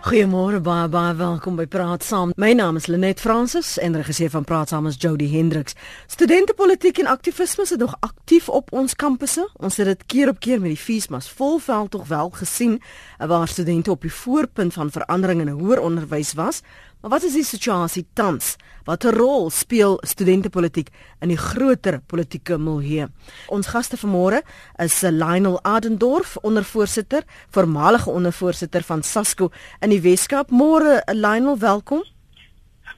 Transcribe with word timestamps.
Goeiemôre 0.00 0.62
baie 0.64 0.88
baie 0.88 1.12
welkom 1.14 1.58
by 1.58 1.66
Praat 1.68 2.00
Saam. 2.00 2.30
My 2.40 2.54
naam 2.56 2.78
is 2.80 2.86
Lenet 2.88 3.20
Fransis 3.20 3.74
en 3.78 3.98
regisseur 4.00 4.30
van 4.32 4.46
Praat 4.48 4.70
Saam 4.72 4.86
is 4.88 4.96
Jody 4.96 5.26
Hendriks. 5.28 5.74
Studentepolitiek 6.08 7.02
en 7.02 7.10
aktivisme 7.12 7.66
is 7.68 7.74
nog 7.76 7.98
aktief 8.00 8.48
op 8.48 8.72
ons 8.72 8.96
kampusse. 8.96 9.44
Ons 9.60 9.76
het 9.76 9.90
dit 9.92 10.06
keer 10.06 10.32
op 10.32 10.40
keer 10.40 10.56
met 10.56 10.72
die 10.72 10.80
feesmas 10.80 11.28
volveld 11.28 11.90
tog 11.90 12.08
wel 12.08 12.32
gesien 12.32 12.80
waar 13.18 13.48
studente 13.48 13.90
op 13.90 14.00
die 14.00 14.12
voorpunt 14.12 14.72
van 14.72 14.90
verandering 14.90 15.44
in 15.44 15.52
hoër 15.60 15.84
onderwys 15.84 16.32
was. 16.32 16.62
Maar 17.00 17.10
wat 17.10 17.22
is 17.24 17.32
die 17.32 17.44
situasie 17.44 18.04
tans? 18.12 18.56
Watter 18.84 19.14
rol 19.16 19.46
speel 19.50 19.94
studentepolitiek 20.04 20.90
in 21.24 21.30
die 21.32 21.38
groter 21.40 21.96
politieke 22.04 22.58
milieu? 22.60 23.06
Ons 23.48 23.70
gaste 23.72 23.96
vanmôre 23.96 24.42
is 24.84 24.98
Lionel 25.00 25.56
Adendorf, 25.64 26.36
ondervoorsitter, 26.44 27.24
voormalige 27.56 28.10
ondervoorsitter 28.10 28.84
van 28.84 29.02
SASCO 29.02 29.48
in 29.80 29.94
die 29.94 30.00
Weskaap. 30.04 30.52
Môre 30.52 30.98
Lionel, 31.08 31.56
welkom. 31.62 32.04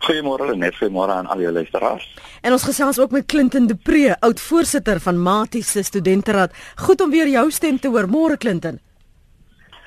Goeiemôre 0.03 0.51
net 0.59 0.75
goeiemôre 0.81 1.15
aan 1.15 1.31
al 1.31 1.39
die 1.39 1.53
luisteraars. 1.53 2.09
En 2.43 2.59
ons 2.59 2.67
gesels 2.67 2.99
ook 2.99 3.15
met 3.15 3.27
Clinton 3.31 3.71
De 3.71 3.79
Pre, 3.79 4.17
oud 4.19 4.41
voorsitter 4.41 4.99
van 5.01 5.23
Maties 5.23 5.71
se 5.71 5.83
studenteraad. 5.87 6.51
Goed 6.89 7.07
om 7.07 7.15
weer 7.15 7.31
jou 7.31 7.47
stem 7.55 7.79
te 7.79 7.87
hoor. 7.89 8.11
Môre 8.11 8.37
Clinton. 8.37 8.83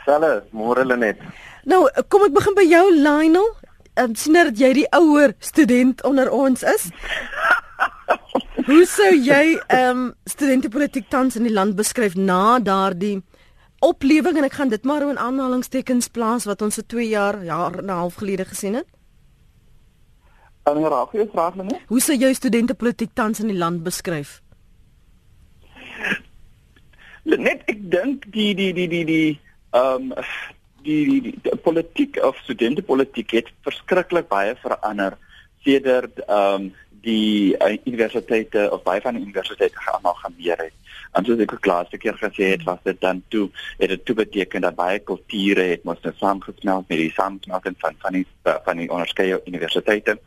Selle, 0.05 0.45
môre 0.55 0.87
Lenet. 0.87 1.19
Nou, 1.67 1.83
kom 2.07 2.23
ek 2.29 2.35
begin 2.39 2.55
by 2.55 2.63
jou 2.63 2.87
Lionel 2.95 3.51
um, 4.01 4.15
sien 4.15 4.33
dat 4.33 4.59
jy 4.59 4.73
die 4.73 4.87
ouer 4.95 5.33
student 5.39 6.03
onder 6.03 6.31
ons 6.31 6.63
is. 6.63 6.89
Hoe 8.69 8.85
sou 8.89 9.13
jy 9.13 9.55
ehm 9.67 9.89
um, 9.89 10.13
studentepolitiek 10.25 11.09
tans 11.09 11.35
in 11.35 11.43
die 11.47 11.53
land 11.53 11.75
beskryf 11.75 12.15
na 12.15 12.59
daardie 12.59 13.21
oplewing 13.85 14.39
en 14.39 14.47
ek 14.47 14.57
gaan 14.57 14.71
dit 14.71 14.83
maar 14.83 15.03
in 15.05 15.19
aanhalingstekens 15.21 16.09
plaas 16.09 16.47
wat 16.49 16.61
ons 16.65 16.79
vir 16.79 16.87
2 16.95 17.07
jaar 17.09 17.43
jaar 17.43 17.77
en 17.79 17.85
'n 17.85 17.99
half 18.01 18.15
gelede 18.21 18.45
gesien 18.45 18.73
het? 18.73 18.87
Kan 20.63 20.81
jy 20.81 20.89
raak 20.89 21.11
jy 21.13 21.27
vraag 21.31 21.55
net? 21.55 21.81
Hoe 21.87 22.01
sou 22.01 22.15
jy 22.17 22.33
studentepolitiek 22.33 23.13
tans 23.13 23.39
in 23.39 23.47
die 23.47 23.57
land 23.57 23.83
beskryf? 23.83 24.41
Net 27.23 27.61
ek 27.67 27.91
dink 27.91 28.25
die 28.33 28.53
die 28.53 28.73
die 28.73 28.87
die 28.87 29.05
die 29.05 29.39
ehm 29.71 30.11
um, 30.11 30.13
die, 30.85 31.03
die, 31.09 31.35
die, 31.43 31.55
politiek 31.65 32.17
of 32.23 32.37
studentepolitiek 32.45 33.37
het 33.39 33.51
verskriklik 33.67 34.29
baie 34.31 34.55
verander 34.63 35.19
sedert 35.65 36.23
ehm 36.25 36.65
um, 36.65 36.73
die 37.05 37.53
uh, 37.61 37.75
universiteite 37.85 38.63
of 38.73 38.81
baie 38.81 39.01
van 39.01 39.13
die 39.13 39.21
universiteite 39.21 39.77
almal 39.91 40.15
gemeer 40.23 40.57
het. 40.57 40.73
En 41.13 41.25
soos 41.25 41.41
ek 41.43 41.51
ook 41.53 41.67
laaste 41.69 41.99
keer 42.01 42.17
gesê 42.17 42.47
het, 42.55 42.63
was 42.65 42.81
dit 42.83 42.97
dan 43.01 43.21
toe 43.29 43.43
het 43.77 43.91
dit 43.93 44.05
toe 44.05 44.15
beteken 44.17 44.65
dat 44.65 44.77
baie 44.79 44.97
kulture 44.99 45.67
het 45.69 45.83
mos 45.85 46.01
nou 46.01 46.15
saamgesmelt 46.17 46.89
met 46.89 47.03
die 47.03 47.11
saamsmelting 47.13 47.77
van 47.83 47.99
van 48.01 48.17
die 48.17 48.25
van 48.43 48.81
die 48.81 48.89
onderskeie 48.89 49.37
universiteite. 49.45 50.17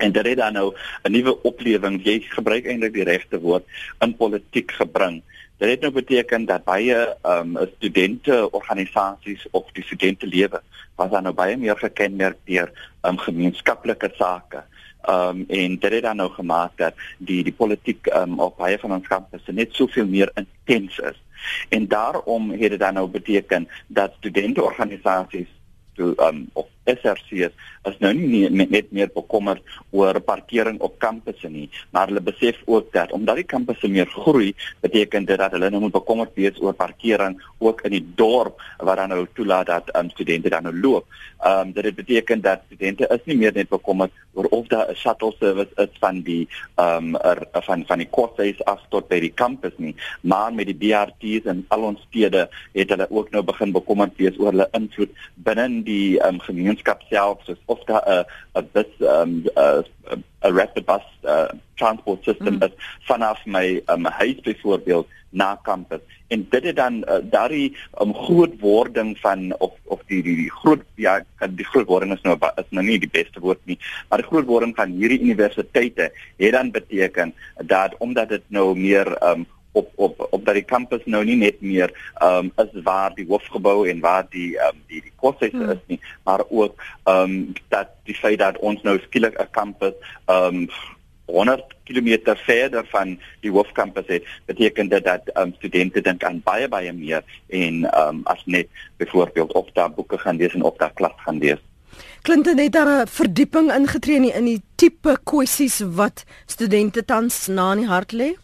En 0.00 0.12
dit 0.12 0.26
het 0.26 0.38
dan 0.42 0.52
nou 0.52 0.74
'n 1.04 1.12
nuwe 1.12 1.42
oplewing, 1.42 2.00
jy 2.04 2.20
gebruik 2.20 2.66
eintlik 2.66 2.92
die 2.92 3.04
regte 3.04 3.40
woord, 3.40 3.64
in 4.00 4.16
politiek 4.16 4.72
gebring. 4.72 5.22
Dit 5.60 5.68
het 5.68 5.80
nou 5.80 5.92
beteken 5.92 6.44
dat 6.48 6.64
baie 6.64 6.96
ehm 6.96 7.56
um, 7.56 7.68
studente 7.76 8.50
organisasies 8.50 9.46
of 9.50 9.72
die 9.72 9.84
studente 9.84 10.26
lewe 10.26 10.62
was 10.96 11.10
dan 11.10 11.22
nou 11.22 11.34
baie 11.34 11.56
meer 11.56 11.76
gekenmerk 11.76 12.38
deur 12.44 12.70
ehm 13.00 13.12
um, 13.12 13.18
gemeenskaplike 13.18 14.10
sake. 14.16 14.62
Ehm 15.02 15.28
um, 15.28 15.44
en 15.48 15.76
dit 15.78 15.92
het 15.92 16.02
dan 16.02 16.16
nou 16.16 16.30
gemaak 16.30 16.72
dat 16.76 16.94
die 17.18 17.44
die 17.44 17.52
politiek 17.52 18.06
ehm 18.06 18.32
um, 18.32 18.40
op 18.40 18.56
baie 18.56 18.78
van 18.78 18.92
ons 18.92 19.06
kampusse 19.06 19.52
net 19.52 19.74
soveel 19.74 20.06
meer 20.06 20.32
intens 20.34 20.98
is. 20.98 21.20
En 21.68 21.88
daarom 21.88 22.50
het 22.50 22.70
dit 22.70 22.80
dan 22.80 22.94
nou 22.94 23.08
beteken 23.08 23.68
dat 23.86 24.16
studente 24.16 24.62
organisasies 24.62 25.52
toe 25.92 26.14
ehm 26.16 26.36
um, 26.36 26.48
of 26.52 26.66
SRC's 26.84 27.52
is 27.88 27.96
nou 28.00 28.12
nie 28.16 28.48
nie 28.50 28.66
net 28.68 28.90
meer 28.92 29.08
bekommerd 29.14 29.64
oor 29.96 30.18
parkering 30.24 30.80
op 30.84 30.98
kampusse 31.00 31.48
nie, 31.48 31.68
maar 31.94 32.10
hulle 32.10 32.22
besef 32.24 32.58
ook 32.66 32.90
dat 32.92 33.12
omdat 33.16 33.40
die 33.40 33.48
kampusse 33.48 33.88
meer 33.88 34.08
groei, 34.10 34.52
beteken 34.84 35.24
dit 35.28 35.40
dat 35.40 35.54
hulle 35.56 35.70
nou 35.70 35.80
moet 35.86 35.96
bekommerd 35.96 36.34
wees 36.36 36.60
oor 36.60 36.76
parkering 36.76 37.38
ook 37.58 37.80
in 37.88 37.96
die 37.96 38.04
dorp 38.16 38.60
waar 38.78 39.00
dan 39.00 39.14
nou 39.14 39.26
toelaat 39.34 39.66
dat 39.66 39.92
um, 39.96 40.10
studente 40.10 40.52
dan 40.52 40.68
nou 40.68 40.74
loop. 40.76 41.06
Ehm 41.40 41.68
um, 41.68 41.72
dit 41.72 41.94
beteken 41.94 42.40
dat 42.40 42.66
studente 42.66 43.08
is 43.08 43.24
nie 43.24 43.36
meer 43.36 43.52
net 43.56 43.68
bekommerd 43.68 44.12
oor 44.34 44.44
of 44.44 44.66
daar 44.68 44.90
'n 44.90 44.96
shuttle 44.96 45.32
service 45.38 45.72
is 45.76 45.96
van 46.00 46.20
die 46.22 46.48
ehm 46.76 47.14
um, 47.14 47.16
er, 47.16 47.46
van 47.52 47.84
van 47.86 47.98
die 47.98 48.08
koshuis 48.10 48.64
af 48.64 48.80
tot 48.88 49.08
by 49.08 49.20
die 49.20 49.32
kampus 49.32 49.72
nie, 49.76 49.94
maar 50.20 50.52
met 50.52 50.66
die 50.66 50.76
BRT's 50.76 51.46
en 51.46 51.64
al 51.68 51.82
ons 51.82 52.00
stede 52.08 52.48
het 52.72 52.90
hulle 52.90 53.06
ook 53.10 53.30
nou 53.30 53.42
begin 53.42 53.72
bekommerd 53.72 54.16
wees 54.16 54.38
oor 54.38 54.52
hulle 54.52 54.68
invloed 54.72 55.10
binne 55.34 55.82
die 55.82 56.20
ehm 56.20 56.34
um, 56.34 56.40
gemeenskap 56.40 56.69
gemeenskap 56.70 57.02
self 57.10 57.42
soos 57.44 57.58
of 57.66 57.80
'n 57.88 58.24
'n 58.54 58.68
bus 58.72 58.90
um 59.00 59.44
'n 59.56 59.84
'n 60.42 60.54
rapid 60.54 60.86
bus 60.86 61.02
uh, 61.24 61.48
transport 61.76 62.24
system 62.24 62.56
mm. 62.56 62.62
is 62.62 62.72
vanaf 63.06 63.38
my 63.46 63.82
um, 63.88 64.04
huis 64.04 64.40
byvoorbeeld 64.40 65.06
na 65.30 65.56
kampus 65.62 66.00
en 66.28 66.46
dit 66.50 66.64
het 66.64 66.76
dan 66.76 67.04
uh, 67.04 67.20
daardie 67.22 67.76
um, 68.00 68.14
groot 68.14 68.54
wording 68.60 69.18
van 69.18 69.54
of 69.58 69.72
of 69.84 70.00
die 70.06 70.22
die, 70.22 70.36
die 70.36 70.50
groot 70.50 70.82
ja 70.94 71.20
die 71.38 71.64
groot 71.64 71.86
wording 71.86 72.12
is 72.12 72.22
nou 72.22 72.36
is 72.56 72.70
nou 72.70 72.84
nie 72.84 72.98
die 72.98 73.10
beste 73.10 73.40
woord 73.40 73.60
nie 73.64 73.78
maar 74.08 74.22
die 74.22 74.30
groot 74.30 74.46
wording 74.46 74.74
van 74.76 74.90
hierdie 74.90 75.20
universiteite 75.20 76.10
het 76.36 76.52
dan 76.52 76.70
beteken 76.70 77.34
dat 77.64 77.94
omdat 77.98 78.28
dit 78.28 78.44
nou 78.48 78.74
meer 78.78 79.14
um, 79.22 79.46
op 79.72 79.92
op 79.94 80.26
op 80.30 80.44
dat 80.44 80.54
die 80.54 80.64
kampus 80.64 81.02
nou 81.04 81.24
nie 81.24 81.36
net 81.36 81.60
meer 81.60 81.92
ehm 82.14 82.50
um, 82.50 82.52
is 82.64 82.82
waar 82.82 83.14
die 83.14 83.26
hoofgebou 83.26 83.88
en 83.88 84.00
waar 84.00 84.26
die 84.30 84.58
ehm 84.58 84.76
um, 84.76 84.82
die 84.86 85.02
die 85.02 85.12
kursusse 85.20 85.56
hmm. 85.56 85.70
is 85.70 85.84
nie 85.86 86.00
maar 86.24 86.42
ook 86.48 86.82
ehm 87.04 87.22
um, 87.22 87.52
dat 87.68 87.88
die 88.04 88.14
feit 88.14 88.38
dat 88.38 88.58
ons 88.58 88.82
nou 88.82 88.98
skielik 89.06 89.38
'n 89.38 89.50
kampus 89.50 89.94
ehm 90.26 90.54
um, 90.54 90.66
100 91.30 91.62
km 91.84 92.34
verder 92.34 92.86
van 92.90 93.18
die 93.40 93.50
hoofkampus 93.50 94.06
het 94.06 94.26
beteken 94.44 94.88
dit 94.88 95.04
dat 95.04 95.22
ehm 95.34 95.46
um, 95.46 95.54
studente 95.58 96.00
dink 96.00 96.24
aan 96.24 96.42
baie 96.44 96.68
baie 96.68 96.92
meer 96.92 97.22
en 97.48 97.84
ehm 97.84 98.08
um, 98.08 98.20
as 98.24 98.42
net 98.44 98.68
byvoorbeeld 98.96 99.52
of 99.52 99.70
daar 99.72 99.90
boeke 99.90 100.18
gaan 100.18 100.36
lees 100.36 100.54
en 100.54 100.62
of 100.62 100.76
daar 100.76 100.92
klas 100.94 101.16
gaan 101.16 101.38
lees 101.38 101.62
Clinton 102.22 102.58
het 102.58 102.72
daar 102.72 103.02
'n 103.02 103.06
verdieping 103.06 103.72
ingetree 103.72 104.32
in 104.32 104.44
die 104.44 104.62
tipe 104.74 105.18
kwessies 105.24 105.80
wat 105.80 106.24
studente 106.46 107.04
tans 107.04 107.46
na 107.46 107.72
in 107.72 107.78
die 107.78 107.86
hart 107.86 108.12
lê 108.12 108.34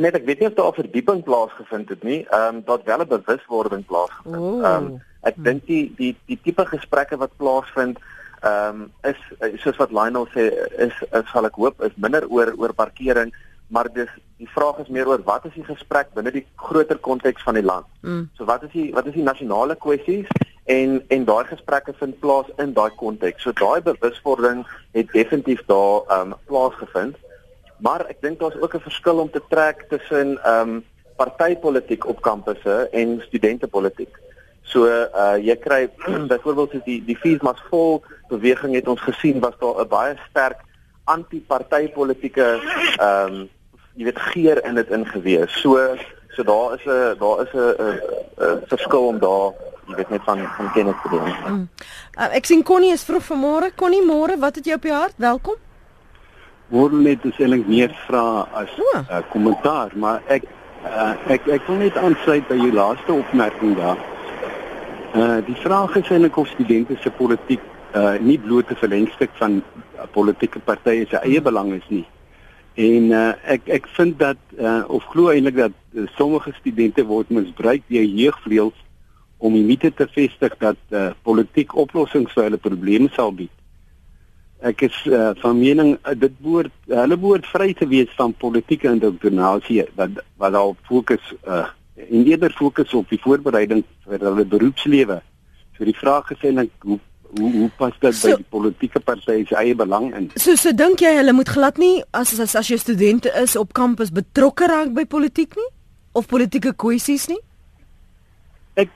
net 0.00 0.14
ek 0.18 0.26
weet 0.26 0.40
nie 0.40 0.48
of 0.48 0.54
daar 0.54 0.72
'n 0.72 0.80
verdieping 0.82 1.22
plaasgevind 1.22 1.88
het 1.88 2.02
nie. 2.02 2.26
Ehm 2.28 2.56
um, 2.56 2.62
daar 2.64 2.80
wel 2.84 3.00
'n 3.00 3.08
bewuswording 3.08 3.84
plaasgevind. 3.86 4.64
Ehm 4.64 4.86
um, 4.86 5.02
ek 5.22 5.34
dink 5.36 5.66
die 5.66 5.92
die 5.96 6.16
die 6.26 6.38
tipe 6.42 6.66
gesprekke 6.66 7.16
wat 7.16 7.36
plaasvind 7.36 7.98
ehm 8.40 8.82
um, 8.82 8.92
is 9.02 9.20
soos 9.62 9.76
wat 9.76 9.90
Lionel 9.90 10.26
sê 10.34 10.50
is 10.86 10.94
is 11.12 11.30
sal 11.32 11.44
ek 11.44 11.54
hoop 11.54 11.82
is 11.82 11.96
minder 11.96 12.28
oor 12.28 12.54
oor 12.56 12.72
parkering, 12.72 13.34
maar 13.66 13.92
dis 13.92 14.10
die 14.36 14.48
vraag 14.48 14.78
is 14.78 14.88
meer 14.88 15.08
oor 15.08 15.22
wat 15.24 15.44
is 15.44 15.54
die 15.54 15.64
gesprek 15.64 16.14
binne 16.14 16.30
die 16.30 16.46
groter 16.56 16.98
konteks 16.98 17.42
van 17.42 17.54
die 17.54 17.64
land. 17.64 17.86
Mm. 18.00 18.28
So 18.36 18.44
wat 18.44 18.62
is 18.62 18.70
die 18.72 18.92
wat 18.92 19.06
is 19.06 19.14
die 19.14 19.22
nasionale 19.22 19.76
kwessies? 19.76 20.28
en 20.64 21.02
en 21.08 21.24
daai 21.24 21.44
gesprekke 21.44 21.92
vind 21.98 22.18
plaas 22.20 22.46
in 22.56 22.72
daai 22.72 22.90
konteks. 22.96 23.42
So 23.42 23.52
daai 23.52 23.82
bewuswording 23.82 24.64
het 24.92 25.12
definitief 25.12 25.64
daar 25.66 26.00
ehm 26.08 26.32
um, 26.32 26.34
plaasgevind. 26.46 27.16
Maar 27.84 28.06
ek 28.08 28.22
dink 28.24 28.40
daar's 28.40 28.60
ook 28.60 28.74
'n 28.74 28.86
verskil 28.88 29.18
om 29.18 29.30
te 29.30 29.42
trek 29.48 29.84
tussen 29.88 30.38
ehm 30.42 30.68
um, 30.68 30.84
partytetiek 31.16 32.06
op 32.06 32.20
kampusse 32.20 32.88
en 32.90 33.22
studentepolitiek. 33.26 34.14
So 34.62 34.86
uh 34.86 35.36
jy 35.36 35.56
kry 35.56 35.90
byvoorbeeld 36.32 36.70
soos 36.70 36.84
die 36.84 37.02
die 37.04 37.16
feesmas 37.16 37.60
vol 37.70 38.02
beweging 38.28 38.74
het 38.74 38.88
ons 38.88 39.00
gesien 39.00 39.40
was 39.40 39.58
daar 39.58 39.84
'n 39.84 39.88
baie 39.88 40.16
sterk 40.30 40.58
anti-partytetieke 41.04 42.48
ehm 42.98 43.32
um, 43.32 43.48
jy 43.94 44.04
weet 44.04 44.18
geer 44.18 44.64
in 44.64 44.74
dit 44.74 44.90
ingewees. 44.90 45.60
So 45.60 45.96
so 46.34 46.42
daar 46.42 46.74
is 46.74 46.84
'n 46.86 47.18
daar 47.18 47.38
is 47.44 47.52
'n 47.52 48.64
verskil 48.66 49.06
om 49.06 49.18
daar 49.18 49.52
jy 49.88 49.94
weet 49.94 50.10
net 50.10 50.24
van 50.24 50.38
van 50.56 50.72
kennis 50.72 50.96
te 51.02 51.08
doen. 51.08 51.34
Mm. 51.46 51.68
Uh, 52.18 52.34
ek 52.34 52.44
sien 52.44 52.62
Connie 52.62 52.92
is 52.92 53.04
vroeg 53.04 53.24
vanmôre. 53.32 53.74
Connie, 53.74 54.02
môre, 54.02 54.38
wat 54.38 54.54
het 54.54 54.64
jy 54.64 54.74
op 54.74 54.82
jou 54.82 54.96
hart? 54.96 55.14
Welkom 55.16 55.56
word 56.72 56.92
net 56.92 57.24
eintlik 57.24 57.66
meer 57.68 57.92
vra 58.06 58.48
as 58.52 58.70
'n 58.78 58.82
oh. 58.82 59.00
uh, 59.10 59.22
kommentaar, 59.30 59.92
maar 59.94 60.22
ek 60.26 60.44
uh, 60.84 61.14
ek 61.28 61.46
ek 61.48 61.66
wil 61.68 61.76
net 61.76 61.96
aansluit 61.96 62.48
by 62.48 62.56
jou 62.56 62.72
laaste 62.72 63.12
opmerking 63.12 63.76
daar. 63.76 64.00
Uh 65.14 65.38
die 65.46 65.56
vraag 65.62 65.96
is 65.96 66.10
eintlik 66.10 66.36
of 66.36 66.48
studente 66.48 66.96
se 67.00 67.10
politiek 67.10 67.60
uh 67.94 68.16
nie 68.20 68.38
bloot 68.38 68.70
'n 68.70 68.80
verlengstuk 68.80 69.30
van 69.40 69.62
uh, 69.62 70.06
politieke 70.12 70.58
partye 70.58 71.06
se 71.06 71.16
eie 71.16 71.40
belang 71.40 71.72
is 71.72 71.88
nie. 71.88 72.06
En 72.74 73.10
uh 73.12 73.32
ek 73.44 73.68
ek 73.68 73.86
vind 73.96 74.18
dat 74.18 74.40
uh 74.58 74.84
of 74.88 75.04
glo 75.04 75.28
eintlik 75.28 75.56
dat 75.56 75.76
uh, 75.92 76.06
sommige 76.16 76.52
studente 76.60 77.04
word 77.04 77.30
misbruik 77.30 77.82
deur 77.86 78.04
jeugvleuels 78.04 78.80
om 79.38 79.52
die 79.52 79.64
mite 79.64 79.92
te 79.94 80.08
vestig 80.08 80.56
dat 80.58 80.80
uh 80.90 81.12
politiek 81.22 81.76
oplossings 81.76 82.32
vir 82.32 82.44
hulle 82.44 82.58
probleme 82.58 83.08
sal 83.12 83.32
bied 83.32 83.52
ek 84.60 84.82
is 84.82 84.96
uh, 85.06 85.30
van 85.42 85.58
mening 85.58 85.98
uh, 86.04 86.14
dit 86.14 86.32
behoort 86.40 86.72
hulle 86.86 87.16
behoort 87.16 87.46
vry 87.46 87.72
te 87.74 87.86
wees 87.86 88.10
van 88.16 88.32
politieke 88.32 88.88
indoktrinasie 88.88 89.84
wat 89.96 90.22
wat 90.36 90.54
al 90.54 90.76
fokus 90.88 91.34
uh, 91.46 91.66
en 91.94 92.26
eerder 92.26 92.52
fokus 92.52 92.94
op 92.94 93.08
die 93.08 93.20
voorbereiding 93.20 93.84
vir 94.06 94.18
hulle 94.18 94.44
beroepslewe 94.44 95.20
So 95.78 95.86
die 95.86 95.96
vraag 95.98 96.30
is 96.30 96.42
eintlik 96.46 96.70
hoe 96.86 97.00
hoe 97.34 97.50
hoe 97.50 97.70
pas 97.76 97.94
dit 97.98 98.14
so, 98.14 98.28
by 98.28 98.36
die 98.38 98.46
politieke 98.46 99.00
partye 99.02 99.40
se 99.48 99.56
eie 99.58 99.74
belang 99.74 100.12
in? 100.14 100.28
So 100.38 100.54
so 100.60 100.70
dink 100.70 101.02
jy 101.02 101.16
hulle 101.16 101.34
moet 101.34 101.50
glad 101.50 101.80
nie 101.82 101.96
as 102.14 102.36
as 102.38 102.54
as 102.54 102.70
jy 102.70 102.78
studente 102.78 103.32
is 103.40 103.56
op 103.58 103.72
kampus 103.74 104.12
betrokke 104.14 104.68
raak 104.70 104.92
by 104.94 105.02
politiek 105.16 105.56
nie 105.58 105.66
of 106.14 106.30
politieke 106.30 106.76
kwessies 106.78 107.26
nie? 107.32 107.40
Ek 108.78 108.92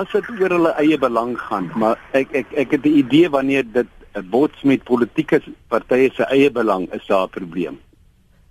as 0.00 0.10
dit 0.16 0.32
oor 0.34 0.56
hulle 0.56 0.74
eie 0.82 0.98
belang 0.98 1.36
gaan, 1.46 1.70
maar 1.78 2.02
ek 2.18 2.34
ek 2.42 2.58
ek 2.64 2.74
het 2.74 2.82
die 2.82 2.96
idee 3.04 3.30
wanneer 3.30 3.62
dit 3.62 3.86
'n 3.86 3.99
bots 4.30 4.62
met 4.62 4.84
politieke 4.84 5.42
partye 5.68 6.10
se 6.14 6.26
eie 6.30 6.50
belang 6.50 6.88
is 6.92 7.06
daar 7.06 7.26
'n 7.26 7.30
probleem. 7.30 7.78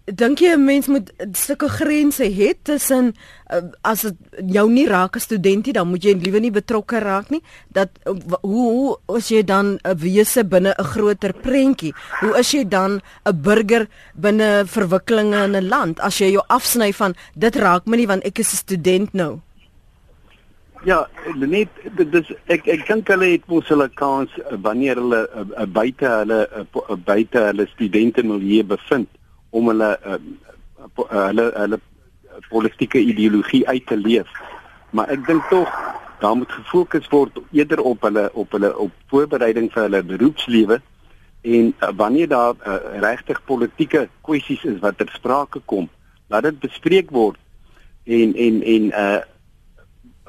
Dink 0.10 0.40
jy 0.40 0.56
'n 0.56 0.66
mens 0.66 0.88
moet 0.88 1.12
'n 1.20 1.34
stukkie 1.34 1.70
grense 1.70 2.24
hê 2.24 2.54
tussen 2.64 3.14
uh, 3.54 3.62
as 3.82 4.02
dit 4.02 4.16
jou 4.48 4.70
nie 4.70 4.88
raak 4.88 5.16
as 5.16 5.24
studentie 5.24 5.74
dan 5.74 5.88
moet 5.88 6.04
jy 6.04 6.14
liewer 6.14 6.42
nie 6.42 6.52
betrokke 6.52 7.00
raak 7.00 7.30
nie 7.30 7.42
dat 7.68 7.90
uh, 8.06 8.14
hoe 8.42 8.98
hoe 9.06 9.18
as 9.18 9.30
jy 9.30 9.44
dan 9.44 9.78
'n 9.84 9.98
wese 9.98 10.44
binne 10.44 10.74
'n 10.78 10.84
groter 10.84 11.34
prentjie? 11.34 11.94
Hoe 12.22 12.38
is 12.40 12.52
jy 12.52 12.68
dan 12.68 13.02
'n 13.26 13.42
burger 13.42 13.88
binne 14.16 14.66
verwikkelinge 14.66 15.44
in 15.44 15.56
'n 15.56 15.70
land? 15.70 16.00
As 16.00 16.18
jy 16.18 16.32
jou 16.32 16.44
afsny 16.48 16.92
van 16.94 17.14
dit 17.36 17.56
raak 17.56 17.86
my 17.86 17.98
nie 17.98 18.08
want 18.08 18.24
ek 18.24 18.40
is 18.40 18.54
'n 18.54 18.58
student 18.66 19.14
nou 19.14 19.42
Ja, 20.88 21.02
net 21.36 21.68
dis 21.92 22.30
ek 22.48 22.68
ek 22.72 22.86
dink 22.88 23.10
hulle 23.12 23.34
het 23.34 23.48
mos 23.52 23.68
hulle 23.68 23.90
kans 24.00 24.32
uh, 24.40 24.56
wanneer 24.64 24.96
hulle 25.02 25.26
uh, 25.36 25.66
buite 25.68 26.08
hulle 26.08 26.38
uh, 26.56 26.94
buite 27.04 27.42
hulle 27.50 27.66
studente 27.74 28.24
milieu 28.24 28.64
bevind 28.64 29.10
om 29.52 29.68
hulle 29.68 29.90
uh, 30.08 30.20
hulle 31.10 31.48
hulle 31.58 31.80
politieke 32.48 33.02
ideologie 33.04 33.66
uit 33.68 33.86
te 33.92 33.98
leef. 34.00 34.30
Maar 34.96 35.12
ek 35.18 35.26
dink 35.28 35.50
tog 35.52 35.68
daar 36.24 36.38
moet 36.40 36.52
gefokus 36.52 37.10
word 37.12 37.42
eerder 37.52 37.82
op 37.84 38.08
hulle 38.08 38.30
op 38.32 38.56
hulle 38.56 38.72
op 38.86 38.94
voorbereiding 39.12 39.68
vir 39.74 39.84
hulle 39.84 40.02
beroepslewe 40.14 40.78
en 41.42 41.74
uh, 41.74 41.90
wanneer 42.00 42.32
daar 42.32 42.56
uh, 42.56 42.78
regtig 43.04 43.44
politieke 43.52 44.06
kwessies 44.24 44.64
is 44.64 44.80
wat 44.80 44.96
ter 45.00 45.12
sprake 45.12 45.60
kom, 45.66 45.92
laat 46.32 46.48
dit 46.48 46.64
bespreek 46.64 47.12
word 47.12 47.36
en 48.08 48.32
en 48.48 48.64
en 48.64 48.90
uh 49.04 49.20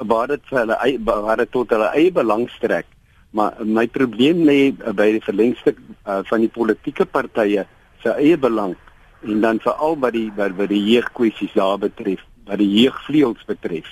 waar 0.07 0.29
dit 0.29 0.43
vir 0.51 0.59
hulle 0.59 0.99
waar 1.05 1.37
dit 1.37 1.51
tot 1.53 1.71
hulle 1.71 1.91
eie 1.95 2.13
belang 2.13 2.49
strek. 2.57 2.87
Maar 3.31 3.61
my 3.65 3.87
probleem 3.87 4.43
lê 4.47 4.73
by 4.75 5.11
die 5.15 5.23
verlengstuk 5.23 5.79
uh, 5.79 6.21
van 6.27 6.41
die 6.41 6.51
politieke 6.51 7.07
partye 7.07 7.67
se 8.03 8.15
eie 8.17 8.39
belang 8.41 8.75
en 9.23 9.41
dan 9.41 9.61
veral 9.61 9.99
wat 10.01 10.17
die 10.17 10.29
wat, 10.37 10.57
wat 10.59 10.71
die 10.73 10.83
jeugkwessies 10.83 11.55
daar 11.55 11.79
betref, 11.79 12.23
wat 12.49 12.59
die 12.59 12.71
jeugvleuels 12.81 13.45
betref. 13.47 13.89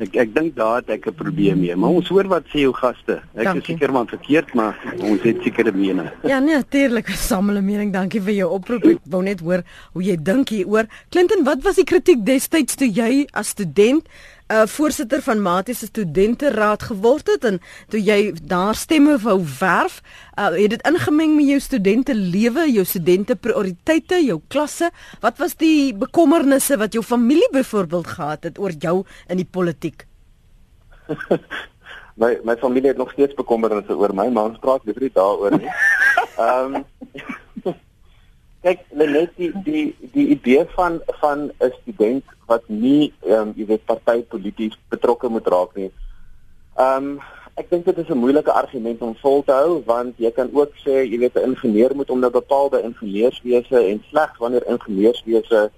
Ek 0.00 0.14
ek 0.16 0.30
dink 0.32 0.54
daar 0.56 0.78
het 0.80 0.90
ek 0.90 1.06
'n 1.08 1.14
probleem 1.14 1.60
mee, 1.60 1.76
maar 1.76 1.90
ons 1.90 2.08
hoor 2.08 2.28
wat 2.28 2.44
sê 2.48 2.64
jou 2.64 2.72
gaste. 2.72 3.20
Ek 3.34 3.44
dankie. 3.44 3.60
is 3.60 3.66
seker 3.66 3.92
maar 3.92 4.06
verkeerd, 4.06 4.54
maar 4.54 4.74
ons 4.98 5.20
het 5.22 5.42
sekere 5.42 5.72
mening. 5.72 6.08
Ja, 6.22 6.38
nee, 6.38 6.54
natuurlik, 6.54 7.08
samel 7.30 7.56
'n 7.56 7.64
mening. 7.64 7.92
Dankie 7.92 8.20
vir 8.20 8.32
jou 8.32 8.50
oproep. 8.50 8.84
Ek 8.84 8.98
wou 9.04 9.22
net 9.22 9.40
hoor 9.40 9.62
hoe 9.92 10.02
jy 10.02 10.16
dink 10.16 10.48
hieroor. 10.48 10.86
Clinton, 11.10 11.44
wat 11.44 11.62
was 11.62 11.76
die 11.76 11.84
kritiek 11.84 12.24
destyds 12.24 12.74
toe 12.74 12.88
jy 12.88 13.26
as 13.32 13.48
student 13.48 14.06
uh, 14.50 14.66
voorsitter 14.66 15.22
van 15.22 15.42
Matie 15.42 15.74
se 15.74 15.86
studenteraad 15.86 16.82
geword 16.90 17.30
het 17.30 17.44
en 17.44 17.60
toe 17.88 18.00
jy 18.02 18.32
daar 18.42 18.74
stemme 18.74 19.16
wou 19.22 19.38
werf, 19.60 20.00
uh, 20.38 20.50
het 20.56 20.74
dit 20.74 20.86
ingemeng 20.88 21.36
met 21.36 21.48
jou 21.52 21.60
studente 21.60 22.14
lewe, 22.14 22.66
jou 22.72 22.84
studente 22.84 23.36
prioriteite, 23.36 24.20
jou 24.24 24.40
klasse. 24.48 24.90
Wat 25.22 25.38
was 25.38 25.56
die 25.60 25.94
bekommernisse 25.94 26.78
wat 26.80 26.96
jou 26.96 27.04
familie 27.04 27.48
byvoorbeeld 27.52 28.06
gehad 28.06 28.48
het 28.48 28.58
oor 28.58 28.74
jou 28.78 29.04
in 29.28 29.42
die 29.42 29.48
politiek? 29.50 30.06
my 32.20 32.36
my 32.44 32.56
familie 32.56 32.92
het 32.92 32.98
nog 32.98 33.12
steeds 33.12 33.34
bekommernisse 33.34 33.96
oor 33.96 34.14
my, 34.14 34.28
maar 34.28 34.50
ons 34.50 34.58
praat 34.62 34.84
liever 34.84 35.06
nie 35.06 35.14
daaroor 35.14 35.56
nie. 35.58 35.70
Ehm 36.40 36.80
um, 36.80 36.84
kyk 38.64 38.82
net 38.92 39.30
die 39.40 39.50
die 39.64 39.84
die 40.12 40.26
idee 40.34 40.66
van 40.74 41.00
van 41.22 41.48
'n 41.48 41.72
student 41.80 42.24
wat 42.50 42.68
nie 42.68 43.12
ehm 43.24 43.50
um, 43.50 43.52
jy 43.56 43.66
weet 43.72 43.88
partypolities 43.88 44.78
betrokke 44.92 45.28
moet 45.28 45.46
raak 45.54 45.76
nie. 45.78 45.90
Ehm 46.76 47.10
um, 47.10 47.20
ek 47.60 47.70
dink 47.70 47.84
dit 47.84 47.98
is 47.98 48.08
'n 48.08 48.22
moeilike 48.22 48.52
argument 48.52 49.02
om 49.02 49.16
vol 49.22 49.42
te 49.44 49.52
hou 49.52 49.82
want 49.86 50.14
jy 50.18 50.30
kan 50.30 50.50
ook 50.52 50.72
sê 50.84 51.02
jy 51.04 51.18
weet 51.18 51.36
'n 51.36 51.50
ingenieur 51.50 51.94
moet 51.94 52.10
onder 52.10 52.30
bepaalde 52.30 52.82
ingenieurswese 52.82 53.78
en 53.90 54.02
slegs 54.10 54.38
wanneer 54.38 54.66
ingenieurswese 54.66 55.70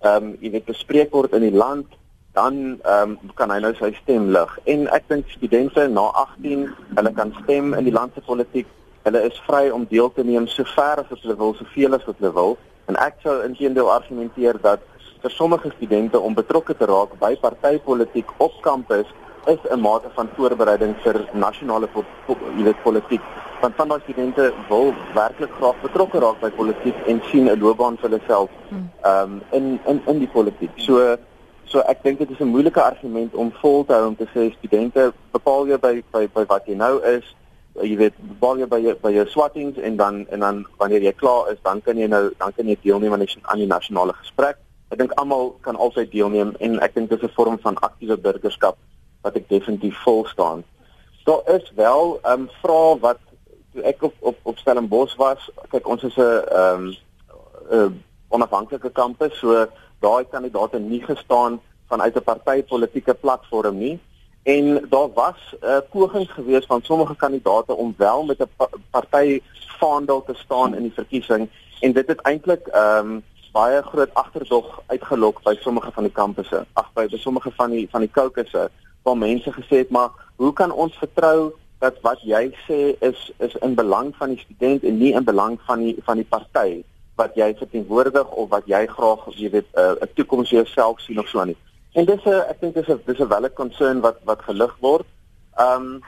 ehm 0.00 0.24
um, 0.24 0.36
jy 0.40 0.50
weet 0.50 0.72
bespreek 0.72 1.10
word 1.12 1.32
in 1.32 1.46
die 1.48 1.58
land 1.64 1.86
dan 2.32 2.80
ehm 2.84 3.10
um, 3.10 3.30
kan 3.34 3.50
hy 3.50 3.60
nou 3.60 3.74
sy 3.74 3.92
stem 4.02 4.30
lig. 4.30 4.58
En 4.64 4.88
ek 4.88 5.04
dink 5.08 5.28
studente 5.28 5.88
na 5.88 6.10
18, 6.24 6.68
hulle 6.96 7.12
kan 7.12 7.34
stem 7.42 7.74
in 7.74 7.84
die 7.84 7.96
land 8.00 8.14
se 8.14 8.20
politiek 8.20 8.66
Hulle 9.08 9.22
is 9.24 9.36
vry 9.46 9.70
om 9.72 9.86
deel 9.88 10.10
te 10.12 10.24
neem 10.24 10.46
so 10.52 10.64
ver 10.74 11.00
as 11.00 11.08
wat 11.08 11.22
hulle 11.24 11.36
wil, 11.40 11.54
soveel 11.56 11.94
as 11.96 12.04
wat 12.04 12.18
hulle 12.20 12.32
wil. 12.36 12.56
En 12.92 12.98
ek 13.00 13.22
sou 13.24 13.38
intedeel 13.44 13.88
argumenteer 13.88 14.58
dat 14.60 14.82
vir 15.22 15.30
sommige 15.30 15.70
studente 15.76 16.20
om 16.20 16.34
betrokke 16.34 16.76
te 16.76 16.86
raak 16.86 17.18
by 17.20 17.36
partytetiek 17.36 18.30
op 18.38 18.52
kampus 18.62 19.06
is 19.46 19.58
'n 19.70 19.80
mate 19.80 20.08
van 20.14 20.28
voorbereiding 20.36 20.94
vir 21.02 21.28
nasionale 21.32 21.88
jy 22.56 22.62
weet 22.64 22.82
politiek. 22.82 23.22
Want 23.60 23.74
van 23.74 23.88
daai 23.88 24.00
studente 24.00 24.52
wil 24.68 24.94
werklik 25.14 25.50
graag 25.58 25.80
betrokke 25.82 26.18
raak 26.18 26.40
by 26.40 26.50
politiek 26.50 26.94
en 27.06 27.22
sien 27.30 27.48
'n 27.48 27.58
loopbaan 27.60 27.96
vir 27.96 28.10
hulle 28.10 28.20
self 28.26 28.50
ehm 28.70 29.22
um, 29.22 29.42
in 29.50 29.80
in 29.86 30.02
in 30.06 30.18
die 30.18 30.28
politiek. 30.28 30.70
So 30.76 31.16
so 31.64 31.80
ek 31.80 32.02
dink 32.02 32.18
dit 32.18 32.30
is 32.30 32.40
'n 32.40 32.54
moeilike 32.54 32.82
argument 32.82 33.34
om 33.34 33.52
vol 33.60 33.84
te 33.84 33.92
hou 33.92 34.06
om 34.06 34.16
te 34.16 34.28
sê 34.34 34.52
studente 34.58 35.12
bepaal 35.32 35.66
jy 35.66 35.78
by 35.78 36.02
by 36.12 36.28
by 36.34 36.44
wat 36.46 36.66
jy 36.66 36.74
nou 36.74 37.02
is 37.16 37.34
jy 37.82 37.96
weet 37.96 38.14
bepaal 38.18 38.58
jy 38.58 38.66
by 38.66 38.80
jou, 38.82 38.94
by 39.02 39.12
jou 39.12 39.26
swattings 39.26 39.78
en 39.78 39.96
dan 39.96 40.26
en 40.28 40.40
dan 40.40 40.66
wanneer 40.78 41.02
jy 41.02 41.12
klaar 41.12 41.52
is 41.52 41.58
dan 41.62 41.80
kan 41.80 41.96
jy 41.96 42.06
nou 42.06 42.30
dan 42.38 42.52
kan 42.52 42.66
jy 42.66 42.76
deelneem 42.82 43.12
aan 43.12 43.24
die 43.24 43.38
aan 43.42 43.58
die 43.58 43.66
nasionale 43.66 44.12
gesprek. 44.12 44.56
Ek 44.88 44.98
dink 44.98 45.12
almal 45.20 45.56
kan 45.60 45.76
altyd 45.76 46.10
deelneem 46.10 46.54
en 46.64 46.78
ek 46.80 46.94
dink 46.94 47.10
dit 47.10 47.22
is 47.22 47.28
'n 47.28 47.34
vorm 47.34 47.58
van 47.58 47.78
aktiewe 47.78 48.16
burgerskap 48.16 48.76
wat 49.22 49.36
ek 49.36 49.48
definitief 49.48 49.96
vol 50.02 50.24
staan. 50.26 50.64
Daar 51.24 51.42
is 51.56 51.72
wel 51.74 52.18
ehm 52.22 52.40
um, 52.40 52.48
vrae 52.62 52.98
wat 53.00 53.18
toe 53.72 53.82
ek 53.82 54.02
op 54.02 54.14
op 54.20 54.36
op 54.42 54.58
Stellenbosch 54.58 55.16
was, 55.16 55.50
kyk 55.70 55.88
ons 55.88 56.02
is 56.02 56.16
'n 56.16 56.20
ehm 56.20 56.84
um, 56.84 56.96
'n 57.70 58.04
onafhanklike 58.28 58.90
kampus, 58.90 59.38
so 59.38 59.66
daai 60.00 60.24
kandidaate 60.30 60.78
nie 60.78 61.02
gestaan 61.02 61.60
vanuit 61.88 62.16
'n 62.16 62.24
partytetiese 62.24 63.14
platform 63.14 63.78
nie 63.78 63.98
en 64.42 64.86
daar 64.88 65.12
was 65.12 65.40
'n 65.60 65.66
uh, 65.66 65.78
poging 65.90 66.30
gewees 66.30 66.66
van 66.66 66.82
sommige 66.82 67.16
kandidate 67.16 67.74
om 67.74 67.94
wel 67.96 68.24
met 68.24 68.38
'n 68.38 68.50
pa 68.56 68.68
party 68.90 69.40
vaandel 69.80 70.24
te 70.24 70.34
staan 70.34 70.74
in 70.74 70.82
die 70.82 70.92
verkiesing 70.92 71.48
en 71.80 71.92
dit 71.92 72.06
het 72.06 72.20
eintlik 72.20 72.66
ehm 72.66 73.06
um, 73.06 73.22
baie 73.52 73.82
groot 73.82 74.14
agterdog 74.14 74.80
uitgelok 74.86 75.42
by 75.44 75.54
sommige 75.60 75.92
van 75.92 76.04
die 76.04 76.12
kampusse 76.12 76.64
ag 76.72 76.90
by, 76.94 77.06
sommige 77.16 77.50
van 77.50 77.70
die 77.70 77.86
van 77.90 78.00
die 78.00 78.10
caucusse 78.10 78.68
waar 79.02 79.16
mense 79.16 79.52
gesê 79.52 79.82
het 79.84 79.90
maar 79.90 80.10
hoe 80.36 80.52
kan 80.52 80.72
ons 80.72 80.98
vertrou 80.98 81.52
dat 81.78 82.00
wat 82.02 82.20
jy 82.22 82.50
sê 82.66 82.96
is 83.00 83.30
is 83.38 83.54
in 83.62 83.74
belang 83.74 84.14
van 84.16 84.34
die 84.34 84.42
student 84.44 84.82
en 84.84 84.98
nie 84.98 85.14
in 85.14 85.24
belang 85.24 85.58
van 85.66 85.78
die 85.78 85.96
van 86.04 86.16
die 86.16 86.28
party 86.28 86.82
wat 87.16 87.34
jy 87.34 87.54
verteenwoordig 87.58 88.30
of 88.30 88.50
wat 88.50 88.66
jy 88.66 88.86
graag 88.86 89.24
jy 89.34 89.50
weet 89.50 89.66
eh, 89.74 89.92
'n 89.92 90.02
uh, 90.02 90.14
toekoms 90.14 90.48
vir 90.48 90.62
jouself 90.62 91.00
sien 91.00 91.18
of 91.18 91.28
so 91.28 91.40
aan 91.40 91.54
En 91.98 92.04
dis 92.04 92.24
'n 92.24 92.44
ek 92.52 92.60
dink 92.60 92.74
dis 92.74 92.88
'n 92.88 93.00
dis 93.06 93.18
'n 93.18 93.28
welle 93.28 93.50
concern 93.52 94.00
wat 94.00 94.18
wat 94.24 94.42
gelig 94.42 94.76
word. 94.80 95.06
Ehm 95.56 95.82
um, 95.82 96.02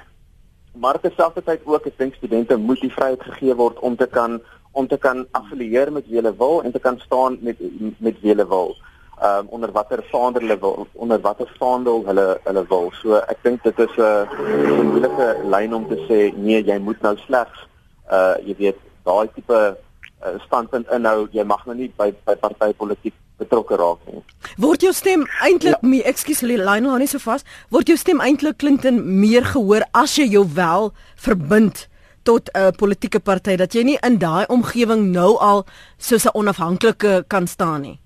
maar 0.82 1.00
terselfdertyd 1.00 1.60
ook 1.64 1.86
ek 1.86 1.98
dink 1.98 2.14
studente 2.14 2.56
moet 2.56 2.80
die 2.80 2.92
vryheid 2.92 3.22
gegee 3.22 3.54
word 3.54 3.78
om 3.78 3.96
te 3.96 4.06
kan 4.06 4.42
om 4.72 4.86
te 4.86 4.96
kan 4.96 5.26
affilieer 5.30 5.92
met 5.92 6.06
wie 6.06 6.20
hulle 6.20 6.34
wil 6.36 6.62
en 6.62 6.72
te 6.72 6.78
kan 6.78 6.98
staan 6.98 7.38
met 7.40 7.56
met 7.98 8.20
wie 8.20 8.30
hulle 8.34 8.46
wil. 8.48 8.76
Ehm 9.20 9.38
um, 9.38 9.46
onder 9.48 9.72
watter 9.72 10.04
vaandel 10.10 10.42
hulle 10.42 10.58
wil 10.58 10.86
onder 10.92 11.20
watter 11.20 11.52
vaandel 11.58 12.02
hulle 12.06 12.40
hulle 12.44 12.64
wil. 12.68 12.92
So 13.02 13.14
ek 13.14 13.42
dink 13.42 13.62
dit 13.62 13.78
is 13.78 13.96
'n 13.96 14.86
moeilike 14.90 15.36
lyn 15.44 15.74
om 15.74 15.88
te 15.88 15.98
sê 16.08 16.36
nee, 16.36 16.62
jy 16.64 16.78
moet 16.78 17.00
nou 17.02 17.16
slegs 17.16 17.66
uh 18.12 18.34
jy 18.46 18.54
weet 18.58 18.78
daai 19.04 19.28
tipe 19.34 19.76
uh, 20.26 20.38
standpunt 20.46 20.90
inhou. 20.90 21.28
Jy 21.32 21.44
mag 21.44 21.66
nou 21.66 21.76
nie 21.76 21.92
by 21.96 22.14
by 22.24 22.34
partytetiek 22.34 23.14
betrokke 23.40 23.76
raak 23.76 23.98
nie. 24.06 24.22
Word 24.60 24.84
jou 24.84 24.92
stem 24.92 25.26
eintlik 25.42 25.78
ja. 25.80 25.88
meer, 25.88 26.04
ekskuus 26.10 26.42
Lionel, 26.44 26.98
nie 27.00 27.08
so 27.10 27.18
vas, 27.18 27.44
word 27.72 27.88
jou 27.88 27.96
stem 27.96 28.20
eintlik 28.20 28.58
Clinton 28.60 29.00
meer 29.20 29.44
gehoor 29.54 29.86
as 29.96 30.16
jy 30.18 30.28
jou 30.34 30.44
wel 30.54 30.92
verbind 31.16 31.86
tot 32.22 32.50
'n 32.52 32.58
uh, 32.58 32.68
politieke 32.76 33.20
party 33.20 33.56
dat 33.56 33.72
jy 33.72 33.82
nie 33.82 33.98
in 34.06 34.18
daai 34.18 34.46
omgewing 34.46 35.12
nou 35.12 35.36
al 35.38 35.64
soos 35.96 36.24
'n 36.24 36.34
onafhanklike 36.34 37.24
kan 37.26 37.46
staan 37.46 37.80
nie. 37.80 37.98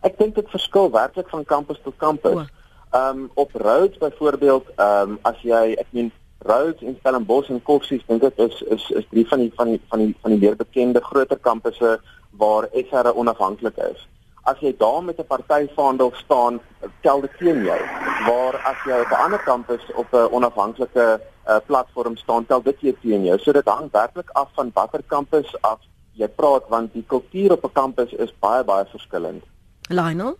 Ek 0.00 0.18
dink 0.18 0.34
dit 0.34 0.48
verskil 0.50 0.90
werklik 0.90 1.28
van 1.28 1.44
kampus 1.44 1.80
tot 1.84 1.94
kampus. 1.96 2.46
Ehm 2.90 3.18
um, 3.18 3.30
op 3.34 3.50
Rhodes 3.52 3.98
byvoorbeeld, 3.98 4.66
ehm 4.76 5.10
um, 5.10 5.18
as 5.22 5.36
jy 5.42 5.74
ek 5.78 5.86
meen 5.90 6.12
Rhodes 6.38 6.82
en 6.82 6.96
Stellenbosch 6.98 7.50
en 7.50 7.62
Koffsies 7.62 8.06
dink 8.06 8.22
ek 8.22 8.38
is 8.38 8.62
is 8.62 8.90
is 8.90 9.06
drie 9.10 9.26
van 9.28 9.38
die 9.38 9.52
van 9.54 9.68
die 9.68 9.80
van 9.88 9.98
die 9.98 10.14
van 10.22 10.30
die 10.30 10.40
meer 10.40 10.56
bekende 10.56 11.00
groter 11.00 11.38
kampusse 11.38 12.00
waar 12.30 12.68
SR 12.72 13.12
onafhanklik 13.14 13.76
is. 13.76 14.08
As 14.42 14.58
jy 14.60 14.74
daar 14.78 15.02
met 15.02 15.18
'n 15.18 15.26
partyvaandel 15.26 16.12
staan, 16.14 16.60
tel 17.00 17.20
dit 17.20 17.38
teen 17.38 17.62
jou. 17.64 17.80
Waar 18.26 18.56
as 18.64 18.78
jy 18.84 19.00
op 19.00 19.10
'n 19.10 19.22
ander 19.24 19.42
kampus 19.42 19.92
op 19.94 20.12
'n 20.12 20.32
onafhanklike 20.32 21.20
uh, 21.48 21.56
platform 21.66 22.16
staan, 22.16 22.46
tel 22.46 22.62
dit 22.62 22.78
teen 22.78 23.24
jou. 23.24 23.38
So 23.38 23.52
dit 23.52 23.68
hang 23.68 23.88
werklik 23.92 24.30
af 24.32 24.48
van 24.54 24.70
watter 24.74 25.02
kampus 25.06 25.60
af 25.60 25.78
jy 26.12 26.28
praat 26.28 26.68
want 26.68 26.92
die 26.92 27.04
kultuur 27.06 27.52
op 27.52 27.64
'n 27.64 27.72
kampus 27.72 28.12
is 28.12 28.38
baie 28.38 28.64
baie 28.64 28.84
verskillend. 28.84 29.42
Lionel 29.88 30.36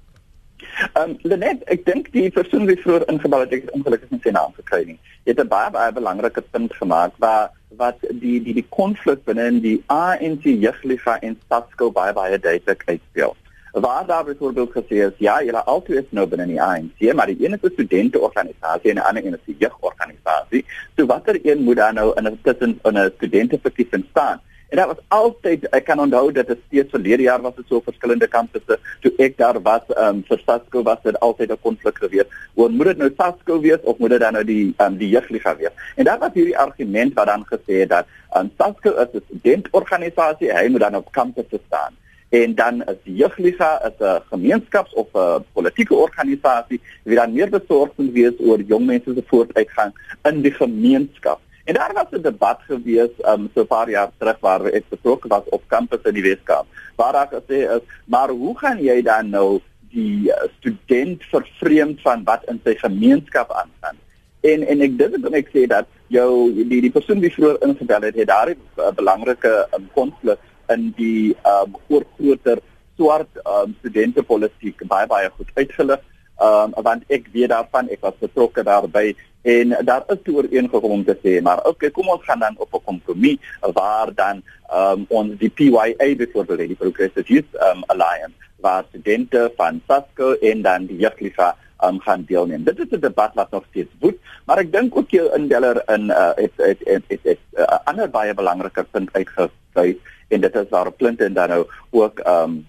Ehm 0.92 1.10
um, 1.10 1.18
Lenet, 1.22 1.62
ek 1.72 1.84
dink 1.86 2.10
die 2.12 2.30
persoon 2.30 2.66
wie 2.68 2.76
vroeër 2.80 3.06
ingebel 3.12 3.44
het, 3.44 3.52
ek 3.56 3.70
ongelukkig 3.76 4.10
nie 4.10 4.20
sy 4.24 4.32
naam 4.36 4.52
gekry 4.58 4.82
nie. 4.84 4.98
Jy 5.24 5.32
het 5.32 5.40
'n 5.44 5.48
baie 5.48 5.70
baie 5.70 5.92
belangrike 5.92 6.42
punt 6.56 6.74
gemaak 6.80 7.12
waar 7.24 7.50
wat 7.78 7.98
die 8.22 8.42
die 8.44 8.54
die 8.54 8.66
konflik 8.68 9.24
binne 9.24 9.46
in 9.46 9.60
die 9.60 9.78
ANC 9.86 10.44
jeugliga 10.44 11.18
en 11.20 11.38
SASCO 11.48 11.90
baie 11.90 12.12
baie 12.12 12.38
duidelik 12.38 12.82
uitspeel. 12.86 13.36
Waar 13.72 14.06
daar 14.06 14.24
byvoorbeeld 14.24 14.70
gesê 14.70 14.96
is, 15.06 15.18
ja, 15.18 15.42
julle 15.42 15.62
altyd 15.64 15.96
is 15.96 16.10
nou 16.10 16.26
binne 16.26 16.46
die 16.46 16.62
ANC, 16.62 17.12
maar 17.14 17.26
die 17.26 17.44
een 17.44 17.54
is 17.54 17.62
'n 17.62 17.72
studenteorganisasie 17.72 18.90
en 18.90 18.98
die 18.98 19.04
ander 19.08 19.24
een 19.24 19.38
is 19.38 19.46
'n 19.46 19.56
jeugorganisasie. 19.58 20.64
So 20.96 21.06
watter 21.06 21.38
een 21.42 21.62
moet 21.62 21.76
dan 21.76 21.94
nou 21.94 22.12
in 22.16 22.26
'n 22.26 22.38
tussen 22.42 22.78
in 22.82 22.98
'n 22.98 23.12
studenteverkiesing 23.16 24.04
staan? 24.10 24.40
En 24.70 24.76
dit 24.76 24.86
was 24.86 25.02
altyd 25.08 25.64
ek 25.74 25.84
kan 25.84 25.98
onthou 25.98 26.32
dat 26.32 26.46
dit 26.46 26.58
steeds 26.66 26.90
verlede 26.90 27.22
jaar 27.22 27.40
was 27.42 27.54
dit 27.54 27.64
so 27.68 27.80
verskillende 27.80 28.28
kampusse 28.30 28.78
toe 29.00 29.12
ek 29.18 29.36
daar 29.36 29.58
was 29.62 29.82
um, 29.98 30.20
vir 30.28 30.42
Sasco 30.46 30.82
was 30.82 31.02
dit 31.02 31.18
altyd 31.20 31.50
'n 31.50 31.58
konflik 31.62 31.96
gewees. 31.98 32.28
Oor 32.54 32.70
moet 32.70 32.86
dit 32.86 32.96
nou 32.96 33.10
Sasco 33.16 33.60
wees 33.60 33.82
of 33.82 33.98
moet 33.98 34.10
dit 34.10 34.20
dan 34.20 34.32
nou 34.32 34.44
die 34.44 34.74
um, 34.78 34.96
die 34.96 35.08
jeugliga 35.08 35.56
wees? 35.56 35.74
En 35.96 36.04
daar 36.04 36.18
was 36.18 36.30
hierdie 36.34 36.58
argument 36.58 37.14
wat 37.14 37.26
dan 37.26 37.44
gesê 37.46 37.80
het 37.82 37.88
dat 37.88 38.06
um, 38.36 38.50
Sasco 38.58 38.90
is 38.90 39.10
'n 39.12 39.22
studentorganisasie, 39.26 40.52
hy 40.52 40.68
moet 40.68 40.80
dan 40.80 40.96
op 40.96 41.12
kampusse 41.12 41.60
staan. 41.66 41.94
En 42.30 42.54
dan 42.54 42.82
is 42.86 42.98
die 43.04 43.14
jeugliga 43.14 43.70
'n 43.82 44.22
gemeenskaps 44.30 44.92
of 44.94 45.06
'n 45.12 45.44
politieke 45.52 45.94
organisasie 45.94 46.80
wie 47.02 47.16
dan 47.16 47.32
meer 47.32 47.50
besorgd 47.50 47.96
moet 47.96 48.12
wees 48.12 48.36
oor 48.38 48.60
jong 48.60 48.86
mense 48.86 49.14
se 49.14 49.22
vooruitgang 49.26 49.92
in 50.22 50.42
die 50.42 50.54
gemeenskap. 50.54 51.40
En 51.64 51.74
daar 51.74 51.92
was 51.92 52.10
'n 52.10 52.22
debat 52.22 52.60
gewees 52.68 53.10
um 53.26 53.50
so 53.54 53.60
'n 53.60 53.66
paar 53.66 53.90
jaar 53.90 54.10
terug 54.18 54.38
waar 54.40 54.64
ek 54.64 54.84
betrokke 54.88 55.28
was 55.28 55.42
op 55.48 55.62
kampus 55.66 56.02
in 56.02 56.14
die 56.14 56.22
Weskaap. 56.22 56.66
Waar 56.96 57.12
daar 57.12 57.30
gesê 57.32 57.58
is, 57.76 57.82
maar 58.04 58.28
hoe 58.28 58.58
gaan 58.58 58.78
jy 58.82 59.02
dan 59.02 59.30
nou 59.30 59.60
die 59.90 60.28
uh, 60.28 60.34
student 60.58 61.24
vervreemd 61.24 62.00
van 62.00 62.24
wat 62.24 62.42
in 62.44 62.60
sy 62.64 62.74
gemeenskap 62.74 63.50
aangaan? 63.52 63.96
En 64.40 64.66
en 64.66 64.80
ek 64.80 64.98
dink 64.98 65.22
dan 65.22 65.34
ek 65.34 65.48
sê 65.52 65.66
dat 65.66 65.86
jou 66.06 66.54
die 66.54 66.80
die 66.80 66.90
persoon 66.90 67.20
wie 67.20 67.32
vroeër 67.32 67.58
ingebel 67.60 68.02
het, 68.02 68.14
het 68.14 68.28
daar 68.28 68.50
'n 68.50 68.94
belangrike 68.94 69.68
um, 69.74 69.88
konflik 69.92 70.38
in 70.74 70.92
die 70.96 71.36
um 71.44 71.76
oor 71.88 72.04
groter 72.16 72.62
swart 72.96 73.42
um 73.44 73.74
studentepolitiek 73.78 74.86
baie 74.88 75.06
baie 75.06 75.30
goed 75.36 75.50
uitgelig. 75.54 76.00
Um 76.40 76.72
want 76.76 77.04
ek 77.08 77.28
weet 77.32 77.52
daarvan, 77.52 77.90
ek 77.90 78.00
was 78.06 78.20
betrokke 78.20 78.64
daarbey 78.64 79.14
en 79.42 79.76
daar 79.84 80.04
is 80.12 80.18
toe 80.22 80.36
ooreengekom 80.36 80.90
om 80.90 81.04
te 81.04 81.16
sê 81.22 81.40
maar 81.40 81.62
okay 81.68 81.90
kom 81.90 82.08
ons 82.12 82.24
gaan 82.24 82.42
dan 82.44 82.56
op 82.58 82.74
'n 82.74 82.84
kompromie 82.84 83.40
waar 83.72 84.12
dan 84.14 84.42
um, 84.72 85.04
ons 85.08 85.38
die 85.38 85.48
PYA 85.48 86.14
byvoorbeeld 86.16 86.58
die 86.58 86.76
Progressive 86.76 87.32
Youth 87.32 87.54
um, 87.54 87.82
Alliance 87.86 88.36
waar 88.60 88.84
studente 88.88 89.52
van 89.56 89.80
SASCO 89.86 90.32
en 90.32 90.62
dan 90.62 90.86
die 90.86 90.96
jeugliga 90.96 91.56
um, 91.84 92.00
gaan 92.00 92.24
deelneem. 92.28 92.64
Dit 92.64 92.78
is 92.78 92.90
'n 92.90 93.00
debat 93.00 93.34
wat 93.34 93.50
nog 93.50 93.64
steeds 93.70 93.92
woed, 94.00 94.18
maar 94.44 94.58
ek 94.58 94.72
dink 94.72 94.96
ook 94.96 95.10
jou 95.10 95.34
indeller 95.34 95.82
in 95.88 96.10
uh, 96.10 96.30
het 96.34 96.52
het 96.56 96.80
het 96.84 97.04
het 97.08 97.38
'n 97.52 97.60
uh, 97.60 97.78
ander 97.84 98.10
baie 98.10 98.34
belangrike 98.34 98.84
punt 98.90 99.08
uitgewys 99.12 99.96
en 100.30 100.44
dit 100.46 100.56
is 100.62 100.68
waar 100.70 100.90
Clinton 100.96 101.32
dan 101.34 101.48
nou 101.48 101.64
ook 101.90 102.22
um 102.26 102.60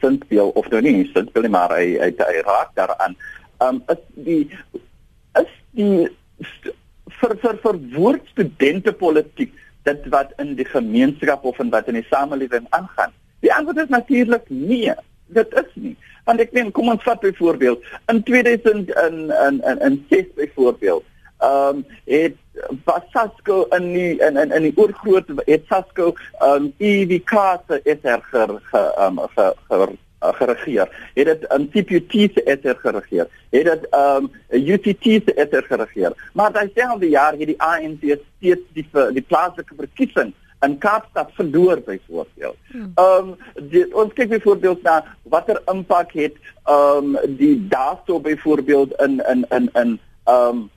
sint 0.00 0.24
speel 0.24 0.48
of 0.58 0.68
nou 0.70 0.82
nie 0.82 1.10
sint 1.14 1.30
speel 1.30 1.48
maar 1.50 1.74
hy 1.76 1.96
hy, 2.00 2.10
hy 2.10 2.42
raak 2.46 2.74
daaraan. 2.78 3.16
Um 3.62 3.82
is 3.92 4.02
die 4.14 4.42
is 5.40 5.52
die 5.78 6.08
vir 7.20 7.36
vir 7.42 7.60
vir 7.62 7.78
woord 7.94 8.26
studentepolitiek 8.34 9.54
dit 9.86 10.08
wat 10.14 10.32
in 10.42 10.54
die 10.58 10.66
gemeenskap 10.66 11.44
of 11.46 11.58
in 11.62 11.70
wat 11.70 11.88
in 11.88 12.00
die 12.00 12.08
samelewing 12.10 12.66
aangaan. 12.76 13.14
Die 13.44 13.52
antwoord 13.54 13.84
is 13.84 13.92
natuurlik 13.94 14.48
nee. 14.50 14.94
Dit 15.26 15.52
is 15.54 15.70
nie. 15.74 15.94
Want 16.26 16.42
ek 16.42 16.54
neem 16.54 16.72
kom 16.74 16.90
ons 16.90 17.04
vat 17.06 17.20
byvoorbeeld 17.22 17.84
in 18.10 18.22
2000 18.26 18.90
in 19.04 19.20
in 19.30 19.60
in 19.70 19.84
in 19.88 20.00
6 20.10 20.32
byvoorbeeld. 20.38 21.04
Ehm 21.38 21.76
um, 21.76 21.86
het 22.04 22.36
Basasco 22.84 23.66
in 23.76 23.92
die 23.92 24.16
in 24.18 24.36
in 24.36 24.52
in 24.52 24.62
die 24.62 24.76
oorgroot 24.76 25.28
het 25.44 25.64
Sasco 25.68 26.14
ehm 26.38 26.50
um, 26.52 26.72
EVK 26.78 27.30
se 27.68 27.80
SR 27.84 28.20
ge 28.26 28.92
ehm 28.96 29.18
ge, 29.18 29.54
ge, 29.68 29.86
ge 29.86 29.96
uh, 30.22 30.32
geregeer. 30.32 31.10
Het 31.14 31.26
dit 31.26 31.52
um, 31.52 31.68
CPUT 31.70 32.12
se 32.34 32.42
ether 32.42 32.76
geregeer. 32.76 33.28
Het 33.50 33.64
dit 33.64 33.86
um 33.92 34.30
UTT 34.50 35.02
se 35.02 35.34
ether 35.34 35.62
geregeer. 35.62 36.30
Maar 36.32 36.52
dieselfde 36.52 37.08
jaar 37.08 37.32
het 37.32 37.46
die 37.46 37.62
ANC 37.62 38.00
steeds 38.00 38.60
die 38.72 38.88
die 39.12 39.22
plaaslike 39.22 39.74
verkiesing 39.76 40.34
in 40.60 40.78
Kaapstad 40.78 41.30
verloor 41.32 41.80
byvoorbeeld. 41.80 42.56
Hmm. 42.66 42.92
Um 42.96 43.36
die, 43.70 43.84
ons 43.94 44.12
kyk 44.12 44.28
byvoorbeeld 44.28 44.82
na 44.82 45.02
watter 45.22 45.60
impak 45.72 46.12
het 46.12 46.36
um 46.64 47.18
die 47.36 47.66
daarso 47.68 48.20
byvoorbeeld 48.20 48.96
in 49.02 49.22
in 49.28 49.46
in 49.48 49.70
in 49.74 50.00
um 50.24 50.70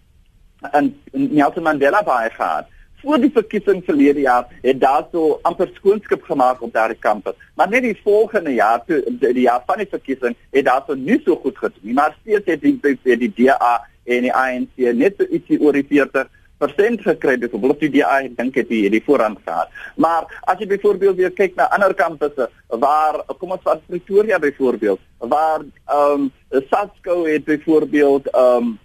en 0.71 0.91
Nelson 1.11 1.63
Mandela 1.63 2.03
baie 2.03 2.29
gehad 2.29 2.67
voor 3.01 3.19
die 3.19 3.31
verkiesing 3.33 3.83
verlede 3.85 4.19
jaar 4.19 4.47
het 4.61 4.79
daar 4.79 5.05
so 5.11 5.39
amper 5.41 5.69
skoonskip 5.73 6.23
gemaak 6.23 6.61
op 6.61 6.73
daardie 6.73 6.99
kampus. 6.99 7.37
Maar 7.55 7.69
net 7.69 7.83
die 7.83 7.99
volgende 8.03 8.53
jaar 8.53 8.83
toe 8.85 9.03
die 9.19 9.45
jaar 9.45 9.63
van 9.65 9.77
die 9.77 9.87
verkiesing 9.89 10.35
het 10.51 10.65
daar 10.65 10.83
so 10.87 10.95
nie 10.95 11.21
so 11.25 11.35
goed 11.35 11.57
gedoen 11.57 11.79
nie. 11.81 11.93
Maar 11.93 12.17
steeds 12.21 12.45
het 12.45 12.61
die 12.61 12.79
die, 12.81 13.17
die 13.17 13.31
DA 13.35 13.77
en 14.03 14.27
die 14.27 14.33
ANC 14.33 14.83
net 14.99 15.15
so 15.17 15.29
ietsie 15.29 15.61
oor 15.61 15.73
die 15.73 15.85
40 15.87 16.27
persent 16.59 17.01
gekry 17.01 17.37
het 17.39 17.53
op 17.55 17.79
die 17.79 17.91
DA 17.93 18.19
ek 18.25 18.35
dink 18.37 18.57
het 18.59 18.67
die 18.67 18.89
die 18.91 19.03
voorrang 19.05 19.37
gehad. 19.45 19.71
Maar 19.95 20.27
as 20.51 20.59
jy 20.59 20.67
byvoorbeeld 20.67 21.15
weer 21.15 21.31
kyk 21.31 21.55
na 21.55 21.69
ander 21.75 21.95
kampusse 21.95 22.49
waar 22.67 23.23
kom 23.39 23.55
ons 23.55 23.63
vat 23.63 23.85
Pretoria 23.87 24.39
byvoorbeeld 24.39 24.99
waar 25.19 25.63
ehm 25.63 26.27
um, 26.27 26.29
Satsco 26.67 27.23
het 27.25 27.45
byvoorbeeld 27.45 28.27
ehm 28.33 28.63
um, 28.63 28.77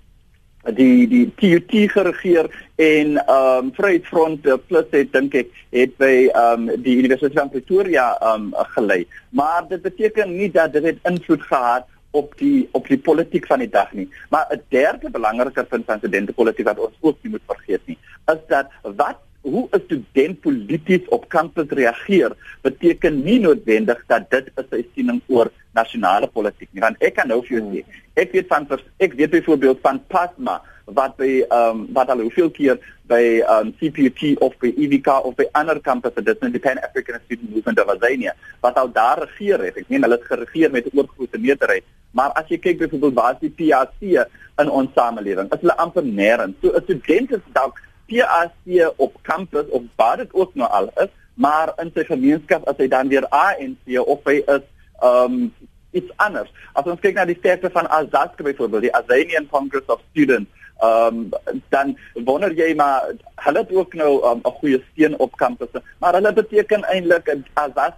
die 0.73 1.06
die 1.09 1.33
TUT 1.37 1.73
geregeer 1.92 2.49
en 2.76 3.16
ehm 3.16 3.64
um, 3.64 3.73
Vryheidsfront 3.75 4.42
plus 4.66 4.87
het 4.90 5.12
dink 5.12 5.35
ek 5.35 5.50
het 5.71 5.97
by 6.00 6.28
ehm 6.33 6.68
um, 6.68 6.83
die 6.83 6.97
Universiteit 6.97 7.38
van 7.38 7.50
Pretoria 7.50 8.16
ehm 8.21 8.52
um, 8.52 8.64
gelei. 8.76 9.06
Maar 9.30 9.68
dit 9.68 9.83
beteken 9.83 10.37
nie 10.37 10.50
dat 10.50 10.73
dit 10.73 10.97
invloed 11.02 11.42
gehad 11.42 11.87
op 12.11 12.35
die 12.38 12.68
op 12.73 12.88
die 12.88 12.99
politiek 12.99 13.47
van 13.47 13.59
die 13.59 13.68
dag 13.68 13.92
nie. 13.92 14.09
Maar 14.30 14.47
'n 14.50 14.62
derde 14.68 15.11
belangrike 15.11 15.64
punt 15.64 15.85
van 15.85 15.99
studentepolitiek 15.99 16.66
wat 16.66 16.78
ons 16.78 16.97
ook 17.00 17.16
nie 17.23 17.30
moet 17.30 17.47
vergeet 17.47 17.80
nie, 17.85 17.99
is 18.26 18.42
dat 18.49 18.66
wat 18.83 19.18
hoe 19.44 19.68
'n 19.70 19.82
student 19.84 20.40
polities 20.40 21.08
op 21.08 21.28
kampus 21.28 21.68
reageer, 21.68 22.32
beteken 22.62 23.22
nie 23.24 23.40
noodwendig 23.40 24.04
dat 24.06 24.30
dit 24.30 24.50
'n 24.56 24.84
siening 24.94 25.20
oor 25.26 25.50
nasionale 25.72 26.26
politiek 26.26 26.68
nie. 26.72 26.80
Want 26.80 26.96
ek 26.98 27.14
kan 27.14 27.28
nou 27.28 27.42
vir 27.46 27.58
jou 27.58 27.64
sê, 27.72 27.84
ek 28.14 28.32
weet 28.32 28.46
van 28.46 28.66
ek 28.98 29.12
weet 29.12 29.30
byvoorbeeld 29.30 29.78
van 29.82 30.00
Pasma 30.06 30.62
wat 30.84 31.16
by 31.16 31.44
ehm 31.48 31.70
um, 31.70 31.86
wat 31.92 32.08
al 32.08 32.20
hoeveel 32.20 32.50
keer 32.50 32.78
by 33.08 33.40
ehm 33.40 33.66
um, 33.66 33.74
CPUT 33.80 34.38
of 34.40 34.52
by 34.60 34.72
EVK 34.76 35.24
of 35.24 35.34
by 35.34 35.46
ander 35.52 35.80
kampusse 35.80 36.22
dit 36.22 36.42
in 36.42 36.52
die 36.52 36.60
Pan 36.60 36.78
African 36.78 37.20
Student 37.24 37.54
Movement 37.54 37.80
of 37.80 37.88
Azania 37.88 38.34
wat 38.60 38.76
al 38.76 38.92
daar 38.92 39.18
regeer 39.18 39.64
het. 39.64 39.76
Ek 39.76 39.88
meen 39.88 40.02
hulle 40.02 40.18
het 40.18 40.28
geregeer 40.28 40.70
met 40.70 40.86
'n 40.86 40.98
oorgrootste 40.98 41.38
meerderheid. 41.38 41.84
Maar 42.12 42.30
as 42.32 42.48
jy 42.48 42.58
kyk 42.58 42.78
byvoorbeeld 42.78 43.14
waar 43.14 43.32
is 43.32 43.40
die 43.40 43.50
PAC 43.50 44.28
in 44.58 44.70
ons 44.70 44.92
samelewing? 44.94 45.52
Is 45.52 45.60
hulle 45.60 45.76
amper 45.76 46.04
nêrens. 46.04 46.54
So 46.60 46.72
'n 46.76 46.82
student 46.82 47.32
is 47.32 47.44
dalk 47.52 47.80
PAC 48.06 48.92
op 48.96 49.16
kampus 49.23 49.68
of 49.68 49.82
waar 49.96 50.16
dit 50.16 50.32
ook 50.32 50.54
nou 50.54 50.70
al 50.70 50.90
is, 51.02 51.12
maar 51.34 51.73
in 51.82 51.90
sy 51.94 52.04
gemeenskap 52.04 52.66
as 52.68 52.78
hy 52.78 52.88
dan 52.88 53.08
weer 53.08 53.26
ANC 53.30 53.99
of 54.04 54.20
hy 54.28 54.40
is 54.46 54.66
um 55.02 55.54
iets 55.94 56.11
anders. 56.16 56.50
As 56.75 56.87
ons 56.90 57.00
kyk 57.00 57.14
na 57.14 57.25
die 57.28 57.38
sterkte 57.38 57.70
van 57.70 57.87
Azad 57.87 58.34
byvoorbeeld, 58.37 58.88
die 58.88 58.94
Azanian 58.94 59.46
Congress 59.50 59.87
of 59.87 60.02
Students, 60.11 60.50
um 60.82 61.30
dan 61.70 61.94
wonder 62.26 62.52
jy 62.52 62.73
maar 62.75 63.12
hulle 63.46 63.62
het 63.62 63.73
ook 63.73 63.94
nou 63.94 64.12
um, 64.23 64.40
'n 64.42 64.46
um, 64.46 64.56
goeie 64.61 64.82
steun 64.92 65.18
op 65.18 65.37
kampusse, 65.37 65.82
maar 65.99 66.14
hulle 66.18 66.32
beteken 66.32 66.84
eintlik 66.84 67.37
Azad 67.54 67.94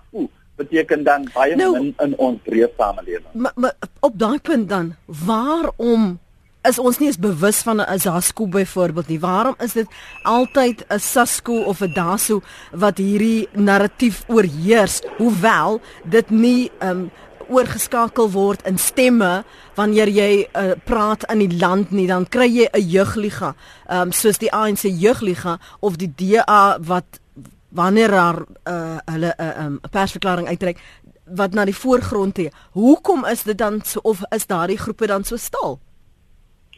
beteken 0.56 1.04
dan 1.04 1.28
baie 1.34 1.56
nou, 1.56 1.72
min 1.76 1.94
in 2.00 2.14
ons 2.16 2.40
breë 2.44 2.68
samelewing. 2.76 3.32
Maar, 3.32 3.52
maar 3.54 3.74
op 4.00 4.18
daai 4.18 4.40
punt 4.40 4.68
dan, 4.68 4.94
waarom 5.06 6.18
is 6.68 6.78
ons 6.78 6.98
nie 6.98 7.08
eens 7.08 7.18
bewus 7.18 7.62
van 7.62 7.80
'n 7.80 7.88
Azasco 7.88 8.46
byvoorbeeld 8.46 9.08
nie. 9.08 9.20
Waarom 9.20 9.54
is 9.58 9.72
dit 9.72 9.86
altyd 10.22 10.84
'n 10.88 10.98
Sasco 10.98 11.62
of 11.62 11.80
'n 11.80 11.92
Daso 11.92 12.42
wat 12.72 12.98
hierdie 12.98 13.48
narratief 13.52 14.24
oorheers, 14.26 15.02
hoewel 15.18 15.80
dit 16.04 16.30
nie 16.30 16.70
um 16.80 17.10
oorgeskakel 17.48 18.30
word 18.30 18.62
in 18.66 18.78
stemme 18.78 19.44
wanneer 19.74 20.08
jy 20.08 20.48
uh, 20.52 20.70
praat 20.84 21.22
in 21.30 21.38
die 21.38 21.58
land 21.58 21.90
nie, 21.90 22.06
dan 22.06 22.26
kry 22.28 22.48
jy 22.48 22.68
'n 22.72 22.88
jeugliga, 22.88 23.54
um 23.88 24.12
soos 24.12 24.38
die 24.38 24.52
ANC 24.52 24.82
jeugliga 24.82 25.58
of 25.80 25.96
die 25.96 26.12
DA 26.16 26.78
wat 26.80 27.20
wanneer 27.68 28.10
daar 28.10 28.38
uh, 28.64 28.96
hulle 29.04 29.34
'n 29.36 29.42
uh, 29.42 29.64
um, 29.64 29.80
persverklaring 29.90 30.48
uitreik 30.48 30.78
wat 31.24 31.52
na 31.52 31.64
die 31.64 31.76
voorgrond 31.76 32.34
tree. 32.34 32.50
Hoekom 32.72 33.24
is 33.24 33.42
dit 33.42 33.58
dan 33.58 33.80
so 33.84 33.98
of 34.02 34.22
is 34.30 34.46
daardie 34.46 34.78
groepe 34.78 35.06
dan 35.06 35.24
so 35.24 35.36
stil? 35.36 35.80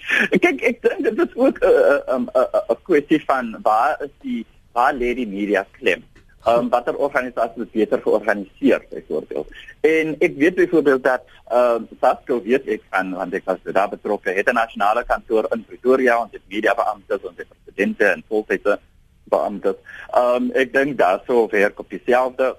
Kyk, 0.44 0.62
ek 0.64 0.78
dink 0.84 1.02
dit 1.04 1.18
is 1.24 1.34
ook 1.36 1.58
'n 1.60 1.68
uh, 1.68 1.98
'n 2.16 2.28
um, 2.28 2.28
'n 2.72 2.78
kwessie 2.88 3.20
van 3.24 3.56
waar 3.62 3.98
is 4.04 4.14
die 4.24 4.46
waar 4.72 4.94
lê 4.94 5.14
die 5.14 5.28
media 5.28 5.66
klem? 5.78 6.04
Ehm 6.46 6.58
um, 6.58 6.68
watter 6.68 6.96
organisasies 6.96 7.66
is 7.66 7.72
beter 7.72 8.00
georganiseer 8.02 8.84
byvoorbeeld? 8.90 9.48
En 9.80 10.14
ek 10.18 10.36
weet 10.36 10.54
byvoorbeeld 10.54 11.02
dat 11.02 11.24
ehm 11.48 11.82
uh, 11.82 11.98
SASCO 12.00 12.42
weet 12.42 12.66
ek 12.66 12.82
van 12.90 13.12
want 13.14 13.34
ek 13.34 13.44
was 13.44 13.58
daar 13.62 13.88
betrokke 13.88 14.30
het 14.30 14.48
'n 14.48 14.54
nasionale 14.54 15.04
kantoor 15.04 15.46
in 15.52 15.64
Pretoria 15.64 16.20
ons 16.22 16.32
het 16.32 16.46
media 16.48 16.74
beamptes 16.74 17.20
het 17.22 17.48
presidente 17.48 18.04
en 18.04 18.24
voltydse 18.28 18.78
beamptes. 19.24 19.76
Ehm 20.14 20.34
um, 20.34 20.50
ek 20.54 20.72
dink 20.72 20.98
daar 20.98 21.20
sou 21.26 21.48
werk 21.50 21.78
op 21.78 21.90
dieselfde 21.90 22.56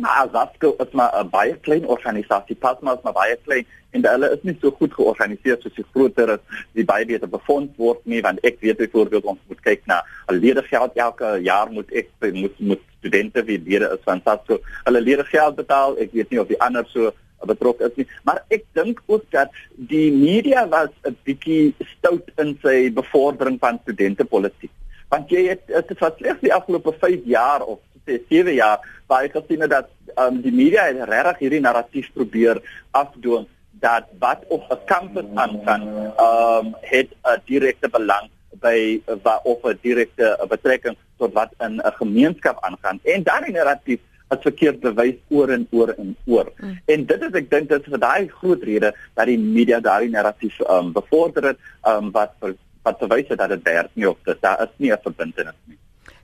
Maar 0.00 0.28
Zasco 0.32 0.74
is 0.78 0.92
maar 0.92 1.12
'n 1.20 1.28
baie 1.28 1.56
klein 1.56 1.86
organisasie, 1.86 2.56
pas 2.56 2.80
maar 2.80 2.96
is 2.96 3.02
maar 3.02 3.12
baie 3.12 3.36
klein 3.44 3.66
en 3.90 4.06
hulle 4.06 4.30
is 4.30 4.42
nie 4.42 4.56
so 4.60 4.70
goed 4.70 4.94
georganiseer 4.94 5.56
soos 5.60 5.74
die 5.74 5.84
groter 5.92 6.28
is, 6.36 6.62
die 6.78 6.84
baie 6.84 7.06
beter 7.06 7.28
befonds 7.28 7.76
word 7.76 8.04
nie, 8.04 8.20
want 8.22 8.38
ek 8.46 8.60
weet 8.60 8.78
byvoorbeeld 8.78 9.24
ons 9.24 9.40
moet 9.48 9.60
kyk 9.66 9.82
na 9.86 10.02
'n 10.28 10.38
leergeld 10.38 10.92
elke 10.94 11.38
jaar 11.42 11.72
moet 11.72 11.90
ek 11.92 12.08
moet 12.32 12.60
moet 12.60 12.84
studente 12.98 13.44
wie 13.44 13.58
lede 13.64 13.90
is 13.96 14.04
van 14.04 14.20
Zasco, 14.24 14.60
hulle 14.84 15.00
leergeld 15.00 15.56
betaal. 15.56 15.98
Ek 15.98 16.12
weet 16.12 16.30
nie 16.30 16.40
of 16.40 16.48
die 16.48 16.60
ander 16.60 16.86
so 16.92 17.12
betrokke 17.48 17.88
is 17.88 17.96
nie, 17.96 18.06
maar 18.28 18.42
ek 18.52 18.64
dink 18.76 19.00
ook 19.06 19.24
dat 19.32 19.48
die 19.74 20.10
media 20.12 20.68
was 20.68 20.90
'n 21.08 21.16
bietjie 21.24 21.74
stout 21.96 22.28
in 22.36 22.58
sy 22.62 22.92
bevordering 22.92 23.58
van 23.58 23.80
studentepolitiek. 23.82 24.72
Want 25.08 25.30
jy 25.30 25.48
het 25.48 25.66
dit 25.66 25.98
was 25.98 26.12
slegs 26.18 26.40
die 26.40 26.54
afgelope 26.54 26.92
5 27.00 27.24
jaar 27.24 27.62
of 27.64 27.78
sê 28.06 28.20
7 28.28 28.54
jaar 28.54 28.78
waar 29.06 29.24
ek 29.26 29.32
gesien 29.38 29.60
het 29.60 29.70
dat 29.70 29.88
um, 30.16 30.40
die 30.40 30.54
media 30.54 30.86
het 30.88 31.08
regtig 31.08 31.38
hierdie 31.38 31.64
narratief 31.64 32.10
probeer 32.14 32.62
afdoen 32.90 33.46
dat 33.80 34.04
wat 34.18 34.44
op 34.48 34.62
'n 34.68 34.84
kampus 34.84 35.28
aangaan, 35.34 35.82
ehm 36.16 36.66
um, 36.66 36.74
het 36.80 37.08
'n 37.22 37.42
direkte 37.44 37.88
belang 37.88 38.30
by 38.60 39.00
wat 39.22 39.40
of 39.44 39.62
'n 39.62 39.78
direkte 39.82 40.46
betrekking 40.48 40.96
tot 41.18 41.32
wat 41.32 41.50
in 41.58 41.80
'n 41.80 41.92
gemeenskap 42.02 42.56
aangaan. 42.60 43.00
En 43.02 43.22
daardie 43.22 43.52
narratief 43.52 44.00
het 44.28 44.42
verkeerd 44.42 44.80
bewys 44.80 45.16
oor 45.28 45.48
en 45.48 45.66
oor 45.70 45.88
en 45.88 46.16
oor. 46.26 46.52
Mm. 46.56 46.80
En 46.84 47.06
dit 47.06 47.22
is 47.22 47.32
ek 47.40 47.50
dink 47.50 47.68
dit 47.68 47.80
is 47.80 47.92
vir 47.92 47.98
daai 47.98 48.28
groot 48.28 48.62
rede 48.62 48.94
dat 49.14 49.26
die 49.26 49.38
media 49.38 49.80
daardie 49.80 50.10
narratief 50.10 50.60
ehm 50.60 50.86
um, 50.86 50.92
bevorder 50.92 51.44
het, 51.44 51.58
ehm 51.82 52.04
um, 52.04 52.10
wat 52.10 52.32
wat 52.82 52.98
bewys 52.98 53.28
dat 53.28 53.48
dit 53.48 53.62
werk 53.62 53.90
nie 53.92 54.08
of 54.08 54.16
dit 54.24 54.40
daar 54.40 54.62
is 54.62 54.74
nie 54.76 54.92
'n 54.92 55.02
verbintenis 55.02 55.58
nie. 55.64 55.79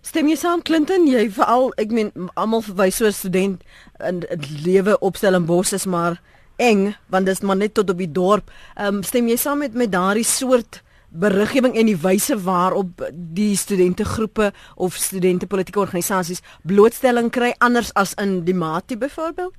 Stem 0.06 0.28
jy 0.30 0.36
saam 0.38 0.60
Clinton? 0.62 1.08
Jy 1.10 1.24
veral 1.34 1.72
ek 1.82 1.90
meen 1.90 2.12
almal 2.38 2.62
verwys 2.62 3.00
so 3.00 3.06
'n 3.06 3.12
student 3.12 3.62
in 3.98 4.22
'n 4.22 4.42
lewe 4.62 4.94
op 5.00 5.16
Stellenbosch 5.16 5.72
is 5.72 5.86
maar 5.86 6.20
eng 6.58 6.94
want 7.10 7.26
dit 7.26 7.34
is 7.34 7.42
maar 7.42 7.56
net 7.56 7.74
tot 7.74 7.90
op 7.90 7.98
die 7.98 8.12
dorp. 8.12 8.50
Ehm 8.76 8.96
um, 8.96 9.02
stem 9.02 9.26
jy 9.28 9.36
saam 9.36 9.58
met 9.58 9.74
met 9.74 9.90
daardie 9.92 10.24
soort 10.24 10.82
beriggewing 11.10 11.74
en 11.76 11.86
die 11.86 11.96
wyse 11.96 12.38
waarop 12.38 13.10
die 13.12 13.56
studentegroepe 13.56 14.52
of 14.76 14.94
studente 14.94 15.46
politieke 15.46 15.80
organisasies 15.80 16.42
blootstelling 16.62 17.30
kry 17.30 17.54
anders 17.58 17.94
as 17.94 18.14
in 18.14 18.44
die 18.44 18.54
Mati 18.54 18.96
byvoorbeeld? 18.96 19.54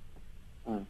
Ehm 0.65 0.81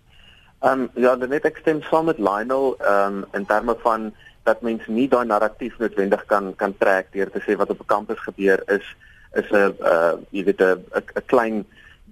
um, 0.62 0.90
ja, 0.94 1.16
dan 1.16 1.30
net 1.30 1.46
ek 1.46 1.58
stem 1.58 1.82
saam 1.82 2.06
met 2.06 2.20
Lionel 2.20 2.76
ehm 2.78 3.14
um, 3.14 3.26
in 3.34 3.46
terme 3.46 3.76
van 3.82 4.14
dat 4.44 4.62
mens 4.62 4.88
nie 4.88 5.08
daai 5.08 5.26
narratief 5.26 5.80
noodwendig 5.80 6.26
kan 6.26 6.56
kan 6.56 6.78
trek 6.78 7.08
deur 7.12 7.32
te 7.32 7.42
sê 7.42 7.58
wat 7.58 7.70
op 7.70 7.80
'n 7.80 7.86
kampus 7.86 8.20
gebeur 8.20 8.62
is 8.68 8.86
is 9.34 9.50
'n 9.52 9.76
uh 9.82 10.14
jy 10.32 10.44
weet 10.44 10.62
'n 10.62 10.84
'n 10.96 11.26
klein 11.26 11.66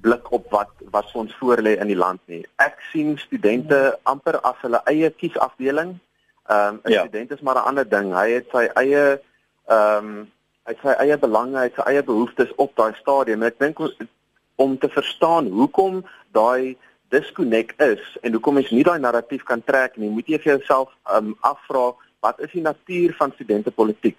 blik 0.06 0.32
op 0.32 0.50
wat 0.52 0.72
wat 0.92 1.12
ons 1.14 1.36
voor 1.40 1.62
lê 1.62 1.78
in 1.80 1.88
die 1.88 2.02
land 2.06 2.22
nie. 2.26 2.44
Ek 2.56 2.78
sien 2.92 3.18
studente 3.18 3.98
amper 4.04 4.40
as 4.40 4.60
hulle 4.62 4.82
eie 4.86 5.10
kiesafdeling. 5.10 5.98
Ehm 6.50 6.68
um, 6.68 6.80
'n 6.84 6.92
ja. 6.92 7.02
student 7.02 7.32
is 7.32 7.42
maar 7.42 7.56
'n 7.56 7.68
ander 7.70 7.90
ding. 7.90 8.14
Hy 8.14 8.30
het 8.32 8.48
sy 8.52 8.66
eie 8.84 9.06
ehm 9.68 9.98
um, 9.98 10.32
hy 10.66 10.74
het 10.74 10.82
sy 10.82 10.94
eie 11.06 11.18
belange, 11.18 11.58
hy 11.58 11.68
het 11.70 11.78
sy 11.78 11.86
eie 11.92 12.04
behoeftes 12.04 12.52
op 12.56 12.76
daai 12.76 12.94
stadium. 13.02 13.44
Ek 13.44 13.60
dink 13.60 13.80
om 14.56 14.78
te 14.78 14.90
verstaan 14.90 15.48
hoekom 15.48 16.06
daai 16.32 16.78
disconnect 17.10 17.82
is 17.82 18.18
en 18.22 18.32
hoekom 18.32 18.54
mens 18.54 18.72
nie 18.72 18.84
daai 18.84 19.00
narratief 19.00 19.44
kan 19.44 19.64
trek 19.64 19.98
nie, 19.98 20.10
moet 20.10 20.28
jy 20.28 20.40
vir 20.40 20.58
jouself 20.58 20.90
ehm 21.06 21.32
um, 21.32 21.38
afvra 21.42 21.94
wat 22.20 22.40
is 22.40 22.52
die 22.52 22.62
natuur 22.62 23.14
van 23.18 23.32
studentepolitiek? 23.32 24.18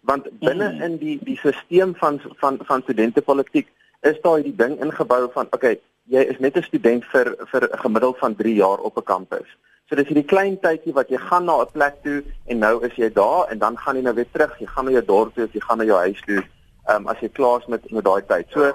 Want 0.00 0.28
binne 0.40 0.72
mm. 0.72 0.82
in 0.82 0.96
die 0.98 1.18
die 1.24 1.36
stelsel 1.36 1.94
van 1.94 2.20
van 2.40 2.58
van 2.62 2.82
studentepolitiek 2.82 3.68
is 4.00 4.20
daar 4.22 4.36
hierdie 4.36 4.56
ding 4.56 4.80
ingebou 4.80 5.30
van 5.32 5.46
okay 5.50 5.78
jy 6.08 6.24
is 6.32 6.38
net 6.40 6.56
'n 6.56 6.62
student 6.62 7.04
vir 7.12 7.36
vir 7.50 7.62
'n 7.68 7.78
gemiddeld 7.78 8.18
van 8.18 8.34
3 8.34 8.54
jaar 8.54 8.78
op 8.78 8.96
'n 8.96 9.04
kampus. 9.04 9.48
So 9.88 9.96
dis 9.96 10.08
hierdie 10.08 10.30
klein 10.32 10.58
tydjie 10.60 10.92
wat 10.92 11.08
jy 11.08 11.16
gaan 11.16 11.44
na 11.44 11.60
'n 11.60 11.72
plek 11.72 11.94
toe 12.02 12.24
en 12.46 12.58
nou 12.58 12.84
is 12.84 12.94
jy 12.96 13.12
daar 13.12 13.48
en 13.50 13.58
dan 13.58 13.76
gaan 13.78 13.96
jy 13.96 14.02
nou 14.02 14.14
weer 14.14 14.30
terug. 14.32 14.58
Jy 14.58 14.66
gaan 14.66 14.84
na 14.84 14.90
jou 14.90 15.04
dorp 15.04 15.34
toe 15.34 15.44
of 15.44 15.52
jy 15.52 15.60
gaan 15.60 15.78
na 15.78 15.84
jou 15.84 15.98
huis 15.98 16.20
toe. 16.26 16.42
Ehm 16.88 16.96
um, 16.96 17.08
as 17.08 17.20
jy 17.20 17.28
klaar 17.28 17.60
is 17.60 17.66
met 17.66 17.90
met 17.90 18.04
daai 18.04 18.22
tyd. 18.26 18.46
So 18.50 18.72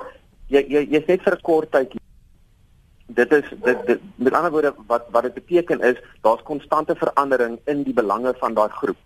jy 0.47 0.65
jy 0.67 0.88
jy's 0.89 1.05
net 1.07 1.21
vir 1.21 1.33
'n 1.33 1.41
kort 1.41 1.71
tydjie. 1.71 2.01
Dit 3.07 3.31
is 3.31 3.45
dit, 3.63 3.86
dit 3.86 3.99
met 4.15 4.33
ander 4.33 4.51
woorde 4.51 4.73
wat 4.88 5.05
wat 5.12 5.23
dit 5.23 5.33
beteken 5.33 5.81
is 5.81 5.97
daar's 6.21 6.43
konstante 6.43 6.95
verandering 6.95 7.59
in 7.65 7.83
die 7.83 7.93
belange 7.93 8.33
van 8.39 8.53
daai 8.53 8.69
groep. 8.69 8.97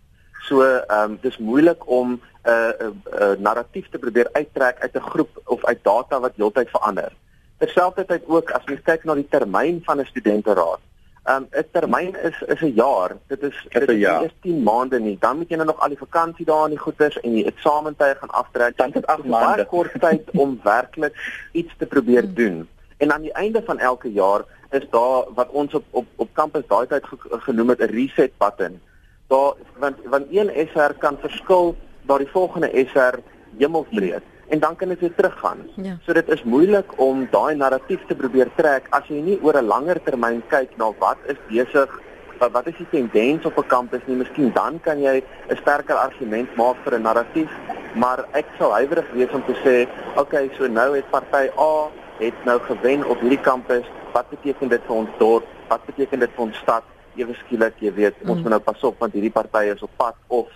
So 0.41 0.62
ehm 0.62 1.12
um, 1.12 1.17
dis 1.21 1.38
moeilik 1.38 1.88
om 1.89 2.12
'n 2.12 2.50
uh, 2.50 2.71
'n 2.80 3.02
uh, 3.13 3.21
uh, 3.21 3.39
narratief 3.39 3.89
te 3.89 4.00
probeer 4.00 4.30
uittrek 4.32 4.80
uit 4.80 4.93
'n 4.95 5.10
groep 5.10 5.41
of 5.45 5.65
uit 5.65 5.80
data 5.84 6.19
wat 6.19 6.36
heeltyd 6.36 6.69
verander. 6.69 7.12
Terselfdertyd 7.58 8.23
ook 8.28 8.52
as 8.52 8.62
jy 8.65 8.80
kyk 8.84 9.04
na 9.04 9.13
die 9.13 9.28
termyn 9.30 9.82
van 9.84 10.00
'n 10.00 10.06
studenteraad. 10.06 10.80
Ehm 11.23 11.36
um, 11.36 11.47
'n 11.52 11.67
termyn 11.71 12.15
is 12.23 12.41
is 12.54 12.62
'n 12.62 12.73
jaar. 12.76 13.15
Dit 13.28 13.41
is 13.43 13.65
dit 13.69 13.89
is 13.89 13.97
nie 13.97 14.32
10 14.41 14.63
maande 14.63 15.00
nie. 15.00 15.17
Dan 15.19 15.38
moet 15.38 15.50
jy 15.50 15.56
nou 15.56 15.67
nog 15.67 15.80
al 15.80 15.89
die 15.89 16.06
vakansie 16.06 16.45
daar 16.45 16.63
in 16.63 16.76
die 16.76 16.86
goeters 16.86 17.19
en 17.19 17.32
die 17.32 17.45
eksamentye 17.45 18.15
gaan 18.19 18.30
aftrek. 18.30 18.78
Dan 18.78 18.91
het 18.93 19.06
8 19.06 19.23
maande 19.23 19.65
kort 19.65 20.00
tyd 20.00 20.23
om 20.43 20.60
werklik 20.63 21.15
iets 21.52 21.73
te 21.78 21.86
probeer 21.86 22.23
hmm. 22.23 22.34
doen. 22.34 22.69
En 22.97 23.13
aan 23.13 23.21
die 23.21 23.34
einde 23.34 23.62
van 23.65 23.80
elke 23.80 24.12
jaar 24.12 24.45
is 24.69 24.89
daar 24.89 25.23
wat 25.34 25.50
ons 25.50 25.73
op 25.73 25.84
op 25.91 26.06
op 26.15 26.30
kampus 26.34 26.67
daai 26.67 26.88
tyd 26.88 27.04
genoem 27.30 27.69
het 27.69 27.80
'n 27.80 27.93
reset 28.00 28.32
button 28.38 28.82
daar 29.27 29.53
want 29.79 29.97
want 30.05 30.25
een 30.31 30.51
SR 30.73 30.93
kan 30.99 31.17
verskil 31.19 31.75
na 32.07 32.17
die 32.17 32.31
volgende 32.31 32.69
SR 32.85 33.19
hemelsbreed 33.57 34.23
en 34.47 34.59
dan 34.59 34.75
kan 34.75 34.87
dit 34.87 34.99
weer 34.99 35.15
teruggaan. 35.15 35.57
Ja. 35.75 35.97
So 36.05 36.13
dit 36.13 36.29
is 36.29 36.43
moeilik 36.43 36.91
om 36.95 37.27
daai 37.31 37.55
narratief 37.55 38.05
te 38.07 38.15
probeer 38.15 38.51
trek 38.55 38.87
as 38.89 39.07
jy 39.07 39.21
nie 39.21 39.39
oor 39.41 39.57
'n 39.57 39.67
langer 39.67 39.99
termyn 40.03 40.43
kyk 40.47 40.77
na 40.77 40.91
wat 40.99 41.17
is 41.27 41.39
besig 41.47 42.01
wat 42.39 42.51
wat 42.51 42.67
is 42.67 42.77
die 42.77 42.89
tendens 42.89 43.45
op 43.45 43.57
'n 43.57 43.67
kampus 43.67 44.01
nie. 44.05 44.15
Miskien 44.15 44.51
dan 44.53 44.79
kan 44.79 45.01
jy 45.01 45.23
'n 45.49 45.57
sterker 45.61 45.95
argument 45.95 46.55
maak 46.55 46.75
vir 46.83 46.93
'n 46.93 47.01
narratief, 47.01 47.49
maar 47.95 48.25
ek 48.31 48.45
sou 48.57 48.71
huiwerig 48.71 49.11
wees 49.13 49.31
om 49.31 49.43
te 49.45 49.55
sê, 49.63 49.87
okay, 50.15 50.49
so 50.57 50.67
nou 50.67 50.95
het 50.95 51.09
party 51.09 51.49
A 51.57 51.89
het 52.19 52.45
nou 52.45 52.59
gewen 52.59 53.09
op 53.09 53.19
hierdie 53.19 53.41
kampus. 53.41 53.85
Wat 54.13 54.29
beteken 54.29 54.67
dit 54.67 54.81
vir 54.87 54.95
ons 54.95 55.09
dorp? 55.17 55.45
Wat 55.67 55.85
beteken 55.85 56.19
dit 56.19 56.29
vir 56.35 56.43
ons 56.43 56.57
stad? 56.57 56.83
Ewe 57.17 57.36
skielik 57.45 57.82
jy 57.84 57.91
weet 57.93 58.15
mm. 58.21 58.30
ons 58.30 58.41
moet 58.41 58.56
nou 58.56 58.63
pas 58.63 58.88
op 58.89 59.03
want 59.03 59.13
hierdie 59.13 59.34
partye 59.34 59.75
is 59.75 59.84
op 59.86 59.93
pad 59.97 60.17
of 60.27 60.47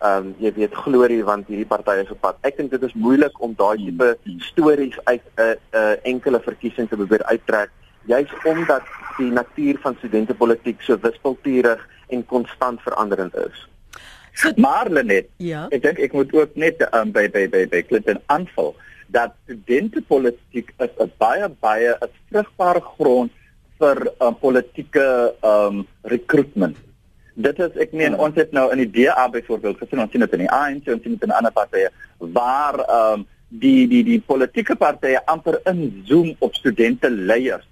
ehm 0.00 0.30
um, 0.30 0.34
jy 0.40 0.52
weet 0.56 0.76
glorie 0.84 1.24
want 1.24 1.48
hierdie 1.52 1.68
partye 1.68 2.04
is 2.04 2.12
op 2.14 2.20
pad. 2.24 2.38
Ek 2.48 2.56
dink 2.56 2.70
dit 2.72 2.82
is 2.88 2.94
moeilik 2.96 3.36
om 3.44 3.52
daai 3.56 3.76
tipe 3.84 4.08
stories 4.46 4.96
uit 5.04 5.22
'n 5.36 5.42
uh, 5.42 5.52
'n 5.52 5.76
uh, 5.76 5.96
enkele 6.12 6.40
verkiesing 6.40 6.88
te 6.88 6.96
probeer 6.96 7.24
uittrek 7.32 7.70
juis 8.08 8.30
omdat 8.44 8.82
die 9.18 9.30
natuur 9.30 9.78
van 9.82 9.96
studentepolitiek 9.98 10.80
so 10.80 10.96
wispelturig 11.02 11.88
en 12.08 12.26
konstant 12.26 12.80
veranderend 12.80 13.36
is. 13.36 13.68
So, 14.32 14.52
maar 14.56 14.88
Lenet, 14.90 15.28
ja. 15.36 15.66
ek 15.74 15.82
dink 15.82 15.98
ek 15.98 16.14
moet 16.16 16.32
ook 16.32 16.54
net 16.54 16.80
um, 16.94 17.12
by 17.12 17.26
by 17.28 17.44
by 17.50 17.66
by 17.68 17.82
Clinton 17.82 18.22
aanval 18.32 18.72
dat 19.10 19.34
studentepolitiek 19.44 20.72
is 20.78 20.92
'n 20.96 21.12
baie 21.18 21.48
baie 21.60 21.92
'n 21.98 22.10
vrugbare 22.30 22.80
grond 22.80 23.30
vir 23.80 24.06
uh, 24.10 24.30
politieke 24.40 25.06
um 25.46 25.82
recruitment. 26.12 26.78
Dit 27.40 27.60
is 27.64 27.76
ek 27.80 27.94
meen 27.96 28.16
ons 28.20 28.36
het 28.36 28.52
nou 28.56 28.68
in 28.74 28.82
die 28.82 28.90
DA 29.00 29.26
byvoorbeeld 29.32 29.80
gesien 29.80 30.02
ons 30.02 30.12
sien 30.12 30.24
dit 30.24 30.36
in 30.36 30.44
die 30.44 30.52
ANC 30.52 30.90
ons 30.92 31.02
sien 31.04 31.16
dit 31.16 31.28
in 31.28 31.36
ander 31.36 31.54
partye 31.56 31.88
waar 32.36 32.82
um 32.96 33.26
die 33.62 33.88
die 33.90 34.02
die 34.06 34.20
politieke 34.22 34.76
partye 34.78 35.22
amper 35.30 35.58
inzoom 35.70 36.34
op 36.44 36.54
studente 36.58 37.10
leiers 37.10 37.66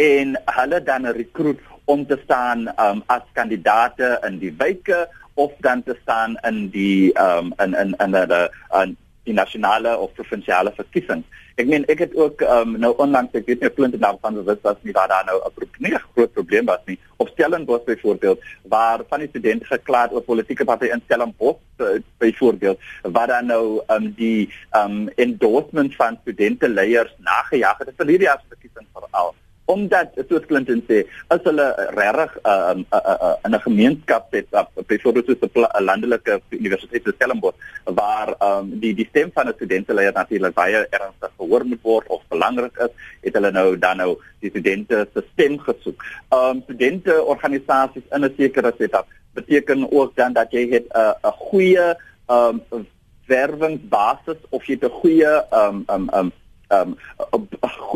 en 0.00 0.34
hulle 0.56 0.80
dan 0.82 1.06
recruit 1.14 1.60
om 1.84 2.06
te 2.08 2.18
staan 2.24 2.66
um 2.80 3.04
as 3.12 3.26
kandidaate 3.36 4.16
in 4.26 4.40
die 4.42 4.54
wyke 4.58 5.04
of 5.34 5.52
dan 5.66 5.82
te 5.82 5.94
staan 6.02 6.38
in 6.48 6.68
die 6.74 7.12
um 7.20 7.52
in 7.62 7.74
in 7.74 7.94
in 8.00 8.16
'n 8.16 8.96
die 9.24 9.34
nasionale 9.34 9.96
of 9.98 10.12
provinsiale 10.14 10.72
verkiesing. 10.76 11.24
Ek 11.54 11.68
meen 11.70 11.84
ek 11.92 12.00
het 12.02 12.14
ook 12.18 12.40
um, 12.50 12.72
nou 12.82 12.90
onlangs 13.02 13.36
ek 13.38 13.46
weet 13.46 13.60
nie 13.62 13.70
klink 13.76 13.94
nou 14.02 14.16
van 14.22 14.34
bewus 14.40 14.58
was 14.62 14.80
nie 14.82 14.94
waar 14.96 15.08
daar 15.08 15.26
nou 15.28 15.36
'n 15.38 15.54
probleem 15.54 15.98
groot 16.14 16.32
probleem 16.32 16.66
was 16.66 16.82
nie. 16.86 16.98
Op 17.16 17.28
Stellenbosch 17.28 17.84
byvoorbeeld 17.84 18.42
waar 18.62 19.04
van 19.08 19.20
die 19.20 19.28
studente 19.28 19.64
geklaar 19.64 20.10
oor 20.12 20.22
politieke 20.22 20.64
partye 20.64 20.90
in 20.90 21.02
Stellenbosch 21.04 21.62
uh, 21.78 22.00
byvoorbeeld 22.18 22.78
waar 23.02 23.26
dan 23.26 23.46
nou 23.46 23.82
um, 23.86 24.12
die 24.16 24.50
um, 24.72 25.08
endorsement 25.08 25.94
van 25.94 26.18
studente 26.20 26.68
leiers 26.68 27.14
nagejaag 27.18 27.78
het. 27.78 27.86
Dit 27.86 28.00
is 28.00 28.06
hierdie 28.06 28.34
verkiesing 28.48 28.86
veral 28.92 29.34
omdat 29.64 30.12
soos 30.28 30.46
Clinton 30.46 30.82
sê 30.88 31.04
as 31.28 31.40
hulle 31.44 31.66
regtig 31.96 32.32
uh, 32.44 32.74
uh, 32.74 33.00
uh, 33.00 33.16
uh, 33.28 33.36
in 33.44 33.54
'n 33.54 33.60
gemeenskap 33.60 34.32
het 34.32 34.46
uh, 34.52 34.64
byvoorbeeld 34.86 35.26
soos 35.26 35.40
'n 35.40 35.84
landelike 35.84 36.40
universiteit 36.50 37.02
soos 37.04 37.14
Stellenbosch 37.14 37.56
waar 37.84 38.34
um, 38.40 38.78
die 38.80 38.94
die 38.94 39.08
stem 39.08 39.30
van 39.34 39.48
'n 39.48 39.54
studente 39.54 39.92
natuurlik 39.92 40.54
baie 40.54 40.86
ernstig 40.90 41.32
gehoor 41.36 41.64
moet 41.64 41.82
word 41.82 42.06
of 42.08 42.22
belangrik 42.28 42.76
is 42.76 42.92
het 43.20 43.34
hulle 43.34 43.50
nou 43.50 43.78
dan 43.78 43.96
nou 43.96 44.16
die 44.40 44.50
studente 44.50 45.08
se 45.14 45.24
stem 45.32 45.58
gesoek. 45.58 46.04
Um 46.30 46.62
studente 46.62 47.22
organisasies 47.22 48.06
in 48.10 48.24
'n 48.24 48.34
sekere 48.36 48.72
setup 48.78 49.06
beteken 49.34 49.92
ook 49.92 50.16
dan 50.16 50.32
dat 50.32 50.52
jy 50.52 50.68
het 50.70 50.86
'n 50.92 50.98
uh, 50.98 51.14
'n 51.22 51.36
goeie 51.48 51.96
um 52.28 52.86
werwingsbasis 53.26 54.40
of 54.50 54.64
jy 54.66 54.76
'n 54.80 54.90
goeie 55.00 55.32
um 55.52 55.84
um 55.88 56.08
um 56.12 56.32
um, 56.68 56.96
'n 57.18 57.48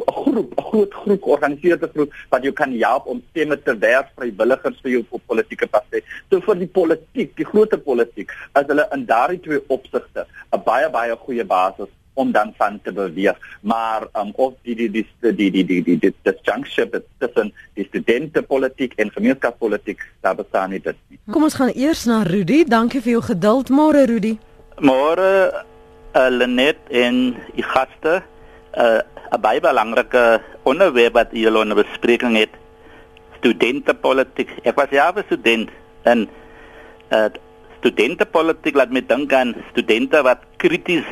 groep, 0.07 0.52
'n 0.59 0.62
groot 0.62 0.94
groep 0.94 1.22
georganiseerde 1.22 1.90
groep 1.94 2.12
wat 2.28 2.42
jou 2.42 2.52
kan 2.52 2.72
help 2.72 3.07
om 3.07 3.22
stemme 3.31 3.62
te 3.62 3.78
werf 3.78 4.07
vrywilligers 4.16 4.81
vir 4.83 4.90
jou 4.90 5.04
op 5.09 5.22
politieke 5.26 5.66
partye. 5.66 6.02
So 6.31 6.40
vir 6.40 6.54
die 6.54 6.72
politiek, 6.81 7.37
die 7.37 7.44
groter 7.44 7.78
politiek, 7.78 8.33
as 8.52 8.66
hulle 8.66 8.88
in 8.92 9.07
daardie 9.07 9.40
twee 9.40 9.62
opsigte 9.68 10.26
'n 10.52 10.62
baie 10.64 10.90
baie 10.90 11.16
goeie 11.16 11.44
basis 11.44 11.88
om 12.18 12.33
dan 12.33 12.52
van 12.57 12.81
te 12.83 12.92
beweeg. 12.92 13.37
Maar 13.61 14.07
um, 14.12 14.33
of 14.35 14.54
die 14.62 14.74
die 14.74 14.90
die 14.90 15.07
die 15.20 15.35
die 15.35 15.50
die 15.50 15.64
die, 15.64 15.83
die, 15.83 15.98
die 15.98 16.14
disjunctship 16.22 17.02
tussen 17.18 17.52
die 17.74 17.85
studentepolitiek 17.85 18.92
en 18.96 19.11
gemeenskapspolitiek 19.11 20.02
daar 20.20 20.35
bestaan 20.35 20.70
nie 20.70 20.81
dit 20.81 20.96
nie. 21.09 21.18
Kom 21.31 21.46
ons 21.46 21.54
gaan 21.54 21.72
eers 21.74 22.04
na 22.11 22.22
Rudy. 22.26 22.64
Dankie 22.64 23.02
vir 23.04 23.18
jou 23.18 23.22
geduld 23.31 23.70
môre 23.70 24.07
Rudy. 24.11 24.35
Môre 24.83 25.31
uh, 25.52 26.28
Lenet 26.31 26.83
en 26.90 27.37
die 27.54 27.66
gaste 27.66 28.22
uh, 28.79 29.01
'n 29.35 29.41
baie 29.43 29.61
belangrike 29.61 30.41
onderwerp 30.62 31.14
wat 31.19 31.31
julle 31.35 31.59
onder 31.61 31.77
bespreking 31.83 32.37
het. 32.38 32.55
Studentepolitiek. 33.38 34.51
Ek 34.64 34.79
was 34.79 34.91
ja 34.91 35.11
'n 35.12 35.25
student 35.27 35.71
en 36.03 36.29
uh, 37.12 37.29
studentepolitiek 37.79 38.75
laat 38.75 38.91
my 38.91 39.03
dink 39.07 39.33
aan 39.33 39.55
studente 39.71 40.23
wat 40.23 40.41
krities 40.57 41.07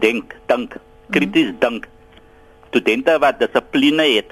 dink, 0.00 0.34
dink, 0.46 0.76
krities 1.10 1.52
mm. 1.52 1.58
dink. 1.60 1.88
Studente 2.68 3.18
wat 3.18 3.38
dissipline 3.38 4.06
het, 4.16 4.30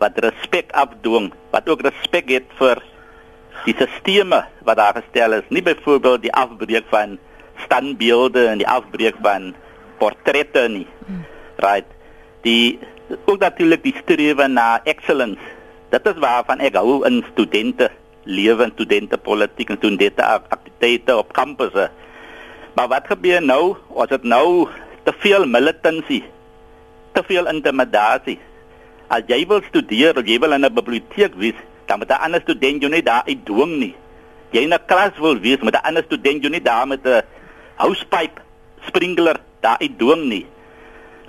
wat 0.00 0.18
respek 0.18 0.72
afdwing, 0.72 1.32
wat 1.52 1.68
ook 1.68 1.84
respek 1.84 2.28
het 2.30 2.48
vir 2.58 2.80
die 3.64 3.76
sisteme 3.76 4.46
wat 4.64 4.76
daar 4.76 4.96
gestel 4.96 5.36
is, 5.36 5.48
nie 5.52 5.62
byvoorbeeld 5.62 6.22
die 6.22 6.32
afbreek 6.32 6.88
van 6.88 7.18
standbeelde 7.68 8.46
en 8.48 8.58
die 8.58 8.68
afbreek 8.68 9.20
van 9.20 9.52
portrette 10.00 10.64
nie. 10.68 10.88
Mm 11.06 11.39
right 11.60 11.86
die 12.42 12.78
ook 13.26 13.40
natuurlik 13.40 13.82
die 13.82 13.96
strewe 14.02 14.46
na 14.48 14.80
excellence. 14.84 15.40
Dit 15.90 16.06
is 16.06 16.18
waarvan 16.22 16.60
ek 16.60 16.76
hou 16.78 17.00
in 17.08 17.24
studente 17.32 17.90
lewe 18.24 18.62
en 18.62 18.72
studente 18.72 19.18
politiek 19.18 19.70
en 19.70 19.80
studente 19.80 20.24
aktiwiteite 20.24 21.16
op 21.16 21.32
kampusse 21.32 21.90
maar 22.74 22.88
wat 22.88 23.10
gebeur 23.10 23.42
nou? 23.42 23.76
As 23.98 24.08
dit 24.12 24.22
nou 24.22 24.68
te 25.04 25.12
veel 25.18 25.46
militancy 25.46 26.22
te 27.12 27.22
veel 27.26 27.48
intimidasie 27.50 28.38
as 29.10 29.26
jy 29.26 29.40
wil 29.50 29.62
studeer 29.66 30.14
of 30.20 30.28
jy 30.28 30.38
wil 30.38 30.54
in 30.54 30.64
'n 30.64 30.74
biblioteek 30.74 31.34
wees 31.34 31.58
dan 31.86 31.98
moet 31.98 32.10
'n 32.10 32.22
ander 32.24 32.40
student 32.40 32.80
jou 32.82 32.90
nie 32.90 33.02
daar 33.02 33.26
uitdwing 33.26 33.78
nie. 33.78 33.94
Jy 34.52 34.60
in 34.62 34.74
'n 34.74 34.86
klas 34.86 35.18
wil 35.18 35.38
wees 35.40 35.60
met 35.62 35.74
'n 35.74 35.86
ander 35.88 36.04
student 36.04 36.42
jou 36.42 36.50
nie 36.52 36.62
daar 36.62 36.86
met 36.86 37.04
'n 37.04 37.22
housepipe 37.74 38.40
sprinkler 38.86 39.36
daar 39.60 39.78
uitdwing 39.80 40.24
nie 40.28 40.46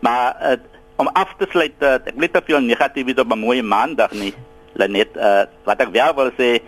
Maar 0.02 0.38
uh, 0.42 0.58
om 1.02 1.10
af 1.14 1.34
te 1.38 1.48
sluit, 1.50 1.78
uh, 1.80 1.98
ek 2.02 2.18
net 2.18 2.34
te 2.34 2.42
veel 2.46 2.62
negatief 2.62 3.18
op 3.18 3.32
'n 3.34 3.40
mooi 3.40 3.62
maandag 3.62 4.12
nie. 4.12 4.34
Lenet, 4.74 5.16
uh, 5.16 5.46
wat 5.64 5.82
ek 5.82 5.92
wel 5.92 6.14
wil 6.16 6.32
sê, 6.38 6.60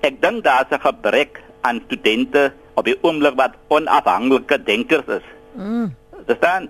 ek 0.00 0.20
dink 0.20 0.44
daar's 0.44 0.70
'n 0.70 0.80
gebrek 0.80 1.40
aan 1.60 1.82
studente 1.86 2.52
op 2.74 2.84
die 2.84 2.98
oomblik 3.00 3.34
wat 3.36 3.54
onafhanklike 3.68 4.62
denkers 4.62 5.06
is. 5.06 5.26
Mm. 5.54 5.94
Dis 6.26 6.40
dan 6.40 6.68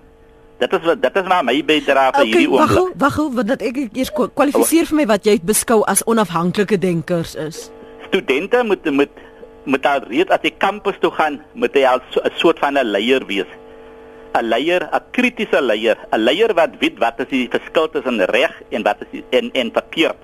Dit 0.57 0.73
is 0.73 0.95
dit 0.99 1.15
is 1.15 1.27
maar 1.27 1.43
my 1.43 1.55
bydrae 1.65 2.11
vir 2.15 2.27
hierdie 2.29 2.47
oomblik. 2.47 2.69
Wag, 2.77 3.17
wag, 3.17 3.17
wag, 3.35 3.45
dat 3.49 3.63
ek 3.65 3.79
eers 3.91 4.11
kwalifiseer 4.13 4.87
vir 4.87 4.99
my 5.01 5.05
wat 5.09 5.25
jy 5.27 5.35
beskou 5.43 5.81
as 5.89 6.03
onafhanklike 6.07 6.77
denkers 6.77 7.35
is. 7.35 7.67
Studente 8.07 8.63
moet 8.63 8.85
moet 8.91 9.21
moet 9.65 9.85
al 9.87 10.05
reeds 10.11 10.31
as 10.31 10.43
jy 10.43 10.51
kampus 10.59 10.95
toe 10.99 11.11
gaan, 11.15 11.39
moet 11.55 11.75
jy 11.75 11.83
al 11.87 11.99
'n 11.99 12.31
soort 12.37 12.59
van 12.59 12.77
'n 12.77 12.85
leier 12.85 13.25
wees. 13.25 13.49
'n 14.33 14.49
leier, 14.49 14.83
'n 14.89 15.03
kritiese 15.11 15.61
leier, 15.61 15.97
'n 16.11 16.19
leier 16.19 16.53
wat 16.53 16.73
weet 16.81 16.97
wat 16.97 17.19
is 17.19 17.29
die 17.29 17.47
verskil 17.49 17.89
tussen 17.89 18.25
reg 18.25 18.53
en 18.69 18.83
wat 18.83 19.01
is 19.05 19.09
die, 19.11 19.23
en 19.29 19.51
en 19.53 19.69
verkeerd. 19.73 20.21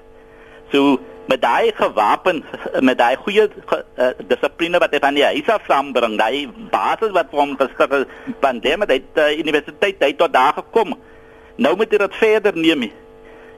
So 0.71 0.99
met 1.29 1.41
daai 1.41 1.71
gewapen 1.77 2.43
met 2.87 2.97
daai 2.97 3.15
goeie 3.15 3.45
uh, 3.45 4.09
dissipline 4.31 4.81
wat 4.81 4.93
hy 4.93 5.01
van 5.03 5.17
die 5.17 5.25
huis 5.25 5.49
af 5.49 5.67
saambring, 5.69 6.17
daai 6.17 6.49
basis 6.71 7.13
wat 7.13 7.29
hom 7.31 7.53
geskik 7.59 7.93
het 7.93 8.15
van 8.41 8.59
dem 8.65 8.85
dat 8.85 8.95
die 8.95 9.03
uh, 9.13 9.29
universiteit 9.37 10.01
hy 10.01 10.13
tot 10.17 10.33
daar 10.33 10.57
gekom. 10.57 10.97
Nou 11.61 11.75
moet 11.77 11.93
hy 11.93 12.01
dit 12.01 12.17
verder 12.17 12.57
neem. 12.57 12.89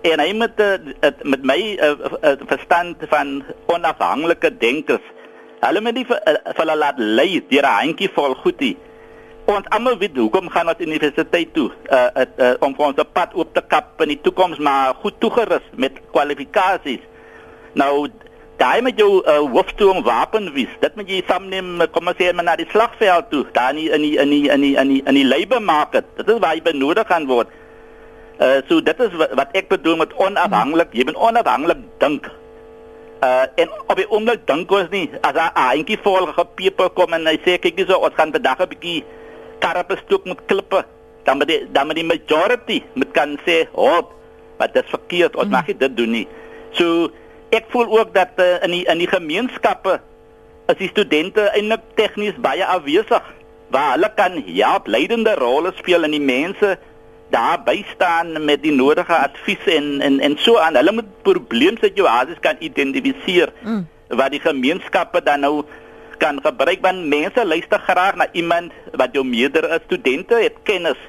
En 0.02 0.20
hy 0.20 0.30
moet 0.34 0.60
uh, 0.60 0.76
met 1.24 1.44
my 1.48 1.60
uh, 1.78 1.96
uh, 2.20 2.36
verstand 2.50 3.04
van 3.08 3.44
onafhanklike 3.72 4.52
denkers. 4.58 5.04
Hulle 5.62 5.82
moet 5.86 6.00
nie 6.00 6.08
vir 6.10 6.24
uh, 6.28 6.40
hulle 6.60 6.76
laat 6.76 7.00
lei 7.00 7.44
deur 7.48 7.68
'n 7.70 7.78
handjie 7.80 8.12
vol 8.16 8.36
goedie 8.44 8.76
ons 9.46 9.70
almal 9.70 9.98
weet 9.98 10.18
hoekom 10.18 10.50
gaan 10.50 10.70
ons 10.70 10.84
universiteit 10.84 11.54
toe? 11.54 11.70
Uh, 11.90 12.10
uh, 12.16 12.26
uh, 12.38 12.54
om 12.60 12.76
vir 12.76 12.86
ons 12.86 13.00
'n 13.00 13.14
pad 13.14 13.34
oop 13.34 13.54
te 13.54 13.62
kap 13.62 14.02
in 14.02 14.14
die 14.14 14.22
toekoms 14.22 14.58
maar 14.58 14.94
goed 15.02 15.20
toegerus 15.20 15.66
met 15.76 16.02
kwalifikasies. 16.12 17.02
Nou 17.74 18.10
daai 18.58 18.82
met 18.82 18.98
jou 18.98 19.24
uh, 19.26 19.38
hoofstoom 19.54 20.04
wapen 20.04 20.52
wys 20.54 20.74
dit 20.82 20.96
moet 20.96 21.10
jy 21.10 21.24
saamneem 21.28 21.82
kom 21.92 22.08
ons 22.08 22.18
sê 22.20 22.34
maar 22.34 22.46
na 22.46 22.56
die 22.56 22.70
slagveld 22.70 23.30
toe 23.32 23.46
daar 23.56 23.74
nie 23.74 23.90
in 23.90 24.02
die 24.02 24.18
in 24.22 24.30
die 24.30 24.50
in 24.50 24.62
die 24.62 24.76
in 24.78 24.88
die 24.94 25.02
in 25.06 25.18
die 25.18 25.26
labor 25.26 25.62
market 25.62 26.06
dit 26.18 26.30
is 26.30 26.40
waar 26.40 26.56
jy 26.56 26.62
benodig 26.62 27.08
gaan 27.08 27.28
word. 27.28 27.48
Uh, 28.42 28.62
so 28.68 28.82
dit 28.82 29.00
is 29.00 29.18
wat, 29.22 29.34
wat 29.38 29.58
ek 29.58 29.70
bedoel 29.70 29.98
met 30.04 30.14
onafhanklik 30.14 30.94
jy 30.94 31.06
moet 31.10 31.18
onafhanklik 31.30 31.82
dink. 31.98 32.30
Uh, 33.22 33.46
en 33.56 33.70
op 33.88 33.98
die 33.98 34.10
oomblik 34.10 34.46
dink 34.50 34.72
ons 34.72 34.90
nie 34.90 35.10
as 35.22 35.34
'n 35.34 35.52
eentjie 35.56 35.98
vol 36.04 36.26
gepeper 36.26 36.90
kom 36.90 37.14
en 37.14 37.26
hy 37.26 37.38
sê 37.46 37.58
kyk 37.62 37.78
hierso 37.78 37.98
ons 37.98 38.16
gaan 38.18 38.32
vandag 38.34 38.62
'n 38.62 38.70
bietjie 38.70 39.04
karre 39.64 39.84
bestook 39.88 40.26
met 40.30 40.42
klippe 40.50 40.84
dan 41.24 41.38
met 41.42 41.48
die 41.48 41.62
dan 41.72 41.88
met 41.88 42.00
die 42.00 42.08
majority 42.08 42.82
moet 42.94 43.12
kan 43.18 43.38
sê 43.46 43.64
oh 43.72 44.02
wat 44.62 44.74
dit 44.74 44.94
verkeerd 44.94 45.36
ons 45.36 45.50
mm. 45.50 45.58
mag 45.58 45.70
dit 45.70 45.98
doen 45.98 46.16
nie 46.20 46.28
so 46.78 47.10
ek 47.52 47.68
voel 47.74 47.90
ook 48.00 48.14
dat 48.16 48.40
uh, 48.40 48.62
in 48.66 48.78
die 48.78 48.86
in 48.94 49.04
die 49.04 49.12
gemeenskappe 49.12 50.00
as 50.72 50.80
die 50.80 50.92
studente 50.92 51.50
eintlik 51.52 51.84
tegnies 52.00 52.38
baie 52.42 52.66
afwesig 52.66 53.34
waar 53.72 53.94
hulle 53.96 54.10
kan 54.16 54.40
help 54.48 54.88
leidende 54.88 55.36
rolle 55.40 55.74
speel 55.80 56.08
in 56.08 56.16
die 56.16 56.24
mense 56.24 56.78
daar 57.32 57.62
by 57.64 57.78
staan 57.94 58.34
met 58.46 58.64
die 58.64 58.74
nodige 58.76 59.16
advies 59.16 59.68
en 59.78 60.02
en 60.02 60.20
en 60.20 60.38
so 60.46 60.58
aan 60.60 60.76
hulle 60.80 60.96
moet 61.00 61.12
probleemsituasies 61.28 62.42
kan 62.44 62.60
identifiseer 62.60 63.54
mm. 63.64 63.86
wat 64.20 64.36
die 64.36 64.44
gemeenskappe 64.44 65.24
dan 65.24 65.46
nou 65.48 65.56
kan 66.22 66.38
gebruik 66.44 66.84
want 66.86 67.10
mense 67.10 67.46
luister 67.46 67.82
graag 67.82 68.16
na 68.16 68.28
iemand 68.38 68.72
wat 68.94 69.16
jou 69.18 69.26
meerder 69.26 69.66
is. 69.74 69.84
Studente 69.90 70.38
het 70.38 70.62
kennis. 70.64 71.00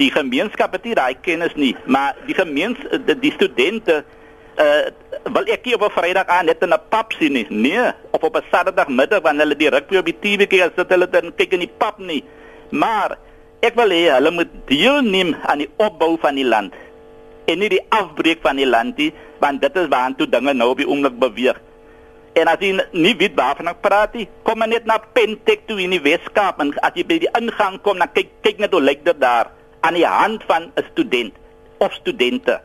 Die 0.00 0.10
gemeenskap 0.10 0.72
het 0.74 0.84
nie 0.88 0.96
daai 0.98 1.14
kennis 1.22 1.54
nie, 1.54 1.74
maar 1.86 2.16
die 2.26 2.34
gemeens 2.34 2.80
die, 3.06 3.18
die 3.28 3.34
studente 3.36 4.02
uh 4.58 4.90
wil 5.34 5.46
ek 5.48 5.64
hier 5.64 5.78
op 5.78 5.86
'n 5.86 5.94
Vrydag 5.94 6.28
aan 6.28 6.46
net 6.46 6.62
in 6.62 6.72
'n 6.72 6.86
pub 6.88 7.12
sien 7.18 7.32
nie. 7.32 7.46
Nee, 7.48 7.92
of 8.10 8.22
op 8.22 8.36
'n 8.36 8.44
Saterdagmiddag 8.50 9.22
wanneer 9.22 9.46
hulle 9.46 9.56
die 9.56 9.70
rugby 9.70 9.96
op 9.96 10.04
die 10.04 10.18
TV 10.20 10.46
kyk, 10.46 10.60
as 10.60 10.74
dit 10.76 10.88
hulle 10.88 11.08
dan 11.10 11.34
kyk 11.34 11.52
in 11.52 11.64
die 11.64 11.74
pub 11.78 11.98
nie. 11.98 12.24
Maar 12.70 13.18
ek 13.60 13.74
wil 13.74 13.90
hê 13.90 14.10
hulle 14.12 14.30
moet 14.30 14.50
deelneem 14.66 15.34
aan 15.42 15.58
die 15.58 15.70
opbou 15.76 16.18
van 16.20 16.34
die 16.34 16.44
land 16.44 16.74
en 17.46 17.58
nie 17.58 17.68
die 17.68 17.84
afbreek 17.88 18.40
van 18.42 18.56
die 18.56 18.66
land 18.66 18.96
nie, 18.96 19.12
want 19.40 19.60
dit 19.60 19.76
is 19.76 19.88
waartoe 19.88 20.28
dinge 20.28 20.52
nou 20.54 20.70
op 20.70 20.80
die 20.80 20.88
oomblik 20.88 21.18
beweeg. 21.18 21.60
En 22.34 22.50
as 22.50 22.58
jy 22.58 22.72
nie 22.92 23.14
weet 23.16 23.36
waarvan 23.38 23.70
ek 23.70 23.82
praat 23.84 24.14
nie, 24.18 24.26
kom 24.42 24.58
maar 24.58 24.70
net 24.70 24.86
na 24.90 24.98
Pentek 24.98 25.68
toe 25.68 25.78
in 25.82 25.94
die 25.94 26.02
Weskaap 26.02 26.58
en 26.64 26.72
as 26.82 26.96
jy 26.98 27.04
by 27.06 27.20
die 27.22 27.30
ingang 27.38 27.78
kom, 27.86 28.00
dan 28.02 28.10
kyk 28.14 28.32
kyk 28.42 28.62
net 28.62 28.74
hoe 28.74 28.82
lyk 28.82 29.04
dit 29.06 29.20
daar 29.22 29.52
aan 29.86 29.94
die 29.94 30.06
hand 30.06 30.42
van 30.50 30.72
'n 30.74 30.86
student 30.92 31.34
of 31.78 31.92
studente. 31.92 32.60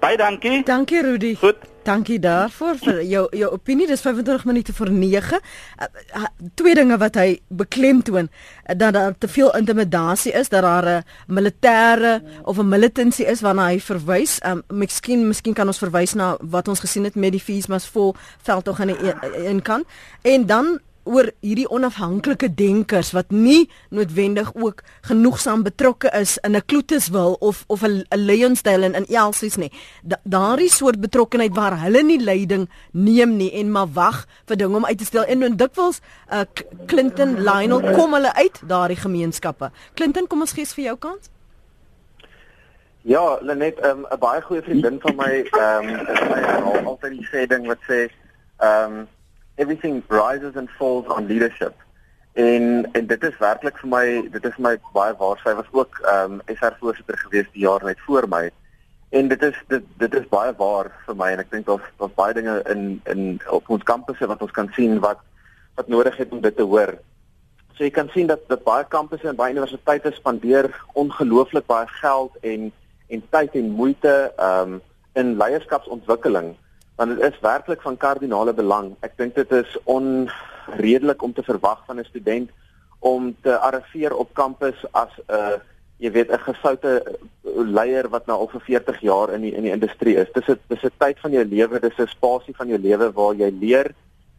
Baie 0.00 0.16
dankie. 0.16 0.62
Dankie 0.64 1.02
Rudy. 1.02 1.34
Goed. 1.34 1.56
Dankie 1.84 2.16
daarvoor 2.18 2.78
vir 2.80 3.02
jou 3.04 3.22
jou 3.36 3.50
opinie. 3.52 3.86
Dis 3.86 4.00
25 4.00 4.44
minute 4.48 4.72
voor 4.72 4.90
9. 4.90 5.36
Uh, 5.36 5.86
uh, 6.16 6.30
twee 6.56 6.74
dinge 6.74 6.96
wat 6.96 7.18
hy 7.20 7.40
beklemtoon 7.48 8.30
uh, 8.30 8.76
dat 8.76 8.94
daar 8.96 9.12
te 9.18 9.28
veel 9.28 9.52
intimidasie 9.58 10.32
is, 10.32 10.48
dat 10.48 10.62
daar 10.62 10.88
'n 10.88 11.04
militêre 11.28 12.22
of 12.44 12.56
'n 12.58 12.68
militancy 12.68 13.22
is 13.22 13.40
waarna 13.40 13.66
hy 13.66 13.80
verwys. 13.80 14.40
Um, 14.46 14.62
miskien 14.68 15.26
miskien 15.28 15.54
kan 15.54 15.66
ons 15.66 15.78
verwys 15.78 16.14
na 16.14 16.36
wat 16.40 16.68
ons 16.68 16.80
gesien 16.80 17.04
het 17.04 17.14
met 17.14 17.32
die 17.32 17.40
fees 17.40 17.66
mas 17.66 17.86
vol 17.86 18.14
veld 18.42 18.64
tog 18.64 18.80
aan 18.80 18.86
die 18.86 19.14
een 19.46 19.62
kant. 19.62 19.84
En 20.22 20.46
dan 20.46 20.80
oor 21.04 21.30
hierdie 21.40 21.68
onafhanklike 21.70 22.48
denkers 22.54 23.12
wat 23.12 23.30
nie 23.30 23.70
noodwendig 23.90 24.50
ook 24.54 24.82
genoegsaam 25.08 25.62
betrokke 25.62 26.10
is 26.20 26.38
in 26.42 26.56
'n 26.56 26.64
Kloetuswil 26.66 27.36
of 27.40 27.64
of 27.68 27.82
'n 27.82 28.04
Leyonsdale 28.10 28.92
in 28.92 29.06
Elsies 29.06 29.56
nie. 29.56 29.72
Da, 30.02 30.16
daardie 30.24 30.70
soort 30.70 31.00
betrokkenheid 31.00 31.54
waar 31.54 31.80
hulle 31.80 32.02
nie 32.02 32.20
leiding 32.20 32.68
neem 32.92 33.36
nie 33.36 33.52
en 33.52 33.70
maar 33.70 33.92
wag 33.92 34.26
vir 34.46 34.56
dinge 34.56 34.76
om 34.76 34.84
uit 34.84 34.98
te 34.98 35.04
stel 35.04 35.24
en 35.24 35.42
en 35.42 35.56
dikwels 35.56 36.00
uh, 36.32 36.40
Clinton 36.86 37.40
Lionel 37.40 37.80
kom 37.80 38.12
hulle 38.12 38.34
uit 38.34 38.60
daardie 38.66 38.96
gemeenskappe. 38.96 39.70
Clinton, 39.94 40.26
kom 40.26 40.40
ons 40.40 40.52
gee 40.52 40.66
vir 40.66 40.84
jou 40.84 40.96
kans. 40.96 41.30
Ja, 43.04 43.38
Lenet, 43.40 43.78
ehm, 43.80 44.00
'n 44.00 44.06
um, 44.12 44.18
baie 44.18 44.40
goeie 44.40 44.62
vriendin 44.62 45.00
van 45.00 45.16
my, 45.16 45.48
ehm, 45.50 45.88
um, 45.88 46.06
is 46.06 46.20
my 46.20 46.40
al, 46.42 46.76
altyd 46.84 47.12
die 47.12 47.28
sê 47.32 47.46
ding 47.46 47.66
wat 47.66 47.78
sê, 47.88 48.08
ehm, 48.58 48.92
um, 48.92 49.08
everything 49.56 50.02
rises 50.08 50.56
and 50.56 50.70
falls 50.70 51.06
on 51.06 51.26
leadership. 51.26 51.74
En 52.32 52.88
en 52.92 53.06
dit 53.06 53.22
is 53.22 53.38
werklik 53.38 53.78
vir 53.78 53.88
my, 53.88 54.04
dit 54.34 54.44
is 54.44 54.56
my 54.58 54.74
baie 54.92 55.14
waar. 55.18 55.38
Sy 55.42 55.54
was 55.54 55.70
ook 55.70 56.00
ehm 56.02 56.40
um, 56.40 56.56
SR 56.56 56.76
voorsitter 56.80 57.18
gewees 57.18 57.50
die 57.52 57.62
jaar 57.66 57.84
net 57.84 58.00
voor 58.06 58.28
my. 58.28 58.50
En 59.14 59.28
dit 59.28 59.42
is 59.42 59.58
dit 59.68 59.84
dit 60.02 60.14
is 60.14 60.28
baie 60.28 60.54
waar 60.58 60.90
vir 61.06 61.16
my 61.16 61.30
en 61.32 61.42
ek 61.44 61.50
dink 61.50 61.66
daar's 61.66 61.86
daar's 61.98 62.16
baie 62.18 62.34
dinge 62.34 62.56
in 62.74 63.00
in 63.04 63.40
op 63.46 63.70
ons 63.70 63.86
kampusse 63.90 64.26
wat 64.26 64.42
ons 64.42 64.56
kan 64.56 64.70
sien 64.74 64.98
wat 65.04 65.22
wat 65.74 65.88
nodig 65.88 66.16
het 66.16 66.32
om 66.34 66.40
dit 66.40 66.56
te 66.56 66.66
hoor. 66.66 66.96
So 67.74 67.84
jy 67.84 67.90
kan 67.90 68.10
sien 68.14 68.26
dat 68.26 68.42
dat 68.48 68.66
baie 68.66 68.86
kampusse 68.90 69.28
en 69.28 69.38
baie 69.38 69.54
universiteite 69.54 70.10
spandeer 70.14 70.70
ongelooflik 70.94 71.66
baie 71.70 71.86
geld 72.00 72.34
en 72.42 72.72
en 73.08 73.22
tyd 73.30 73.54
en 73.54 73.70
moeite 73.70 74.32
um 74.50 74.80
in 75.14 75.36
leierskapsontwikkeling 75.38 76.54
want 76.96 77.16
dit 77.16 77.32
is 77.32 77.40
werklik 77.40 77.82
van 77.82 77.96
kardinale 77.96 78.54
belang. 78.54 78.94
Ek 79.00 79.16
dink 79.16 79.34
dit 79.34 79.52
is 79.52 79.78
onredelik 79.84 81.22
om 81.22 81.32
te 81.32 81.42
verwag 81.42 81.84
van 81.86 81.98
'n 81.98 82.04
student 82.04 82.50
om 82.98 83.36
te 83.42 83.58
arriveer 83.58 84.14
op 84.14 84.34
kampus 84.34 84.84
as 84.92 85.10
'n 85.28 85.32
uh, 85.32 85.58
jy 85.96 86.10
weet 86.10 86.30
'n 86.30 86.38
gesoute 86.38 87.18
leier 87.54 88.08
wat 88.08 88.26
nou 88.26 88.38
al 88.38 88.48
vir 88.48 88.60
40 88.60 89.00
jaar 89.00 89.32
in 89.32 89.40
die 89.40 89.54
in 89.54 89.62
die 89.62 89.72
industrie 89.72 90.16
is. 90.16 90.32
Dis 90.32 90.48
'n 90.48 90.58
dis 90.68 90.82
'n 90.82 90.90
tyd 90.98 91.18
van 91.20 91.30
jou 91.30 91.44
lewe, 91.44 91.80
dis 91.80 91.98
'n 91.98 92.06
spasie 92.06 92.56
van 92.56 92.68
jou 92.68 92.78
lewe 92.78 93.12
waar 93.12 93.34
jy 93.34 93.50
leer, 93.60 93.94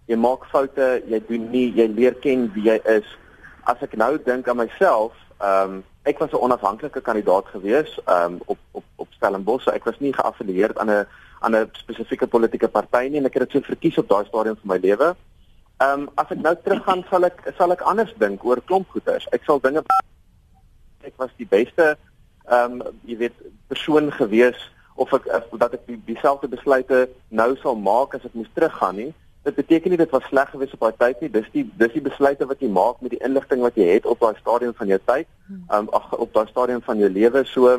jy 0.06 0.16
maak 0.16 0.46
foute, 0.46 1.02
jy 1.08 1.24
doen 1.28 1.50
nie, 1.50 1.74
jy 1.74 1.88
leer 1.88 2.14
ken 2.14 2.52
wie 2.54 2.64
jy 2.64 2.80
is. 2.86 3.18
As 3.64 3.82
ek 3.82 3.96
nou 3.96 4.18
dink 4.24 4.48
aan 4.48 4.58
myself, 4.58 5.14
ehm 5.40 5.72
um, 5.72 5.84
ek 6.04 6.20
was 6.20 6.32
'n 6.32 6.44
onafhanklike 6.46 7.02
kandidaat 7.02 7.46
gewees 7.46 8.00
um, 8.08 8.40
op 8.46 8.58
op 8.72 8.84
op 8.96 9.08
Stellenbosch. 9.12 9.64
So 9.64 9.72
ek 9.72 9.86
was 9.86 10.00
nie 10.00 10.14
geaffilieerd 10.14 10.78
aan 10.78 10.90
'n 10.90 11.08
aan 11.46 11.56
'n 11.56 11.70
spesifieke 11.84 12.28
politieke 12.28 12.68
party 12.68 13.08
nie 13.10 13.22
en 13.22 13.30
ek 13.30 13.38
het 13.38 13.44
dit 13.46 13.52
so 13.52 13.68
verkies 13.72 13.98
op 14.02 14.10
daai 14.10 14.26
stadium 14.26 14.58
van 14.62 14.72
my 14.74 14.80
lewe. 14.88 15.16
Ehm 15.78 16.02
um, 16.02 16.10
as 16.16 16.32
ek 16.36 16.42
nou 16.42 16.56
teruggaan 16.64 17.04
sal 17.10 17.26
ek 17.26 17.44
sal 17.58 17.72
ek 17.72 17.82
anders 17.82 18.14
dink 18.18 18.46
oor 18.46 18.62
klomp 18.62 18.90
goeters. 18.90 19.28
Ek 19.32 19.44
sal 19.46 19.60
dinge 19.60 19.84
ek 21.04 21.14
was 21.18 21.34
die 21.38 21.50
beste 21.58 21.98
ehm 22.50 22.82
um, 22.82 22.96
jy 23.06 23.18
weet 23.18 23.38
persoon 23.68 24.12
gewees 24.12 24.60
of 24.96 25.14
ek 25.14 25.26
dat 25.60 25.74
ek 25.74 25.86
dieselfde 26.06 26.48
besluite 26.48 27.10
nou 27.30 27.56
sal 27.62 27.76
maak 27.76 28.16
as 28.16 28.26
ek 28.26 28.34
moes 28.34 28.52
teruggaan 28.54 28.96
nie 28.96 29.14
dit 29.46 29.56
beteken 29.56 29.94
nie 29.94 29.98
dit 29.98 30.10
was 30.10 30.24
sleg 30.30 30.50
geweest 30.50 30.74
op 30.74 30.86
daai 30.86 30.98
tyd 30.98 31.22
nie. 31.22 31.30
Dis 31.30 31.50
die 31.54 31.66
dis 31.78 31.94
die 31.94 32.04
besluite 32.06 32.48
wat 32.50 32.62
jy 32.64 32.70
maak 32.74 33.02
met 33.06 33.14
die 33.14 33.22
inligting 33.28 33.62
wat 33.62 33.78
jy 33.78 33.88
het 33.92 34.08
op 34.10 34.24
daai 34.24 34.40
stadium 34.40 34.74
van 34.78 34.90
jou 34.90 35.00
tyd, 35.06 35.28
um, 35.70 35.90
ag 35.94 36.08
op 36.18 36.34
daai 36.34 36.48
stadium 36.50 36.82
van 36.86 37.04
jou 37.04 37.10
lewe. 37.10 37.44
So 37.52 37.76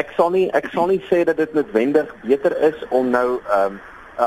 ek 0.00 0.12
sal 0.16 0.32
nie 0.34 0.48
ek 0.56 0.70
sal 0.74 0.90
nie 0.90 1.00
sê 1.10 1.24
dat 1.28 1.36
dit 1.36 1.54
noodwendig 1.54 2.10
beter 2.24 2.56
is 2.70 2.78
om 2.90 3.10
nou 3.10 3.28
'n 3.38 3.60
um, 3.60 3.80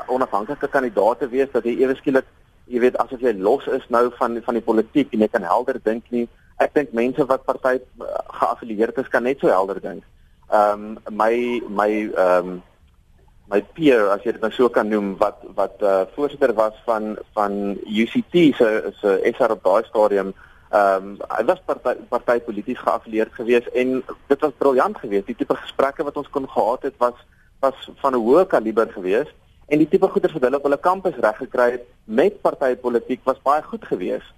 onafhanklike 0.08 0.68
kandidaat 0.68 1.20
te 1.20 1.30
wees 1.30 1.52
dat 1.52 1.64
jy 1.64 1.76
ewe 1.84 1.96
skielik 1.96 2.26
jy 2.68 2.80
weet 2.80 2.98
asof 3.04 3.22
jy 3.22 3.34
los 3.38 3.68
is 3.68 3.86
nou 3.90 4.10
van 4.20 4.42
van 4.46 4.60
die 4.60 4.68
politiek 4.70 5.14
en 5.14 5.26
jy 5.26 5.30
kan 5.32 5.44
helder 5.44 5.80
dink 5.84 6.04
nie. 6.10 6.28
Ek 6.64 6.74
dink 6.74 6.94
mense 6.94 7.26
wat 7.26 7.46
party 7.46 7.80
uh, 8.02 8.06
geaffilieerd 8.40 8.98
is 8.98 9.10
kan 9.12 9.24
net 9.24 9.40
so 9.40 9.52
helder 9.52 9.82
dink. 9.82 10.04
Ehm 10.52 10.86
um, 10.86 11.18
my 11.24 11.62
my 11.70 11.90
ehm 12.06 12.54
um, 12.54 12.62
my 13.52 13.60
peer 13.76 14.08
as 14.14 14.24
jy 14.24 14.32
dit 14.32 14.42
nou 14.42 14.52
so 14.56 14.70
kan 14.70 14.90
noem 14.90 15.16
wat 15.20 15.44
wat 15.58 15.82
uh 15.82 16.06
voorsitter 16.16 16.54
was 16.56 16.74
van 16.86 17.18
van 17.36 17.78
UCT 17.86 18.56
se 18.58 18.70
se 19.02 19.20
SR 19.36 19.56
op 19.58 19.64
daai 19.64 19.84
stadium 19.90 20.34
ehm 20.74 21.08
um, 21.08 21.18
hy 21.30 21.44
was 21.46 21.60
party 21.66 21.92
party 22.10 22.40
polities 22.40 22.80
geaffilieerd 22.80 23.34
geweest 23.34 23.68
en 23.68 24.04
dit 24.28 24.40
was 24.42 24.54
briljant 24.58 24.98
geweest. 24.98 25.26
Die 25.26 25.36
tipe 25.36 25.56
gesprekke 25.56 26.04
wat 26.04 26.18
ons 26.18 26.30
kon 26.30 26.50
gehad 26.50 26.82
het 26.82 26.96
was 26.98 27.18
was 27.60 27.90
van 28.02 28.16
'n 28.16 28.24
hoë 28.26 28.48
kaliber 28.48 28.90
geweest 28.92 29.36
en 29.68 29.78
die 29.78 29.88
tipe 29.88 30.08
goeie 30.08 30.32
wat 30.34 30.42
hulle 30.42 30.58
op 30.58 30.64
hulle 30.64 30.80
kampus 30.80 31.20
reg 31.26 31.38
gekry 31.38 31.70
het 31.72 31.86
met 32.04 32.42
partytetiek 32.42 33.22
was 33.24 33.42
baie 33.42 33.62
goed 33.62 33.86
geweest. 33.86 34.34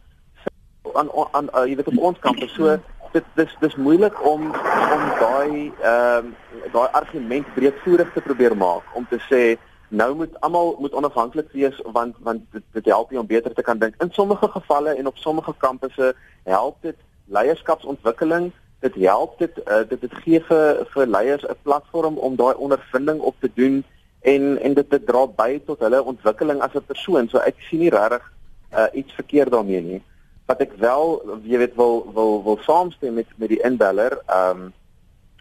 Aan 0.93 1.10
aan 1.32 1.48
uh, 1.56 1.65
jy 1.65 1.76
weet 1.76 1.88
op 1.88 1.98
ons 1.98 2.19
kampus 2.19 2.54
so 2.54 2.78
dit 3.12 3.26
dis 3.36 3.56
dis 3.60 3.76
moeilik 3.76 4.26
om 4.26 4.52
om 4.95 5.04
daai 5.19 5.71
ehm 5.82 6.26
um, 6.26 6.36
daai 6.76 6.89
argument 6.91 7.54
breedvoerig 7.56 8.13
te 8.13 8.21
probeer 8.21 8.58
maak 8.58 8.84
om 8.93 9.08
te 9.10 9.19
sê 9.32 9.41
nou 9.89 10.15
moet 10.15 10.39
almal 10.39 10.76
moet 10.80 10.93
onafhanklik 10.93 11.52
wees 11.52 11.82
want 11.91 12.15
want 12.19 12.41
dit, 12.52 12.63
dit 12.71 12.86
help 12.86 13.10
jou 13.10 13.21
om 13.21 13.28
beter 13.28 13.54
te 13.54 13.62
kan 13.62 13.78
dink. 13.78 13.95
In 14.04 14.12
sommige 14.12 14.48
gevalle 14.48 14.95
en 14.95 15.08
op 15.08 15.17
sommige 15.17 15.54
kampusse 15.58 16.15
help 16.43 16.78
dit 16.82 16.95
leierskapsontwikkeling. 17.26 18.52
Dit 18.80 18.95
help 18.95 19.39
dit 19.39 19.62
uh, 19.67 19.84
dit 19.89 20.02
dit 20.02 20.13
gee 20.24 20.41
vir 20.50 20.86
vir 20.93 21.08
leiers 21.08 21.45
'n 21.48 21.62
platform 21.62 22.17
om 22.17 22.36
daai 22.36 22.56
ondervinding 22.56 23.19
op 23.19 23.36
te 23.39 23.52
doen 23.54 23.84
en 24.21 24.62
en 24.62 24.74
dit 24.74 24.89
te 24.89 25.04
dra 25.04 25.28
by 25.28 25.62
tot 25.65 25.80
hulle 25.80 26.04
ontwikkeling 26.04 26.62
as 26.62 26.74
'n 26.74 26.86
persoon. 26.86 27.30
So 27.30 27.38
ek 27.38 27.56
sien 27.69 27.80
nie 27.80 27.89
regtig 27.89 28.32
uh, 28.74 28.86
iets 28.93 29.13
verkeerd 29.13 29.52
daarmee 29.52 29.82
nie 29.82 30.04
wat 30.45 30.62
ek 30.62 30.76
wel 30.82 31.21
jy 31.43 31.58
weet 31.58 31.76
wil 31.76 32.04
wil 32.13 32.43
wil 32.45 32.60
saamstem 32.65 33.17
met 33.17 33.30
met 33.41 33.50
die 33.50 33.62
inbeller 33.65 34.17
ehm 34.26 34.65
um, 34.65 34.74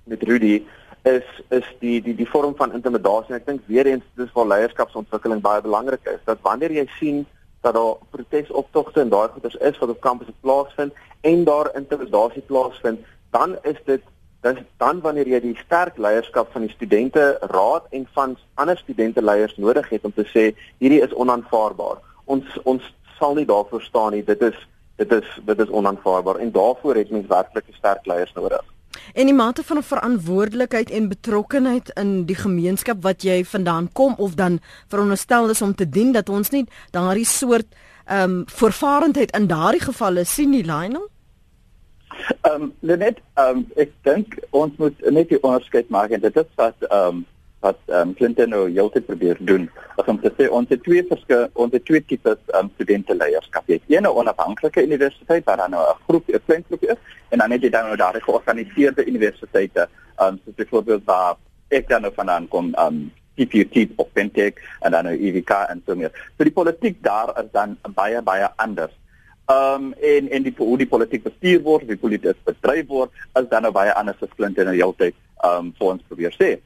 met 0.05 0.23
Rudy 0.23 0.63
is 1.05 1.27
is 1.51 1.67
die 1.81 2.01
die 2.03 2.15
die 2.17 2.29
vorm 2.29 2.55
van 2.57 2.73
intimidasie 2.73 3.37
ek 3.37 3.47
dink 3.47 3.67
weer 3.67 3.87
eens 3.87 4.05
dis 4.21 4.33
waar 4.37 4.51
leierskapsontwikkeling 4.53 5.43
baie 5.45 5.63
belangrik 5.65 6.09
is 6.15 6.23
dat 6.25 6.41
wanneer 6.43 6.73
jy 6.73 6.87
sien 6.99 7.25
dat 7.65 7.75
daar 7.75 7.97
protesoptogte 8.11 9.01
en 9.01 9.13
daai 9.13 9.29
goeders 9.29 9.57
is 9.61 9.79
wat 9.79 9.93
op 9.93 10.01
kampus 10.01 10.33
plaasvind 10.41 10.93
en 11.21 11.45
daar 11.45 11.71
intimidasie 11.77 12.43
plaasvind 12.49 13.05
dan 13.37 13.57
is 13.63 13.81
dit 13.85 14.03
dan 14.45 14.59
dan 14.77 15.01
wanneer 15.01 15.29
jy 15.29 15.41
die 15.41 15.57
sterk 15.65 15.97
leierskap 15.97 16.53
van 16.53 16.67
die 16.67 16.75
studente 16.75 17.25
raad 17.53 17.89
en 17.97 18.05
van 18.17 18.37
ander 18.61 18.77
studente 18.77 19.23
leiers 19.23 19.57
nodig 19.57 19.89
het 19.89 20.05
om 20.05 20.13
te 20.13 20.27
sê 20.35 20.45
hierdie 20.85 21.01
is 21.07 21.17
onaanvaarbaar. 21.25 22.03
Ons 22.25 22.59
ons 22.65 22.93
sal 23.19 23.35
nie 23.39 23.49
daarvoor 23.49 23.83
staan 23.83 24.13
nie. 24.17 24.25
Dit 24.25 24.43
is 24.43 24.59
dit 25.01 25.13
is 25.13 25.31
dit 25.49 25.65
is 25.65 25.73
onaanvaarbaar. 25.81 26.43
En 26.45 26.53
daarvoor 26.53 27.01
het 27.01 27.11
mens 27.11 27.27
werklik 27.33 27.73
sterk 27.73 28.07
leiers 28.07 28.37
nodig. 28.37 28.74
En 29.13 29.27
die 29.27 29.35
mate 29.35 29.63
van 29.63 29.83
verantwoordelikheid 29.83 30.91
en 30.91 31.09
betrokkenheid 31.09 31.91
in 32.01 32.25
die 32.27 32.37
gemeenskap 32.37 33.03
wat 33.03 33.23
jy 33.23 33.45
vandaan 33.45 33.93
kom 33.93 34.15
of 34.17 34.35
dan 34.35 34.61
veronderstel 34.89 35.51
is 35.51 35.63
om 35.63 35.75
te 35.75 35.89
dien 35.89 36.13
dat 36.13 36.29
ons 36.29 36.51
nie 36.51 36.67
daardie 36.91 37.27
soort 37.27 37.67
ehm 38.05 38.31
um, 38.31 38.43
voorvarendheid 38.47 39.31
in 39.37 39.47
daardie 39.47 39.81
gevalle 39.81 40.25
sien 40.25 40.51
nie, 40.51 40.65
Lionel? 40.65 41.09
Ehm 42.43 42.63
um, 42.63 42.73
net 42.81 43.21
ehm 43.35 43.49
um, 43.49 43.67
ek 43.77 43.93
dink 44.03 44.37
ons 44.51 44.77
moet 44.79 45.11
net 45.11 45.29
die 45.29 45.41
onderskeid 45.43 45.89
maak 45.89 46.11
en 46.11 46.21
dit 46.21 46.37
is 46.37 46.51
dat 46.55 46.75
ehm 46.91 47.07
um, 47.09 47.25
wat 47.65 47.81
um, 47.97 48.13
Clinton 48.19 48.53
nou 48.53 48.65
heeltyd 48.69 49.07
probeer 49.09 49.39
doen. 49.41 49.67
As 49.97 50.09
om 50.11 50.19
te 50.21 50.33
sê 50.37 50.49
ons 50.53 50.69
het 50.73 50.83
twee 50.85 51.05
verskillende 51.09 51.63
ons 51.65 51.73
het 51.73 51.85
twee 51.89 52.03
tipes 52.05 52.41
um, 52.59 52.69
studente 52.77 53.17
leierskap. 53.17 53.69
Jy 53.71 53.81
het 53.81 53.93
een 53.95 54.09
onafhanklike 54.11 54.85
universiteit 54.85 55.47
waar 55.49 55.63
dan 55.63 55.73
nou 55.77 55.85
'n 55.85 56.01
groep, 56.09 56.29
'n 56.29 56.45
klein 56.47 56.65
groep 56.69 56.85
is 56.85 57.01
en 57.31 57.39
dan 57.39 57.51
het 57.51 57.63
jy 57.63 57.71
dan 57.71 57.87
nou 57.89 57.97
daar 57.97 58.21
georganiseerde 58.21 59.07
universiteite, 59.07 59.89
um, 60.21 60.41
soos 60.45 60.55
byvoorbeeld 60.55 61.05
waar 61.05 61.37
ek 61.69 61.89
dan 61.89 62.03
nou 62.03 62.13
vandaan 62.15 62.49
kom, 62.49 62.75
um 62.79 63.13
TPUT 63.35 63.89
of 63.97 64.13
Pentec 64.13 64.61
en 64.81 64.91
dan 64.91 65.05
nou 65.05 65.15
EVK 65.17 65.51
en 65.51 65.83
so 65.87 65.95
meer. 65.95 66.13
So 66.37 66.45
die 66.45 66.53
politiek 66.53 67.03
daar 67.03 67.33
is 67.45 67.51
dan 67.53 67.79
baie 67.95 68.23
baie 68.23 68.49
anders. 68.57 68.93
Um 69.51 69.93
en 69.93 70.31
en 70.31 70.43
die 70.43 70.55
hoe 70.57 70.79
die 70.79 70.87
politiek 70.87 71.23
bestuur 71.23 71.63
word, 71.63 71.89
die 71.89 71.97
politiek 71.97 72.37
bedryf 72.45 72.87
word, 72.87 73.11
is 73.35 73.49
dan 73.49 73.63
nou 73.63 73.73
baie 73.73 73.93
anders 73.93 74.23
as 74.23 74.37
Clinton 74.37 74.65
nou 74.65 74.77
heeltyd 74.77 75.15
um 75.45 75.75
vir 75.79 75.89
ons 75.89 76.03
probeer 76.09 76.37
sê 76.39 76.61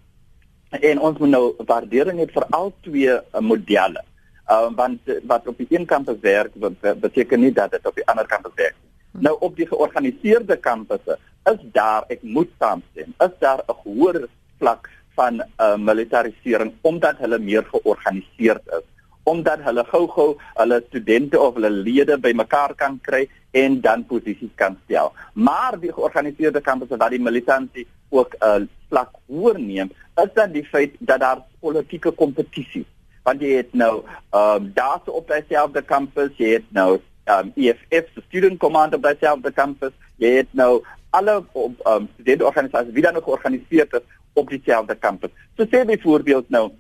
en 0.70 1.00
ons 1.00 1.18
moet 1.18 1.30
nou 1.30 1.44
waardering 1.66 2.18
het 2.18 2.32
vir 2.32 2.46
al 2.50 2.72
twee 2.86 3.14
uh, 3.14 3.40
modelle. 3.40 4.04
Ehm 4.48 4.72
uh, 4.72 4.76
want 4.76 5.10
wat 5.28 5.48
op 5.48 5.56
die 5.58 5.66
een 5.70 5.86
kant 5.86 6.10
werk 6.20 6.52
beteken 7.00 7.40
nie 7.40 7.52
dat 7.52 7.70
dit 7.70 7.86
op 7.86 7.94
die 7.94 8.06
ander 8.06 8.26
kant 8.26 8.46
werk 8.54 8.76
nie. 8.76 8.92
Hmm. 9.12 9.22
Nou 9.22 9.36
op 9.40 9.56
die 9.56 9.66
georganiseerde 9.66 10.56
kampusse 10.56 11.18
is 11.52 11.60
daar 11.72 12.04
ek 12.08 12.22
moet 12.22 12.50
saamstem. 12.58 13.14
Is 13.18 13.34
daar 13.38 13.64
'n 13.66 13.76
hoër 13.84 14.28
vlak 14.58 14.88
van 15.14 15.42
uh, 15.42 15.76
militarisering 15.76 16.72
omdat 16.80 17.18
hulle 17.18 17.38
meer 17.38 17.66
georganiseerd 17.72 18.66
is 18.78 18.86
omdat 19.28 19.60
hulle 19.66 19.84
gou-gou 19.84 20.36
hulle 20.54 20.78
studente 20.86 21.40
of 21.40 21.54
hulle 21.58 21.70
lede 21.70 22.16
bymekaar 22.18 22.74
kan 22.74 22.98
kry 23.02 23.26
en 23.50 23.80
dan 23.80 24.06
posisies 24.06 24.54
kan 24.54 24.78
stel. 24.84 25.12
Maar 25.32 25.78
die 25.80 25.92
georganiseerde 25.92 26.60
kampusse 26.64 26.96
waar 26.96 27.12
die 27.12 27.20
militantie 27.20 27.86
ook 28.08 28.34
'n 28.40 28.62
uh, 28.62 28.66
vlak 28.88 29.10
hoër 29.26 29.58
neem, 29.58 29.90
is 30.22 30.30
dan 30.34 30.52
die 30.52 30.64
feit 30.64 30.94
dat 30.98 31.20
daar 31.20 31.42
politieke 31.60 32.10
kompetisie 32.10 32.86
want 33.28 33.44
jy 33.44 33.58
het 33.60 33.74
nou 33.76 33.94
ehm 34.00 34.64
um, 34.64 34.70
daarso 34.74 35.16
op 35.20 35.28
dieselfde 35.28 35.82
kampus, 35.82 36.32
jy 36.40 36.54
het 36.58 36.68
nou 36.72 36.90
ehm 37.28 37.50
um, 37.50 37.52
EFF, 37.56 38.12
the 38.14 38.24
student 38.28 38.58
command 38.58 38.94
op 38.96 39.04
dieselfde 39.04 39.52
kampus, 39.52 39.92
jy 40.16 40.38
het 40.40 40.52
nou 40.56 40.82
alle 41.10 41.38
ehm 41.42 41.76
um, 41.92 42.08
studentorganisasies 42.14 42.94
wie 42.96 43.04
dan 43.04 43.18
nog 43.18 43.24
georganiseer 43.28 43.88
is 44.00 44.06
op 44.32 44.48
dieselfde 44.48 44.94
kampus. 44.94 45.34
So 45.56 45.66
sê 45.68 45.84
byvoorbeeld 45.84 46.48
nou 46.48 46.70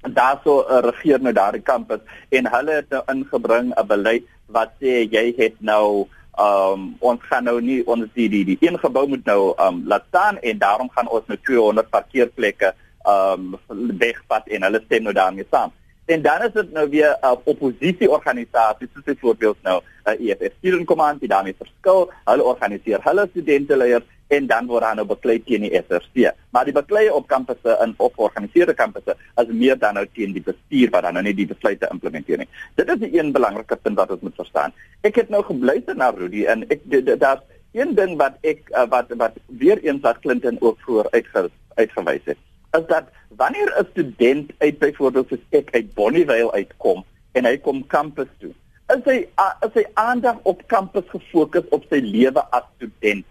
daarso 0.00 0.60
uh, 0.62 0.82
regeer 0.90 1.22
nou 1.22 1.34
daardie 1.34 1.62
kampus 1.62 2.02
en 2.30 2.50
hulle 2.50 2.80
het 2.80 2.90
nou 2.90 3.02
ingebring 3.14 3.72
'n 3.74 3.86
beleid 3.86 4.26
wat 4.46 4.74
sê 4.80 5.06
jy 5.10 5.34
het 5.36 5.60
nou 5.60 6.06
um, 6.38 6.96
ons 7.00 7.22
gaan 7.30 7.44
nou 7.44 7.60
nie 7.60 7.80
ons 7.86 8.06
die 8.14 8.28
die 8.28 8.44
die 8.44 8.58
een 8.60 8.78
gebou 8.78 9.06
moet 9.08 9.24
nou 9.24 9.54
um, 9.62 9.82
laat 9.86 10.04
staan 10.08 10.38
en 10.38 10.58
daarom 10.58 10.90
gaan 10.94 11.08
ons 11.08 11.26
nou 11.26 11.38
200 11.48 11.90
parkeerplekke 11.90 12.74
um, 13.08 13.56
wegvat 13.98 14.48
en 14.48 14.68
hulle 14.68 14.82
stem 14.84 15.02
nou 15.02 15.14
daarmee 15.14 15.46
saam. 15.50 15.72
En 16.06 16.22
dan 16.22 16.42
is 16.46 16.52
dit 16.52 16.72
nou 16.72 16.88
weer 16.88 17.16
'n 17.20 17.26
uh, 17.26 17.36
oppositieorganisasie 17.44 18.88
soos 18.92 19.04
byvoorbeeld 19.04 19.56
nou 19.62 19.80
'n 20.04 20.10
uh, 20.10 20.30
EFF 20.30 20.54
Student 20.58 20.86
Command 20.86 21.20
die 21.20 21.28
daarmee 21.28 21.54
verskil. 21.58 22.10
Hulle 22.24 22.42
organiseer 22.42 23.00
hulle 23.02 23.28
studenteleiers 23.30 24.04
en 24.28 24.46
dan 24.46 24.66
word 24.66 24.82
dan 24.82 24.98
nou 25.00 25.06
beklei 25.06 25.38
teen 25.44 25.66
die 25.66 25.74
SRC. 25.78 26.32
Maar 26.50 26.68
die 26.68 26.74
beklei 26.74 27.06
op 27.14 27.28
kampusse 27.30 27.76
en 27.82 27.94
op 27.96 28.14
georganiseerde 28.18 28.74
kampusse 28.74 29.16
is 29.42 29.52
meer 29.52 29.78
dan 29.78 29.94
nou 29.98 30.06
teen 30.12 30.34
die 30.34 30.42
bestuur 30.42 30.90
wat 30.94 31.06
dan 31.06 31.18
nou 31.18 31.24
net 31.26 31.38
die 31.38 31.48
besluite 31.50 31.88
implementeer 31.92 32.42
nie. 32.42 32.48
Dit 32.74 32.88
is 32.88 33.00
'n 33.00 33.14
een 33.14 33.32
belangrike 33.32 33.76
punt 33.76 33.96
wat 33.96 34.10
ons 34.10 34.20
moet 34.20 34.34
verstaan. 34.34 34.72
Ek 35.02 35.14
het 35.14 35.28
nou 35.28 35.42
gebluister 35.42 35.96
na 35.96 36.10
Rudy 36.10 36.44
en 36.44 36.66
ek 36.68 36.80
daar's 37.18 37.44
een 37.72 37.94
ding 37.94 38.16
wat 38.16 38.34
ek 38.40 38.70
uh, 38.72 38.88
wat 38.88 39.12
wat 39.16 39.34
weer 39.46 39.78
eens 39.84 40.00
wat 40.00 40.18
Clinton 40.18 40.56
ook 40.60 40.78
voor 40.80 41.06
uitge, 41.10 41.50
uitgewys 41.74 42.24
het. 42.24 42.38
Is 42.72 42.86
dat 42.86 43.04
wanneer 43.28 43.74
'n 43.78 43.86
student 43.90 44.50
uit 44.58 44.78
byvoorbeeld 44.78 45.28
soos 45.28 45.44
ek 45.50 45.68
uit 45.74 45.94
Bonnievale 45.94 46.52
uitkom 46.52 47.04
en 47.32 47.44
hy 47.44 47.56
kom 47.58 47.86
kampus 47.86 48.28
toe, 48.38 48.52
is 48.96 49.04
hy 49.04 49.28
uh, 49.38 49.54
is 49.66 49.74
hy 49.74 49.84
aandag 49.94 50.36
op 50.42 50.66
kampus 50.66 51.04
gefokus 51.08 51.68
op 51.68 51.84
sy 51.90 52.00
lewe 52.00 52.42
as 52.50 52.62
student 52.76 53.24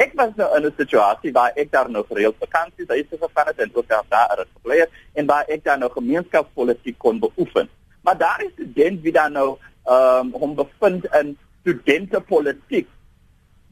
Ek 0.00 0.14
was 0.16 0.30
nou 0.36 0.48
in 0.56 0.64
'n 0.66 0.72
situasie 0.76 1.32
waar 1.32 1.52
ek 1.54 1.72
daar 1.72 1.90
nou 1.90 2.04
gereeld 2.08 2.36
vakansies 2.38 2.88
huis 2.88 3.08
te 3.10 3.16
gegaan 3.20 3.46
het 3.46 3.58
en 3.58 3.70
ook 3.74 3.88
daar 3.88 4.04
daar 4.08 4.38
het 4.38 4.48
gebly 4.54 4.86
en 5.12 5.26
waar 5.26 5.44
ek 5.48 5.64
daar 5.64 5.78
nou 5.78 5.90
gemeenskapspolitiek 5.92 6.98
kon 6.98 7.18
beoefen. 7.18 7.68
Maar 8.00 8.18
daar 8.18 8.42
is 8.44 8.52
student 8.52 9.02
wie 9.02 9.12
dan 9.12 9.32
nou 9.32 9.58
ehm 9.84 10.26
um, 10.26 10.32
hom 10.40 10.54
bevind 10.54 11.04
in 11.20 11.36
studentepolitiek. 11.60 12.88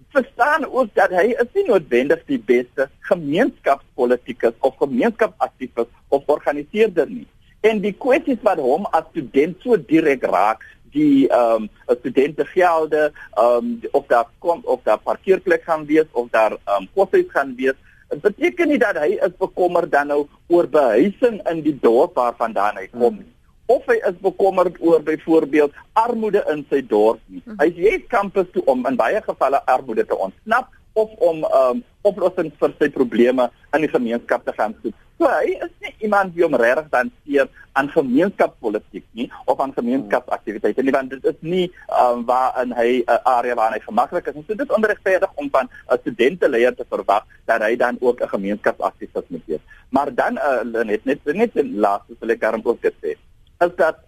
Verstaan 0.08 0.66
ook 0.66 0.94
dat 0.94 1.10
hy 1.10 1.32
is 1.32 1.50
nie 1.54 1.64
noodwendig 1.64 2.24
die 2.26 2.38
beste 2.38 2.90
gemeenskapspolitikus 3.00 4.54
of 4.58 4.76
gemeenskapsaktivis 4.76 5.88
of 6.08 6.22
organiseerder 6.26 7.08
nie. 7.08 7.26
En 7.60 7.80
die 7.80 7.92
kwessies 7.92 8.42
wat 8.42 8.58
hom 8.58 8.84
as 8.84 9.08
student 9.10 9.56
so 9.62 9.76
direk 9.76 10.22
raak, 10.22 10.60
die 10.92 11.28
ehm 11.28 11.68
um, 11.68 11.98
studente 12.00 12.44
gelde 12.44 13.12
ehm 13.36 13.56
um, 13.56 13.80
of 13.92 14.06
daar 14.06 14.28
kom 14.38 14.60
of 14.64 14.80
daar 14.82 14.98
parkeerplek 14.98 15.62
gaan 15.64 15.86
wees 15.86 16.08
of 16.12 16.30
daar 16.30 16.52
ehm 16.52 16.82
um, 16.82 16.88
koshuis 16.94 17.30
gaan 17.34 17.54
wees 17.56 17.78
dit 18.08 18.20
beteken 18.22 18.68
nie 18.68 18.78
dat 18.78 18.96
hy 18.96 19.18
is 19.20 19.34
bekommerd 19.38 19.92
dan 19.92 20.08
nou 20.08 20.26
oor 20.48 20.68
behuising 20.68 21.40
in 21.50 21.62
die 21.62 21.76
dorp 21.80 22.16
waarvandaan 22.16 22.80
hy 22.80 22.86
kom 22.92 23.18
hmm. 23.18 23.26
of 23.66 23.84
hy 23.86 23.98
is 24.08 24.16
bekommerd 24.24 24.80
oor 24.80 25.02
byvoorbeeld 25.04 25.76
armoede 25.92 26.44
in 26.52 26.64
sy 26.70 26.80
dorp 26.80 27.20
nie 27.26 27.42
hmm. 27.44 27.58
hy 27.60 27.68
sê 27.76 27.98
kampus 28.08 28.48
toe 28.54 28.64
om 28.66 28.86
in 28.88 28.96
baie 28.96 29.20
gevalle 29.26 29.60
armoede 29.66 30.06
te 30.08 30.16
ontsnap 30.16 30.72
of 30.92 31.12
om 31.18 31.44
ehm 31.44 31.76
um, 31.76 31.84
oplossings 32.08 32.54
vir 32.62 32.72
sy 32.78 32.88
probleme 32.94 33.50
in 33.76 33.84
die 33.84 33.92
gemeenskap 33.92 34.44
te 34.46 34.54
gaan 34.56 34.74
soek 34.82 34.94
So 35.18 35.26
hy 35.26 35.56
is 35.58 35.72
nie 35.82 35.94
iemand 36.06 36.34
wie 36.34 36.44
om 36.46 36.54
regtig 36.54 36.86
dan 36.92 37.08
steur 37.22 37.48
aan 37.78 37.88
gemeenskapspolitiek 37.90 39.06
nie 39.18 39.26
of 39.50 39.58
aan 39.60 39.74
gemeenskapsaktiwiteite 39.74 40.84
nie 40.86 40.94
want 40.94 41.10
dit 41.10 41.24
is 41.26 41.38
nie 41.42 41.64
um, 41.90 42.22
waar 42.28 42.54
in 42.62 42.74
hy 42.78 43.02
'n 43.02 43.10
uh, 43.10 43.18
area 43.38 43.54
waar 43.58 43.74
hy 43.74 43.80
gemaklik 43.82 44.30
is. 44.30 44.38
So 44.46 44.54
dit 44.54 44.62
is 44.62 44.76
onregverdig 44.78 45.32
om 45.34 45.50
van 45.50 45.66
'n 45.66 45.98
studenteleier 46.02 46.74
te 46.74 46.86
verwag 46.88 47.26
dat 47.50 47.62
hy 47.66 47.74
dan 47.76 47.98
ook 48.00 48.22
'n 48.22 48.30
gemeenskapsaktivis 48.34 49.26
moet 49.28 49.46
wees. 49.46 49.64
Maar 49.90 50.14
dan 50.14 50.38
uh, 50.38 50.84
net 50.84 51.04
net 51.04 51.24
net 51.24 51.54
laaste 51.54 52.14
wil 52.18 52.30
ek 52.30 52.40
daarom 52.40 52.62
ook 52.64 52.78
sê. 53.02 53.18
As 53.58 53.74
dat 53.76 53.98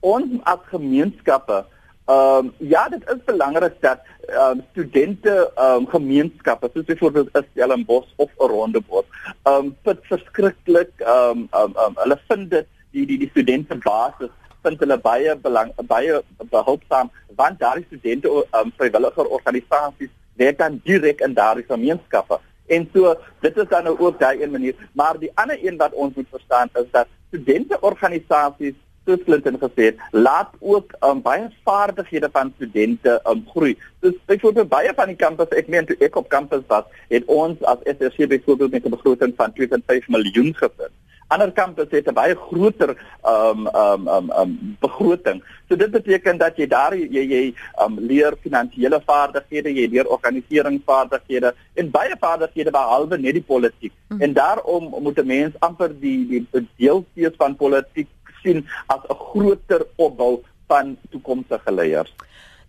ons 0.00 0.28
as 0.44 0.60
gemeenskappe 0.68 1.64
Ehm 2.06 2.46
um, 2.46 2.52
ja, 2.58 2.88
dit 2.88 3.02
is 3.10 3.24
belangrik 3.24 3.80
dat 3.80 4.00
ehm 4.26 4.50
um, 4.50 4.64
studente 4.70 5.52
ehm 5.54 5.76
um, 5.76 5.86
gemeenskappe 5.88 6.70
soos 6.72 6.84
byvoorbeeld 6.84 7.28
is 7.32 7.46
Stellenbosch 7.50 8.10
of 8.16 8.30
Rondebosch 8.36 9.06
ehm 9.42 9.54
um, 9.54 9.76
put 9.82 9.98
verskriklik 10.02 10.90
ehm 10.98 11.30
um, 11.30 11.48
ehm 11.50 11.62
um, 11.62 11.72
um, 11.84 11.96
hulle 12.02 12.18
vind 12.28 12.50
dit 12.50 12.66
die 12.90 13.06
die 13.06 13.18
die 13.18 13.30
studente 13.30 13.78
basis 13.86 14.34
vind 14.62 14.84
hulle 14.84 14.98
baie 14.98 15.36
belang 15.46 15.72
baie 15.94 16.20
behulpsaam 16.50 17.10
want 17.40 17.58
daardie 17.58 17.86
studente 17.86 18.28
ehm 18.28 18.60
um, 18.60 18.72
vrywilliger 18.76 19.32
organisasies 19.38 20.12
werk 20.36 20.58
dan 20.58 20.80
direk 20.84 21.20
in 21.20 21.34
daardie 21.34 21.64
gemeenskappe. 21.68 22.40
En 22.66 22.88
so 22.92 23.16
dit 23.40 23.56
is 23.56 23.68
dan 23.68 23.84
nou 23.84 23.98
ook 23.98 24.18
daai 24.18 24.42
een 24.42 24.50
manier, 24.50 24.88
maar 24.92 25.18
die 25.18 25.32
ander 25.34 25.58
een 25.66 25.76
wat 25.76 25.92
ons 25.92 26.14
moet 26.14 26.28
verstaan 26.30 26.68
is 26.72 26.90
dat 26.90 27.06
studente 27.28 27.80
organisasies 27.80 28.74
soos 29.04 29.24
Clinton 29.24 29.58
gesê 29.60 29.90
het, 29.90 30.02
laat 30.10 30.50
ook 30.60 30.92
um, 31.04 31.22
baie 31.22 31.48
vaardighede 31.64 32.28
van 32.32 32.52
studente 32.56 33.20
um, 33.30 33.44
groei. 33.52 33.76
Dus 34.00 34.16
byvoorbeeld 34.26 34.68
baie 34.68 34.92
van 34.96 35.12
die 35.12 35.20
kampus, 35.20 35.52
ek 35.56 35.68
meen 35.68 35.86
toe 35.88 35.96
ek 36.00 36.16
op 36.16 36.28
kampus 36.28 36.64
was, 36.72 36.84
het 37.12 37.24
ons 37.26 37.62
as 37.70 37.84
SRC 37.96 38.28
byvoorbeeld 38.28 38.76
met 38.76 38.84
'n 38.84 38.96
begroting 38.96 39.34
van 39.36 39.52
2.5 39.52 40.08
miljoen 40.08 40.54
gevind. 40.54 40.94
Ander 41.32 41.52
kampusse 41.52 41.96
het 41.96 42.08
'n 42.08 42.14
baie 42.14 42.34
groter 42.34 42.90
um 43.24 43.66
um 43.66 44.08
um 44.08 44.30
um 44.40 44.76
begroting. 44.80 45.42
So 45.68 45.76
dit 45.76 45.90
beteken 45.90 46.38
dat 46.38 46.56
jy 46.56 46.66
daar 46.66 46.96
jy 46.96 47.24
jy 47.34 47.54
um 47.84 47.98
leer 47.98 48.36
finansiële 48.40 49.00
vaardighede, 49.06 49.72
jy 49.72 49.88
leer 49.88 50.06
organiseringsvaardighede 50.06 51.54
en 51.74 51.90
baie 51.90 52.16
vaardighede 52.20 52.70
behalwe 52.70 53.18
net 53.18 53.32
die 53.32 53.42
politiek. 53.42 53.92
Mm. 54.08 54.20
En 54.20 54.32
daarom 54.32 54.94
moet 55.00 55.18
'n 55.18 55.26
mens 55.26 55.54
amper 55.58 56.00
die 56.00 56.26
die 56.28 56.68
deel 56.76 57.04
wees 57.14 57.34
van 57.36 57.56
politiek 57.56 58.08
sien 58.44 58.62
as 58.86 59.00
'n 59.08 59.16
groter 59.32 59.86
opbou 59.96 60.42
van 60.68 60.96
toekomstige 61.10 61.72
leiers. 61.72 62.14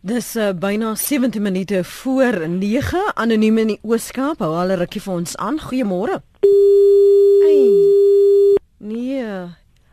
Dis 0.05 0.35
uh, 0.35 0.53
byna 0.53 0.95
70 0.95 1.41
minute 1.41 1.83
voor 1.83 2.47
9 2.47 3.15
anoniem 3.15 3.57
in 3.57 3.67
die 3.67 3.79
Ooskaap. 3.81 4.39
Hou 4.39 4.53
al 4.53 4.71
'n 4.71 4.77
rukkie 4.77 5.01
vir 5.01 5.13
ons 5.13 5.37
aan. 5.37 5.59
Goeiemôre. 5.59 6.21
Hey. 7.41 7.69
Nee. 8.77 9.25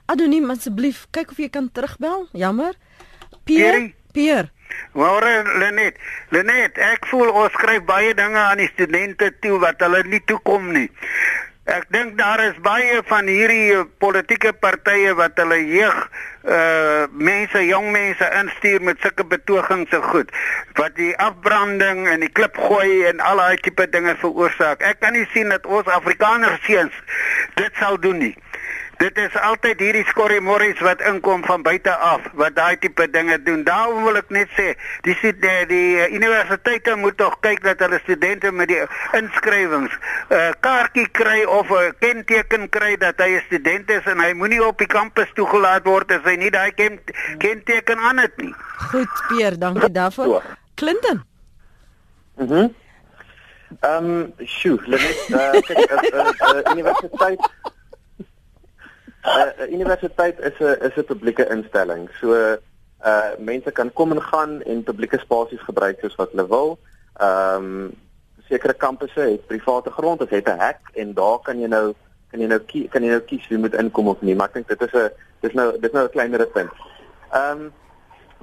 Anoniem 0.06 0.50
asseblief, 0.50 1.06
kyk 1.10 1.30
of 1.30 1.36
jy 1.36 1.48
kan 1.48 1.70
terugbel. 1.72 2.28
Jammer. 2.32 2.74
Pierre. 3.44 3.92
Pierre. 4.12 4.50
Môre 4.92 5.42
Lenet. 5.58 5.96
Lenet, 6.28 6.76
ek 6.76 7.06
voel 7.08 7.32
ons 7.32 7.52
skryf 7.56 7.84
baie 7.88 8.12
dinge 8.14 8.38
aan 8.38 8.60
die 8.60 8.68
studente 8.74 9.30
toe 9.40 9.58
wat 9.62 9.80
hulle 9.80 10.02
nie 10.12 10.20
toekom 10.28 10.72
nie. 10.76 10.88
Ek 11.70 11.84
dink 11.94 12.16
daar 12.18 12.40
is 12.42 12.56
baie 12.58 12.96
van 13.06 13.28
hierdie 13.30 13.70
eh, 13.70 13.84
politieke 14.02 14.50
partye 14.52 15.12
wat 15.14 15.36
hulle 15.38 15.60
jeug 15.62 15.98
uh 16.42 17.06
mense, 17.14 17.60
jong 17.62 17.92
mense 17.94 18.26
instuur 18.34 18.82
met 18.82 18.98
sulke 18.98 19.22
betogings 19.30 19.90
se 19.94 20.00
goed 20.10 20.32
wat 20.74 20.96
die 20.98 21.12
afbranding 21.22 22.08
en 22.10 22.24
die 22.26 22.32
klip 22.34 22.58
gooi 22.58 23.04
en 23.06 23.22
al 23.22 23.38
daai 23.38 23.62
tipe 23.62 23.86
dinge 23.94 24.16
veroorsaak. 24.18 24.82
Ek 24.82 24.98
kan 25.04 25.14
nie 25.14 25.26
sien 25.30 25.54
dat 25.54 25.66
ons 25.66 25.86
Afrikaners 25.86 26.58
seuns 26.66 26.98
dit 27.54 27.78
sal 27.78 28.00
doen 28.02 28.18
nie. 28.18 28.34
Dit 29.02 29.16
is 29.18 29.34
altyd 29.34 29.80
hierdie 29.82 30.04
skorrimorries 30.06 30.78
wat 30.86 31.00
inkom 31.10 31.40
van 31.42 31.62
buite 31.66 31.90
af 31.90 32.26
wat 32.38 32.54
daai 32.54 32.76
tipe 32.78 33.08
dinge 33.10 33.38
doen. 33.42 33.64
Daarom 33.66 34.04
wil 34.06 34.18
ek 34.20 34.28
net 34.30 34.52
sê, 34.54 34.66
die 35.02 35.16
die, 35.18 35.32
die, 35.42 35.56
die 35.72 36.18
universiteite 36.20 36.94
moet 37.00 37.16
tog 37.18 37.34
kyk 37.42 37.64
dat 37.64 37.82
hulle 37.82 37.98
studente 38.04 38.52
met 38.54 38.70
die 38.70 38.78
inskrywings 39.18 39.90
'n 39.90 40.34
uh, 40.34 40.38
eh, 40.38 40.52
kaartjie 40.66 41.08
kry 41.18 41.42
of 41.58 41.72
'n 41.74 41.96
kenteken 41.98 42.68
kry 42.68 42.94
dat 42.96 43.18
hy 43.18 43.30
'n 43.40 43.42
student 43.48 43.90
is 43.90 44.06
en 44.06 44.22
hy 44.22 44.30
moenie 44.38 44.62
op 44.62 44.78
die 44.78 44.86
kampus 44.86 45.34
toegelaat 45.34 45.84
word 45.84 46.12
as 46.12 46.22
hy 46.22 46.36
nie 46.36 46.50
daai 46.50 46.70
ken, 46.70 47.00
kenteken 47.38 47.98
aan 47.98 48.22
het 48.22 48.36
nie. 48.36 48.54
Goed, 48.92 49.10
Peer, 49.28 49.58
dankie 49.58 49.90
daarvoor. 49.90 50.42
Clinton. 50.74 51.24
Mhm. 52.36 52.54
Mm 52.54 52.74
ehm, 53.80 54.04
um, 54.04 54.34
sjoe, 54.44 54.78
net 54.86 55.00
uh, 55.28 55.50
kyk, 55.64 55.78
uh, 55.90 56.02
uh, 56.12 56.32
uh, 56.54 56.72
universiteit 56.76 57.40
'n 59.22 59.62
uh, 59.62 59.70
universiteit 59.70 60.40
is 60.40 60.58
'n 60.58 60.76
is 60.86 60.96
'n 60.96 61.04
publieke 61.04 61.48
instelling. 61.48 62.10
So 62.20 62.34
uh 63.04 63.30
mense 63.38 63.70
kan 63.70 63.92
kom 63.92 64.10
en 64.10 64.22
gaan 64.22 64.62
en 64.62 64.82
publieke 64.82 65.18
spasies 65.18 65.60
gebruik 65.60 66.00
soos 66.00 66.14
wat 66.14 66.30
hulle 66.30 66.46
wil. 66.48 66.78
Ehm 67.16 67.56
um, 67.56 67.92
sekere 68.48 68.74
kampusse 68.74 69.20
het 69.20 69.46
private 69.46 69.90
grond, 69.90 70.18
dit 70.18 70.30
het 70.30 70.48
'n 70.48 70.58
hek 70.58 70.80
en 70.92 71.14
daar 71.14 71.38
kan 71.38 71.60
jy 71.60 71.66
nou 71.66 71.94
kan 72.30 72.40
jy 72.40 72.46
nou 72.46 72.58
kie, 72.58 72.88
kan 72.88 73.02
jy 73.02 73.08
nou 73.08 73.20
kies 73.20 73.48
wie 73.48 73.58
moet 73.58 73.74
inkom 73.74 74.08
of 74.08 74.20
nie. 74.20 74.34
Maar 74.34 74.48
ek 74.48 74.54
dink 74.54 74.68
dit 74.68 74.82
is 74.82 74.94
'n 74.94 75.10
dis 75.40 75.52
nou 75.52 75.78
dis 75.80 75.92
nou 75.92 76.04
'n 76.04 76.10
kleiner 76.10 76.46
punt. 76.46 76.72
Ehm 77.32 77.50
um, 77.50 77.72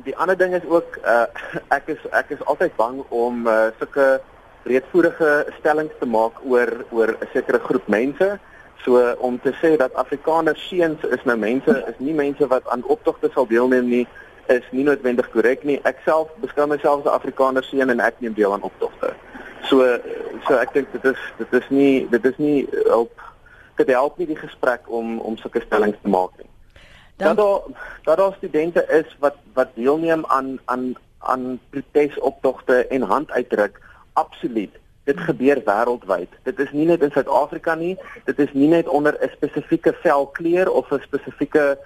die 0.03 0.17
ander 0.17 0.37
ding 0.37 0.53
is 0.53 0.65
ook 0.65 0.99
uh 1.05 1.25
ek 1.67 1.87
is 1.87 2.01
ek 2.11 2.29
is 2.29 2.45
altyd 2.45 2.75
bang 2.75 3.03
om 3.09 3.47
uh 3.47 3.67
sulke 3.79 4.21
breedvoerige 4.63 5.45
stellings 5.59 5.93
te 5.99 6.05
maak 6.05 6.43
oor 6.43 6.85
oor 6.91 7.09
'n 7.09 7.27
sekere 7.33 7.59
groep 7.59 7.87
mense 7.87 8.39
So 8.83 9.13
om 9.19 9.39
te 9.41 9.51
sê 9.61 9.75
dat 9.77 9.93
Afrikaner 9.93 10.57
seuns 10.57 11.03
is 11.03 11.23
nou 11.23 11.37
mense 11.37 11.83
is 11.87 11.97
nie 11.97 12.13
mense 12.13 12.47
wat 12.47 12.67
aan 12.67 12.85
optogte 12.87 13.29
sal 13.33 13.47
deelneem 13.47 13.89
nie 13.89 14.07
is 14.49 14.65
nie 14.71 14.83
noodwendig 14.83 15.29
korrek 15.29 15.63
nie. 15.63 15.79
Ek 15.85 15.99
self 16.05 16.31
beskou 16.43 16.67
myself 16.67 17.05
as 17.05 17.11
'n 17.11 17.17
Afrikaner 17.19 17.63
seun 17.63 17.89
en 17.89 17.99
ek 17.99 18.15
neem 18.19 18.33
deel 18.33 18.53
aan 18.53 18.63
optogte. 18.63 19.13
So 19.69 19.99
so 20.47 20.55
ek 20.55 20.73
dink 20.73 20.91
dit 20.91 21.05
is 21.05 21.19
dit 21.37 21.53
is 21.61 21.69
nie 21.69 22.07
dit 22.09 22.25
is 22.25 22.37
nie 22.37 22.67
help 22.87 23.21
dit 23.75 23.87
help 23.87 24.17
nie 24.17 24.27
die 24.27 24.39
gesprek 24.39 24.87
om 24.87 25.19
om 25.19 25.37
sulke 25.37 25.61
stellings 25.65 25.97
te 26.01 26.09
maak 26.09 26.31
nie. 26.37 26.49
Dat 27.17 27.37
daar 27.37 27.61
dat 28.03 28.17
daar 28.17 28.33
studente 28.37 28.85
is 28.87 29.15
wat 29.19 29.35
wat 29.53 29.75
deelneem 29.75 30.25
aan 30.27 30.59
aan 30.65 30.95
aan 31.19 31.59
protesoptogte 31.69 32.87
en 32.87 33.01
handuitdruk 33.01 33.81
absoluut 34.13 34.75
dit 35.09 35.21
gebeur 35.27 35.61
wêreldwyd. 35.65 36.33
Dit 36.47 36.59
is 36.65 36.73
nie 36.77 36.87
net 36.89 37.03
in 37.05 37.13
Suid-Afrika 37.15 37.75
nie 37.79 37.95
dit 38.27 38.41
is 38.45 38.51
nie 38.53 38.69
net 38.71 38.87
onder 38.87 39.17
'n 39.17 39.31
spesifieke 39.37 39.93
velkleur 40.03 40.71
of 40.71 40.91
'n 40.91 41.01
spesifieke 41.07 41.77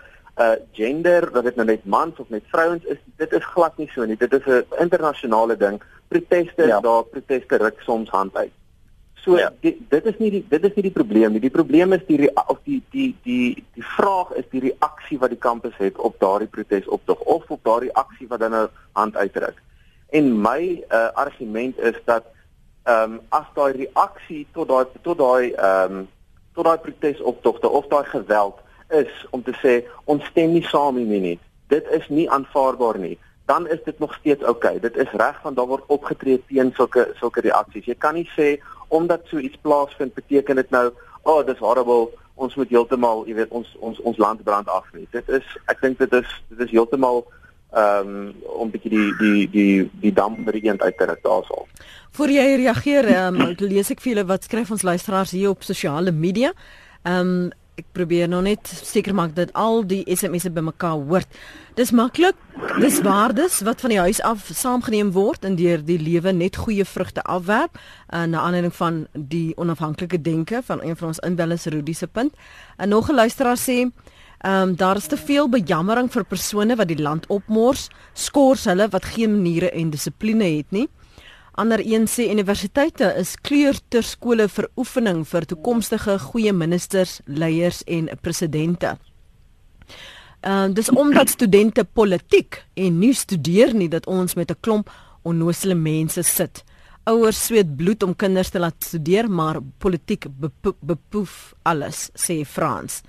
uh 0.43 0.55
gender 0.73 1.29
dat 1.31 1.43
dit 1.43 1.55
nou 1.55 1.67
net 1.67 1.85
mans 1.85 2.19
of 2.19 2.29
net 2.29 2.43
vrouens 2.53 2.83
is 2.83 2.97
dit 3.17 3.31
is 3.31 3.45
glad 3.55 3.77
nie 3.77 3.89
so 3.93 4.05
nie. 4.05 4.17
Dit 4.17 4.33
is 4.33 4.45
'n 4.45 4.65
internasionale 4.79 5.57
ding. 5.57 5.81
Proteste 6.07 6.67
ja. 6.67 6.79
daar 6.79 7.03
proteste 7.03 7.57
ruk 7.57 7.79
soms 7.79 8.09
hand 8.09 8.35
uit. 8.35 8.51
So 9.13 9.37
ja. 9.37 9.51
die, 9.61 9.85
dit 9.89 10.05
is 10.05 10.17
nie 10.17 10.31
die 10.31 10.45
dit 10.49 10.63
is 10.63 10.73
nie 10.75 10.83
die 10.83 10.97
probleem 10.99 11.31
nie. 11.31 11.39
Die 11.39 11.57
probleem 11.59 11.93
is 11.93 12.05
die 12.07 12.31
of 12.47 12.59
die 12.63 12.81
die 12.91 13.15
die 13.23 13.63
die 13.73 13.85
vraag 13.97 14.31
is 14.31 14.49
die 14.49 14.59
reaksie 14.59 15.19
wat 15.19 15.29
die 15.29 15.39
kampus 15.39 15.77
het 15.77 15.97
op 15.97 16.19
daardie 16.19 16.47
protesoptog 16.47 17.19
of 17.19 17.49
op 17.49 17.63
daardie 17.63 17.93
aksie 17.93 18.27
wat 18.27 18.39
dan 18.39 18.51
nou 18.51 18.67
hand 18.91 19.15
uitdruk 19.15 19.61
en 20.13 20.41
my 20.41 20.83
uh 20.89 21.09
argument 21.13 21.79
is 21.79 21.97
dat 22.05 22.23
ehm 22.83 23.13
um, 23.13 23.19
as 23.29 23.47
daai 23.55 23.71
reaksie 23.71 24.47
tot 24.51 24.67
daai 24.67 24.85
tot 25.01 25.17
daai 25.17 25.51
ehm 25.51 25.97
um, 25.97 26.07
tot 26.53 26.65
daai 26.65 26.77
protesoptogte 26.77 27.69
of 27.69 27.87
daai 27.87 28.05
geweld 28.05 28.59
is 28.89 29.25
om 29.29 29.43
te 29.43 29.53
sê 29.61 29.83
ons 30.05 30.25
stem 30.25 30.51
nie 30.53 30.65
saam 30.67 30.97
hiermee 30.97 31.19
nie. 31.19 31.39
Dit 31.67 31.87
is 31.97 32.09
nie 32.09 32.29
aanvaarbaar 32.29 32.99
nie. 32.99 33.17
Dan 33.45 33.67
is 33.67 33.79
dit 33.85 33.99
nog 33.99 34.13
steeds 34.13 34.43
oukei. 34.43 34.75
Okay. 34.75 34.79
Dit 34.79 34.97
is 34.97 35.11
reg 35.11 35.39
van 35.41 35.53
daar 35.53 35.67
word 35.67 35.87
opgetree 35.87 36.43
teen 36.47 36.71
sulke 36.75 37.07
sulke 37.19 37.41
reaksies. 37.41 37.85
Jy 37.85 37.95
kan 37.97 38.13
nie 38.19 38.29
sê 38.37 38.57
omdat 38.87 39.25
so 39.25 39.37
iets 39.37 39.57
plaasvind 39.61 40.13
beteken 40.13 40.55
dit 40.55 40.69
nou, 40.69 40.91
"Oh, 41.23 41.45
dis 41.45 41.57
horrible. 41.57 42.11
Ons 42.35 42.55
moet 42.55 42.69
heeltemal, 42.69 43.25
jy 43.27 43.33
weet, 43.33 43.49
ons 43.49 43.75
ons 43.79 43.99
ons 43.99 44.17
land 44.17 44.43
brand 44.43 44.67
af 44.67 44.85
nie." 44.93 45.07
Dit 45.11 45.29
is 45.29 45.57
ek 45.65 45.81
dink 45.81 45.97
dit 45.97 46.13
is 46.13 46.43
dit 46.47 46.59
is 46.59 46.71
heeltemal 46.71 47.25
ehm 47.73 48.07
um, 48.07 48.33
om 48.61 48.69
bietjie 48.69 48.91
die 48.93 49.11
die 49.19 49.49
die 49.49 49.89
die 50.01 50.13
dam 50.13 50.37
by 50.45 50.51
die 50.51 50.65
eend 50.67 50.81
uit 50.81 50.97
te 50.97 51.05
ruk 51.09 51.23
daarsal. 51.23 51.67
Voor 52.13 52.29
jy 52.29 52.45
reageer, 52.61 53.09
ehm 53.09 53.41
um, 53.41 53.55
lees 53.57 53.89
ek 53.91 54.01
vir 54.01 54.13
julle 54.13 54.29
wat 54.29 54.43
skryf 54.43 54.71
ons 54.71 54.85
luisteraars 54.85 55.31
hier 55.31 55.49
op 55.49 55.63
sosiale 55.63 56.11
media. 56.11 56.53
Ehm 57.03 57.19
um, 57.33 57.51
ek 57.73 57.87
probeer 57.97 58.27
nog 58.29 58.43
net 58.45 58.69
seker 58.69 59.15
maak 59.17 59.31
dat 59.33 59.49
al 59.57 59.81
die 59.89 60.03
SMS'e 60.05 60.51
bymekaar 60.53 60.99
hoort. 61.09 61.39
Dis 61.73 61.91
maklik. 61.91 62.37
Dis 62.77 62.99
waardes 63.01 63.61
wat 63.65 63.81
van 63.81 63.89
die 63.89 63.99
huis 63.99 64.21
af 64.21 64.45
saamgeneem 64.53 65.09
word 65.15 65.45
en 65.45 65.57
deur 65.57 65.81
die 65.81 65.97
lewe 65.97 66.31
net 66.37 66.59
goeie 66.61 66.85
vrugte 66.85 67.23
afwerp 67.25 67.79
uh, 67.79 68.23
na 68.29 68.43
aanleiding 68.45 68.75
van 68.77 69.07
die 69.13 69.57
onafhanklike 69.57 70.21
denke 70.21 70.61
van 70.61 70.83
een 70.85 70.97
van 70.99 71.07
ons 71.07 71.23
inwellers 71.25 71.65
Rudy 71.65 71.93
se 71.97 72.07
punt. 72.07 72.37
En 72.77 72.89
nog 72.89 73.09
'n 73.09 73.15
luisteraar 73.15 73.57
sê 73.57 73.89
Ehm 74.43 74.69
um, 74.69 74.75
daar 74.75 74.95
is 74.95 75.05
te 75.07 75.17
veel 75.17 75.47
bejammering 75.49 76.09
vir 76.11 76.25
persone 76.27 76.75
wat 76.75 76.89
die 76.89 76.99
land 76.99 77.29
opmors, 77.31 77.85
skors 78.13 78.65
hulle 78.67 78.89
wat 78.91 79.05
geen 79.15 79.37
maniere 79.37 79.69
en 79.71 79.93
dissipline 79.93 80.49
het 80.57 80.75
nie. 80.75 80.89
Ander 81.55 81.79
een 81.79 82.09
sê 82.11 82.25
universiteite 82.27 83.13
is 83.21 83.37
kleuterskole 83.39 84.49
vir 84.49 84.67
oefening 84.75 85.23
vir 85.31 85.47
toekomstige 85.47 86.17
goeie 86.25 86.51
ministers, 86.51 87.21
leiers 87.25 87.81
en 87.87 88.11
presidente. 88.21 88.97
Ehm 90.41 90.69
uh, 90.69 90.75
dis 90.75 90.91
omdat 90.91 91.29
studente 91.29 91.87
politiek 91.87 92.65
en 92.75 92.99
nie 92.99 93.15
studeer 93.15 93.71
nie 93.73 93.89
dat 93.89 94.11
ons 94.11 94.35
met 94.35 94.51
'n 94.51 94.59
klomp 94.59 94.91
onnoosele 95.21 95.75
mense 95.75 96.21
sit. 96.23 96.63
Ouers 97.03 97.45
sweet 97.45 97.77
bloed 97.77 98.03
om 98.03 98.15
kinders 98.15 98.49
te 98.49 98.59
laat 98.59 98.75
studeer, 98.83 99.29
maar 99.29 99.61
politiek 99.77 100.25
bepoef 100.81 101.53
alles, 101.63 102.09
sê 102.13 102.43
Frans 102.45 103.03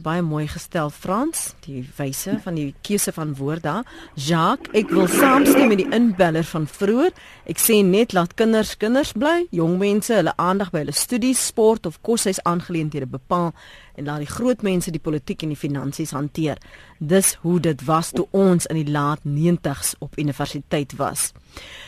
baie 0.00 0.22
mooi 0.24 0.46
gestel 0.48 0.90
Frans, 0.90 1.52
die 1.66 1.82
wyse 1.98 2.38
van 2.44 2.56
die 2.56 2.70
keuse 2.80 3.12
van 3.12 3.34
woorde. 3.36 3.82
Jacques, 4.16 4.72
ek 4.78 4.88
wil 4.94 5.08
saamstem 5.10 5.68
met 5.68 5.82
die 5.82 5.88
inbeller 5.92 6.46
van 6.48 6.66
vroeër. 6.66 7.12
Ek 7.52 7.60
sê 7.60 7.82
net 7.84 8.14
laat 8.16 8.32
kinders 8.38 8.72
kinders 8.80 9.12
bly, 9.12 9.46
jong 9.52 9.76
mense 9.82 10.14
hulle 10.16 10.32
aandag 10.40 10.72
by 10.72 10.84
hulle 10.84 10.96
studies, 10.96 11.42
sport 11.52 11.86
of 11.86 12.00
koshuis 12.00 12.40
aangeleenthede 12.48 13.10
bepaal 13.10 13.52
en 13.94 14.04
laat 14.04 14.18
die 14.18 14.30
groot 14.30 14.62
mense 14.62 14.90
die 14.90 15.00
politiek 15.00 15.42
en 15.42 15.52
die 15.52 15.58
finansies 15.58 16.10
hanteer. 16.10 16.58
Dis 16.98 17.34
hoe 17.42 17.60
dit 17.60 17.84
was 17.84 18.10
toe 18.10 18.26
ons 18.30 18.66
in 18.66 18.78
die 18.84 18.90
laat 18.90 19.20
90s 19.24 19.94
op 19.98 20.18
universiteit 20.18 20.96
was. 20.96 21.32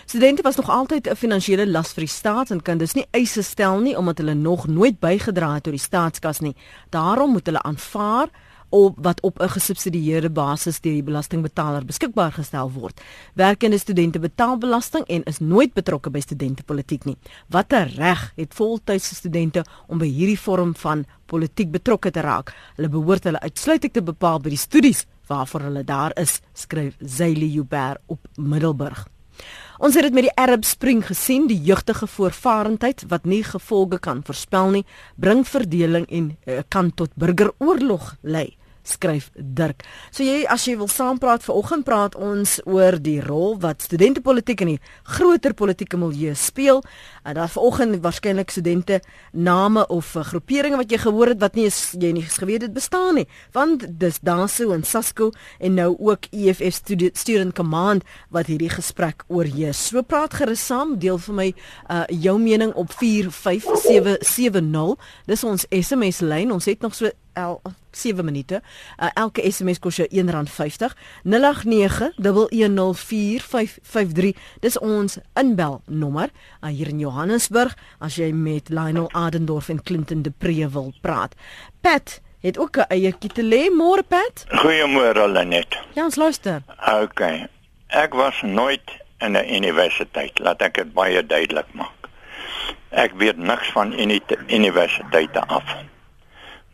Studente 0.05 0.43
was 0.43 0.57
nog 0.57 0.71
altyd 0.71 1.09
'n 1.09 1.17
finansiële 1.17 1.67
las 1.67 1.93
vir 1.93 2.05
die 2.05 2.15
staat 2.15 2.51
en 2.51 2.63
kan 2.63 2.79
dus 2.79 2.95
nie 2.95 3.07
eise 3.11 3.43
stel 3.43 3.81
nie 3.81 3.97
omdat 3.97 4.19
hulle 4.19 4.35
nog 4.35 4.67
nooit 4.67 5.01
bygedra 5.01 5.55
het 5.55 5.63
tot 5.63 5.73
die 5.73 5.83
staatskas 5.83 6.41
nie. 6.41 6.57
Daarom 6.91 7.31
moet 7.31 7.47
hulle 7.47 7.63
aanvaar 7.63 8.29
op 8.75 8.99
wat 9.03 9.21
op 9.21 9.39
'n 9.41 9.49
gesubsidieerde 9.49 10.31
basis 10.31 10.81
deur 10.81 10.93
die 10.93 11.03
belastingbetaler 11.03 11.85
beskikbaar 11.85 12.33
gestel 12.33 12.71
word. 12.73 13.01
Werkende 13.35 13.79
studente 13.79 14.19
betaal 14.19 14.59
belasting 14.59 15.07
en 15.07 15.23
is 15.23 15.39
nooit 15.39 15.73
betrokke 15.73 16.11
by 16.11 16.21
studentepolitiek 16.21 17.05
nie. 17.05 17.17
Watter 17.49 17.87
reg 17.97 18.33
het 18.37 18.55
voltydse 18.55 19.15
studente 19.15 19.65
om 19.87 19.99
by 19.99 20.07
hierdie 20.07 20.41
vorm 20.41 20.75
van 20.75 21.07
politiek 21.27 21.71
betrokke 21.71 22.11
te 22.11 22.21
raak? 22.21 22.55
Hulle 22.77 22.89
behoort 22.89 23.25
hulle 23.25 23.41
uitsluitlik 23.41 23.93
te 23.93 24.03
bepaal 24.03 24.41
by 24.41 24.49
die 24.49 24.59
studies 24.59 25.07
waarvoor 25.27 25.61
hulle 25.61 25.85
daar 25.85 26.11
is, 26.15 26.41
skryf 26.53 26.95
Zayli 27.01 27.57
Uber 27.57 28.01
op 28.07 28.19
Middelburg. 28.37 29.07
Ons 29.79 29.95
het 29.95 30.03
dit 30.03 30.13
met 30.13 30.23
die 30.23 30.37
Arab 30.39 30.65
Spring 30.65 31.07
gesien, 31.07 31.47
die 31.47 31.63
jeugtige 31.63 32.07
voorvarendheid 32.07 33.05
wat 33.09 33.25
nie 33.25 33.43
gevolge 33.43 33.99
kan 33.99 34.23
voorspel 34.25 34.71
nie, 34.71 34.85
bring 35.17 35.47
verdeling 35.49 36.07
en 36.11 36.37
uh, 36.47 36.59
kan 36.69 36.95
tot 36.95 37.11
burgeroorlog 37.15 38.17
lei 38.23 38.57
skryf 38.85 39.31
Dirk. 39.35 39.83
So 40.13 40.25
jy 40.25 40.45
as 40.51 40.67
jy 40.69 40.77
wil 40.79 40.89
saampraat 40.93 41.45
vanoggend 41.47 41.87
praat 41.89 42.15
ons 42.15 42.59
oor 42.69 42.99
die 43.01 43.21
rol 43.25 43.57
wat 43.63 43.83
studentepolitiek 43.85 44.61
in 44.65 44.75
die 44.75 44.81
groter 45.17 45.55
politieke 45.57 45.99
milieu 46.01 46.35
speel. 46.39 46.83
En 47.25 47.35
daar 47.39 47.49
vanoggend 47.49 48.03
waarskynlik 48.05 48.51
studente 48.51 49.01
name 49.33 49.87
of 49.89 50.15
groeperinge 50.31 50.77
wat 50.81 50.93
jy 50.93 51.01
gehoor 51.03 51.29
het 51.33 51.41
wat 51.41 51.55
nie 51.59 51.67
is 51.71 51.81
jy 51.99 52.13
nie 52.15 52.27
geweet 52.29 52.63
het 52.69 52.77
bestaan 52.77 53.15
nie. 53.21 53.29
Want 53.53 53.87
dis 54.01 54.21
Daso 54.25 54.73
en 54.77 54.85
Sasco 54.85 55.31
en 55.59 55.75
nou 55.75 55.97
ook 55.99 56.29
EFF 56.31 56.83
Student 57.13 57.55
Command 57.55 58.05
wat 58.31 58.47
hierdie 58.53 58.73
gesprek 58.73 59.25
oorheers. 59.29 59.89
So 59.89 60.03
praat 60.03 60.35
gerus 60.35 60.67
saam, 60.67 60.99
deel 60.99 61.19
vir 61.19 61.35
my 61.35 61.49
uh, 61.53 62.05
jou 62.09 62.39
mening 62.41 62.75
op 62.75 62.93
45770. 62.93 64.97
Dis 65.31 65.45
ons 65.45 65.67
SMS 65.71 66.21
lyn. 66.25 66.53
Ons 66.55 66.69
het 66.71 66.85
nog 66.85 66.95
so 66.95 67.11
7 67.97 68.25
minute. 68.25 68.63
Uh, 68.99 69.09
elke 69.15 69.51
SMS 69.51 69.79
kos 69.79 69.97
jou 69.97 70.09
R1.50. 70.09 70.93
0891104553. 71.25 71.31
Dis 74.61 74.79
ons 74.79 75.19
inbel 75.41 75.83
nommer 75.87 76.29
uh, 76.31 76.69
hier 76.69 76.89
in 76.89 76.99
Johannesburg 76.99 77.77
as 77.99 78.15
jy 78.17 78.33
met 78.33 78.69
Lionel 78.69 79.09
Adendorf 79.13 79.69
en 79.69 79.83
Clinton 79.83 80.23
de 80.23 80.31
Pre 80.31 80.69
wil 80.69 80.93
praat. 81.01 81.35
Pat 81.81 82.21
het 82.41 82.59
ook 82.59 82.77
'n 82.77 82.85
eie 82.89 83.13
kitele 83.19 83.71
môre 83.71 84.03
Pat. 84.03 84.45
Goeiemôre 84.49 85.29
Lenet. 85.29 85.79
Ja, 85.95 86.05
ons 86.05 86.17
luister. 86.17 86.63
OK. 87.03 87.21
Ek 87.87 88.15
was 88.15 88.43
nooit 88.43 89.03
in 89.19 89.37
'n 89.37 89.55
universiteit, 89.55 90.39
laat 90.39 90.63
ek 90.63 90.75
dit 90.75 90.93
baie 90.93 91.27
duidelik 91.27 91.73
maak. 91.73 92.09
Ek 92.91 93.13
weet 93.17 93.37
niks 93.37 93.73
van 93.73 93.93
universiteite 94.49 95.47
af. 95.47 95.65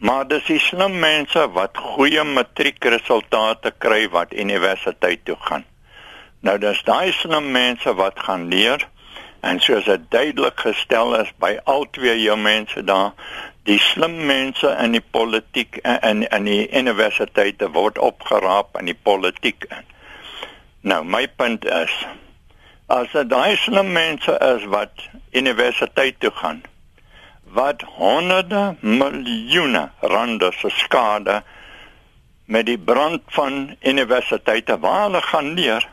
Maar 0.00 0.24
dis 0.28 0.46
die 0.48 0.60
slim 0.64 0.94
mense 1.00 1.42
wat 1.52 1.76
goeie 1.76 2.22
matriekresultate 2.24 3.74
kry 3.84 4.06
wat 4.14 4.32
universiteit 4.32 5.26
toe 5.28 5.36
gaan. 5.48 5.66
Nou 6.40 6.56
dis 6.58 6.80
daai 6.86 7.12
slim 7.12 7.50
mense 7.52 7.92
wat 7.98 8.22
gaan 8.24 8.46
leer 8.48 8.86
en 9.44 9.60
soos 9.60 9.84
dit 9.84 10.06
duidelik 10.08 10.60
gestel 10.64 11.12
is 11.18 11.28
by 11.44 11.52
al 11.68 11.84
twee 11.92 12.16
jou 12.22 12.36
mense 12.40 12.84
daar, 12.84 13.12
die 13.68 13.78
slim 13.90 14.16
mense 14.28 14.72
in 14.80 14.96
die 14.96 15.04
politiek 15.04 15.76
en 15.84 16.24
in 16.24 16.48
die 16.48 16.64
universiteite 16.80 17.68
word 17.76 18.00
opgeraap 18.00 18.80
in 18.80 18.88
die 18.88 18.96
politiek 18.96 19.68
in. 19.68 19.84
Nou 20.80 21.02
my 21.04 21.26
punt 21.28 21.68
is 21.68 21.92
as 22.88 23.12
dit 23.12 23.28
daai 23.30 23.56
slim 23.60 23.92
mense 23.92 24.32
is 24.48 24.64
wat 24.72 25.08
universiteit 25.36 26.16
toe 26.24 26.32
gaan, 26.40 26.64
wat 27.52 27.82
honderde 27.96 28.76
miljoene 28.80 29.88
rande 30.00 30.52
se 30.58 30.70
skade 30.70 31.40
met 32.44 32.66
die 32.66 32.78
brand 32.78 33.22
van 33.26 33.76
universiteite 33.80 34.78
waar 34.78 35.02
hulle 35.02 35.22
gaan 35.22 35.54
leer 35.54 35.88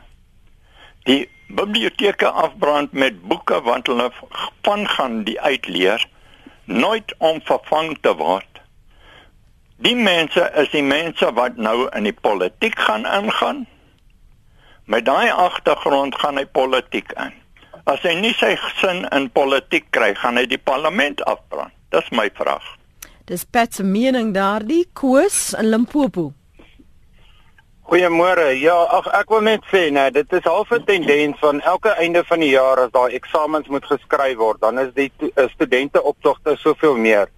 die 1.08 1.22
biblioteke 1.48 2.28
afbrand 2.28 2.92
met 2.92 3.22
boeke 3.22 3.62
wat 3.62 3.86
hulle 3.86 4.10
van 4.62 4.88
gaan 4.88 5.22
die 5.24 5.40
uitleer 5.40 6.06
nooit 6.64 7.14
om 7.18 7.40
vervang 7.44 7.96
te 8.00 8.14
word 8.14 8.48
Die 9.78 9.94
mense 9.94 10.42
is 10.58 10.72
die 10.72 10.82
mense 10.82 11.28
wat 11.38 11.58
nou 11.62 11.86
in 11.94 12.08
die 12.08 12.14
politiek 12.26 12.74
gaan 12.82 13.04
ingaan. 13.06 13.60
Met 14.90 15.04
daai 15.06 15.30
agtergrond 15.30 16.18
gaan 16.18 16.40
hy 16.40 16.46
politiek 16.50 17.12
in. 17.14 17.30
As 17.88 18.02
hy 18.04 18.18
nie 18.20 18.34
sy 18.36 18.52
sin 18.82 19.06
in 19.16 19.30
politiek 19.32 19.86
kry, 19.96 20.10
gaan 20.12 20.36
hy 20.36 20.44
die 20.48 20.60
parlement 20.60 21.22
afbrand. 21.24 21.72
Dis 21.88 22.10
my 22.12 22.26
vraag. 22.36 22.64
Dis 23.28 23.46
Pat 23.48 23.72
se 23.76 23.84
mening 23.84 24.34
daardie 24.34 24.84
koers 24.92 25.54
in 25.56 25.70
Limpopo. 25.72 26.32
Goeiemôre. 27.88 28.50
Ja, 28.60 28.76
ag 28.92 29.06
ek 29.16 29.30
wil 29.32 29.46
net 29.46 29.64
sê, 29.72 29.86
nee, 29.88 30.10
dit 30.12 30.32
is 30.36 30.44
half 30.44 30.68
'n 30.72 30.84
tendens 30.84 31.38
van 31.40 31.60
elke 31.60 31.94
einde 31.96 32.24
van 32.24 32.40
die 32.40 32.52
jaar 32.52 32.78
as 32.84 32.92
daai 32.92 33.16
eksamens 33.16 33.68
moet 33.68 33.84
geskryf 33.84 34.36
word, 34.36 34.60
dan 34.60 34.78
is 34.78 34.92
die 34.92 35.10
studente 35.54 36.02
optogte 36.02 36.56
soveel 36.56 36.96
meer. 36.96 37.28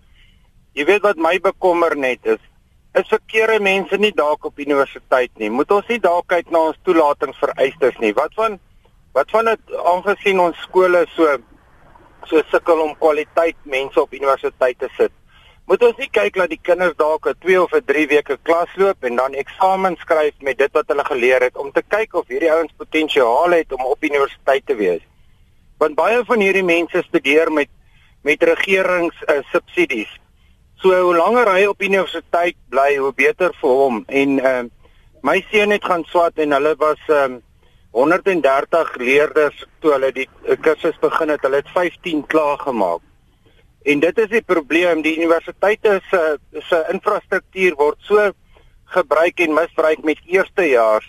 Jy 0.74 0.84
weet 0.84 1.02
wat 1.02 1.16
my 1.16 1.38
bekommer 1.38 1.96
net 1.96 2.18
is, 2.26 2.42
is 2.94 3.06
verkeerde 3.06 3.60
mense 3.62 3.96
nie 3.96 4.12
dalk 4.12 4.44
op 4.44 4.58
universiteit 4.58 5.30
nie. 5.38 5.50
Moet 5.50 5.70
ons 5.70 5.86
nie 5.86 6.00
dalk 6.00 6.26
kyk 6.26 6.50
na 6.50 6.58
ons 6.58 6.78
toelatingsvereistes 6.82 7.98
nie. 8.00 8.12
Wat 8.14 8.34
van 8.34 8.58
wat 9.12 9.30
van 9.30 9.44
dit 9.44 9.78
aangesien 9.92 10.40
ons 10.40 10.66
skole 10.66 11.06
so 11.16 11.38
so 12.28 12.42
sukkel 12.50 12.82
om 12.84 12.92
kwaliteit 12.98 13.56
mense 13.64 14.00
op 14.00 14.12
universiteit 14.14 14.78
te 14.78 14.88
sit? 14.96 15.12
Moet 15.70 15.82
ons 15.86 15.98
nie 16.02 16.08
kyk 16.10 16.34
dat 16.34 16.50
die 16.50 16.60
kinders 16.62 16.96
dalk 16.98 17.26
'n 17.26 17.38
2 17.42 17.62
of 17.62 17.72
'n 17.72 17.84
3 17.86 18.06
weke 18.06 18.36
klas 18.42 18.70
loop 18.76 19.04
en 19.04 19.16
dan 19.16 19.34
eksamen 19.34 19.96
skryf 19.96 20.34
met 20.40 20.58
dit 20.58 20.72
wat 20.72 20.88
hulle 20.88 21.04
geleer 21.04 21.42
het 21.42 21.56
om 21.56 21.72
te 21.72 21.82
kyk 21.82 22.14
of 22.14 22.28
hierdie 22.28 22.52
ouens 22.52 22.72
potensiaal 22.76 23.50
het 23.50 23.72
om 23.72 23.84
op 23.84 24.04
universiteit 24.04 24.66
te 24.66 24.74
wees. 24.74 25.02
Want 25.78 25.94
baie 25.94 26.24
van 26.24 26.40
hierdie 26.40 26.64
mense 26.64 27.02
studeer 27.02 27.52
met 27.52 27.68
met 28.22 28.42
regerings 28.42 29.16
uh, 29.28 29.40
subsidies. 29.52 30.10
So 30.80 31.00
hoe 31.00 31.16
langer 31.16 31.48
hy 31.48 31.64
op 31.68 31.82
universiteit 31.82 32.56
bly, 32.68 32.96
hoe 32.96 33.12
beter 33.12 33.54
vir 33.60 33.70
hom. 33.70 34.02
En 34.08 34.38
uh, 34.38 34.64
my 35.22 35.44
seun 35.50 35.70
het 35.70 35.84
gaan 35.84 36.04
swat 36.04 36.36
en 36.36 36.52
hulle 36.52 36.74
was 36.76 37.00
um, 37.08 37.40
130 37.90 38.96
leerders 39.02 39.64
toe 39.80 39.94
hulle 39.96 40.12
die 40.14 40.26
uh, 40.46 40.56
kursus 40.62 40.98
begin 41.02 41.32
het. 41.34 41.42
Hulle 41.42 41.62
het 41.62 41.72
15 41.74 42.26
klaar 42.30 42.58
gemaak. 42.58 43.02
En 43.82 44.00
dit 44.00 44.18
is 44.18 44.28
die 44.28 44.44
probleem, 44.44 45.02
die 45.02 45.16
universiteite 45.16 46.00
se 46.10 46.38
se 46.68 46.82
infrastruktuur 46.92 47.78
word 47.80 47.98
so 48.04 48.30
gebruik 48.94 49.40
en 49.40 49.56
misbruik 49.56 50.02
met 50.04 50.20
eerstejaars 50.26 51.06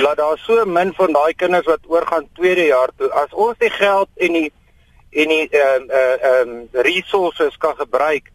dat 0.00 0.16
daar 0.16 0.38
so 0.38 0.64
min 0.64 0.94
van 0.96 1.12
daai 1.12 1.34
kinders 1.34 1.66
wat 1.66 1.88
oorgaan 1.88 2.28
tweede 2.38 2.66
jaar 2.66 2.92
toe. 2.96 3.10
As 3.12 3.32
ons 3.32 3.58
die 3.58 3.70
geld 3.70 4.08
en 4.16 4.38
die 4.38 4.52
en 5.14 5.28
die 5.28 5.48
ehm 5.48 5.90
uh, 5.90 6.14
ehm 6.14 6.48
uh, 6.48 6.54
um, 6.54 6.68
resources 6.86 7.56
kan 7.56 7.76
gebruik 7.76 8.30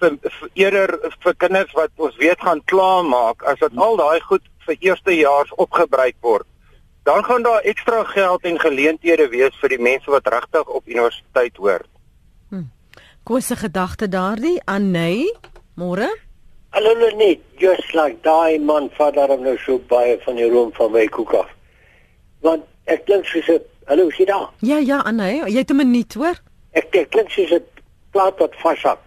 vir, 0.00 0.16
vir 0.20 0.50
eerder 0.54 0.92
vir 1.24 1.36
kinders 1.36 1.72
wat 1.76 1.92
ons 1.96 2.16
weet 2.20 2.40
gaan 2.44 2.62
klaar 2.72 3.04
maak 3.04 3.44
as 3.52 3.60
dit 3.62 3.78
al 3.86 3.96
daai 4.00 4.20
goed 4.28 4.44
vir 4.66 4.76
eerstejaars 4.88 5.54
opgebruik 5.64 6.16
word 6.26 6.46
dan 7.02 7.24
gaan 7.24 7.42
daar 7.42 7.60
ekstra 7.60 8.04
geld 8.04 8.42
en 8.42 8.60
geleenthede 8.60 9.28
wees 9.28 9.56
vir 9.60 9.68
die 9.68 9.82
mense 9.82 10.10
wat 10.10 10.26
regtig 10.26 10.66
op 10.66 10.86
universiteit 10.86 11.56
hoort. 11.56 11.88
Kosse 13.22 13.56
gedagte 13.56 14.08
daardie 14.08 14.60
aan 14.64 14.90
Ney. 14.90 15.34
Môre? 15.76 16.08
Hallo 16.70 16.94
net, 17.16 17.40
just 17.58 17.92
like 17.94 18.22
daai 18.22 18.58
man 18.58 18.88
vader 18.96 19.28
om 19.34 19.42
nou 19.42 19.56
so 19.58 19.78
baie 19.90 20.16
van 20.24 20.38
die 20.38 20.48
room 20.48 20.72
van 20.72 20.92
my 20.94 21.04
koek 21.06 21.34
af. 21.34 21.50
Want 22.46 22.64
ek 22.86 23.04
klink 23.04 23.26
soos 23.26 23.48
'n 23.48 23.60
hallo, 23.86 24.10
sien 24.10 24.26
daar? 24.26 24.48
Ja, 24.60 24.78
ja, 24.78 24.98
Anne, 24.98 25.50
jy 25.50 25.58
het 25.58 25.70
'n 25.70 25.76
minuut, 25.76 26.14
hoor? 26.14 26.36
Ek 26.72 26.94
ek 26.94 27.10
klink 27.10 27.30
soos 27.30 27.50
'n 27.50 27.64
plaat 28.10 28.38
wat 28.38 28.54
vashak. 28.62 28.98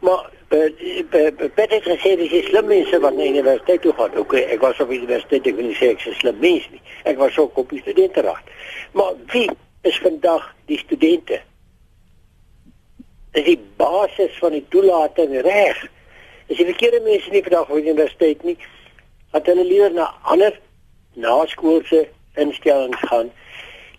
Maar 0.00 0.30
Peter 0.48 1.76
het 1.76 1.84
gesê 1.86 2.16
dis 2.16 2.46
slim 2.48 2.66
mense 2.66 3.00
wat 3.00 3.14
na 3.14 3.24
universiteit 3.24 3.82
toe 3.82 3.92
gaan. 3.92 4.16
Okay, 4.18 4.42
ek 4.50 4.60
was 4.64 4.80
op 4.80 4.90
universiteit, 4.90 5.46
ek 5.46 5.58
wil 5.58 5.68
nie 5.68 5.76
sê 5.78 5.92
ek 5.94 6.02
is 6.08 6.18
slim 6.18 6.40
mens. 6.42 6.66
Ek 7.06 7.20
was 7.20 7.38
ook 7.38 7.58
op 7.60 7.70
die 7.70 7.82
studenteraad. 7.84 8.50
Maar 8.96 9.14
wie 9.32 9.46
is 9.86 10.00
vandag 10.02 10.48
die 10.66 10.78
studente? 10.80 11.40
Dis 13.36 13.46
die 13.46 13.60
basis 13.78 14.34
van 14.42 14.56
die 14.56 14.64
toelating 14.74 15.36
reg. 15.46 15.84
As 16.50 16.58
jy 16.58 16.66
verkeerde 16.72 17.04
mense 17.06 17.30
nie 17.30 17.44
vandag 17.46 17.70
op 17.70 17.78
universiteit 17.78 18.42
nie, 18.42 18.56
dat 19.30 19.46
hulle 19.46 19.64
liewer 19.64 19.92
na 19.94 20.08
ander 20.32 20.56
naskoolse 21.14 22.08
instellings 22.40 23.04
gaan. 23.12 23.30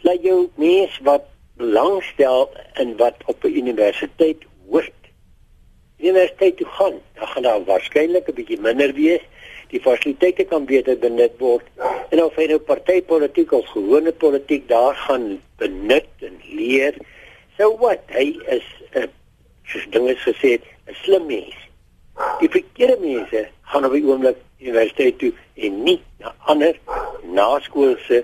Laat 0.03 0.25
jou 0.25 0.49
mens 0.59 0.97
wat 1.07 1.29
belangstel 1.61 2.49
in 2.81 2.97
wat 2.97 3.15
op 3.25 3.45
'n 3.45 3.55
universiteit 3.63 4.43
hoort 4.67 5.00
universiteit 6.01 6.57
toe 6.57 6.67
gaan, 6.67 6.93
dan 7.13 7.27
gaan 7.27 7.43
daar 7.43 7.63
waarskynlik 7.63 8.27
'n 8.27 8.33
bietjie 8.33 8.59
minder 8.59 8.93
wees. 8.93 9.23
Die 9.71 9.81
fasiliteite 9.81 10.43
kan 10.43 10.65
beter 10.65 10.97
benut 10.97 11.31
word. 11.37 11.65
En 12.09 12.23
of 12.23 12.35
hy 12.35 12.45
nou 12.45 12.59
partytetiek 12.59 13.51
of 13.51 13.67
gewone 13.67 14.11
politiek 14.11 14.67
daar 14.67 14.95
gaan 14.95 15.41
benut 15.57 16.07
en 16.19 16.35
leer, 16.49 16.93
so 17.57 17.77
wat? 17.77 17.99
Hy 18.07 18.37
is 18.47 18.65
'n 18.93 19.09
soos 19.63 19.85
dinge 19.89 20.15
gesê, 20.15 20.59
'n 20.87 20.95
slim 21.03 21.25
mens. 21.25 21.55
Die 22.39 22.49
verkeerde 22.49 22.97
mense 22.99 23.47
gaan 23.61 23.85
op 23.85 23.91
die 23.91 24.05
oomblik 24.05 24.37
universiteit 24.59 25.19
toe 25.19 25.33
en 25.53 25.83
nie 25.83 26.01
na 26.19 26.33
ander 26.39 26.75
naskoolse 27.23 28.23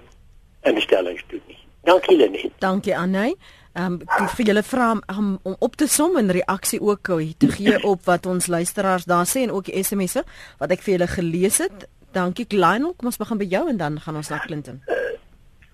instellings 0.61 1.23
toe 1.28 1.39
nie. 1.47 1.57
Dankie 1.88 2.17
Lenie. 2.17 2.51
Dankie 2.59 2.97
Anne. 2.97 3.36
Ehm 3.78 3.99
um, 4.01 4.30
vir 4.34 4.47
julle 4.49 4.63
vra 4.65 4.88
um, 5.13 5.36
om 5.43 5.55
op 5.59 5.75
te 5.78 5.86
som 5.88 6.15
en 6.17 6.32
reaksie 6.34 6.80
ook 6.82 7.11
te 7.38 7.49
gee 7.51 7.84
op 7.84 8.07
wat 8.09 8.25
ons 8.25 8.47
luisteraars 8.47 9.05
daar 9.05 9.28
sê 9.30 9.43
en 9.45 9.51
ook 9.51 9.69
die 9.69 9.84
SMS'e 9.84 10.23
wat 10.57 10.71
ek 10.73 10.82
vir 10.82 10.95
julle 10.95 11.07
gelees 11.07 11.59
het. 11.61 11.86
Dankie 12.11 12.47
Lionel, 12.49 12.95
kom 12.97 13.11
ons 13.11 13.21
begin 13.21 13.38
by 13.38 13.45
jou 13.45 13.67
en 13.69 13.78
dan 13.78 13.99
gaan 14.01 14.17
ons 14.17 14.30
na 14.34 14.39
Clinton. 14.45 14.82
Uh, 14.89 15.13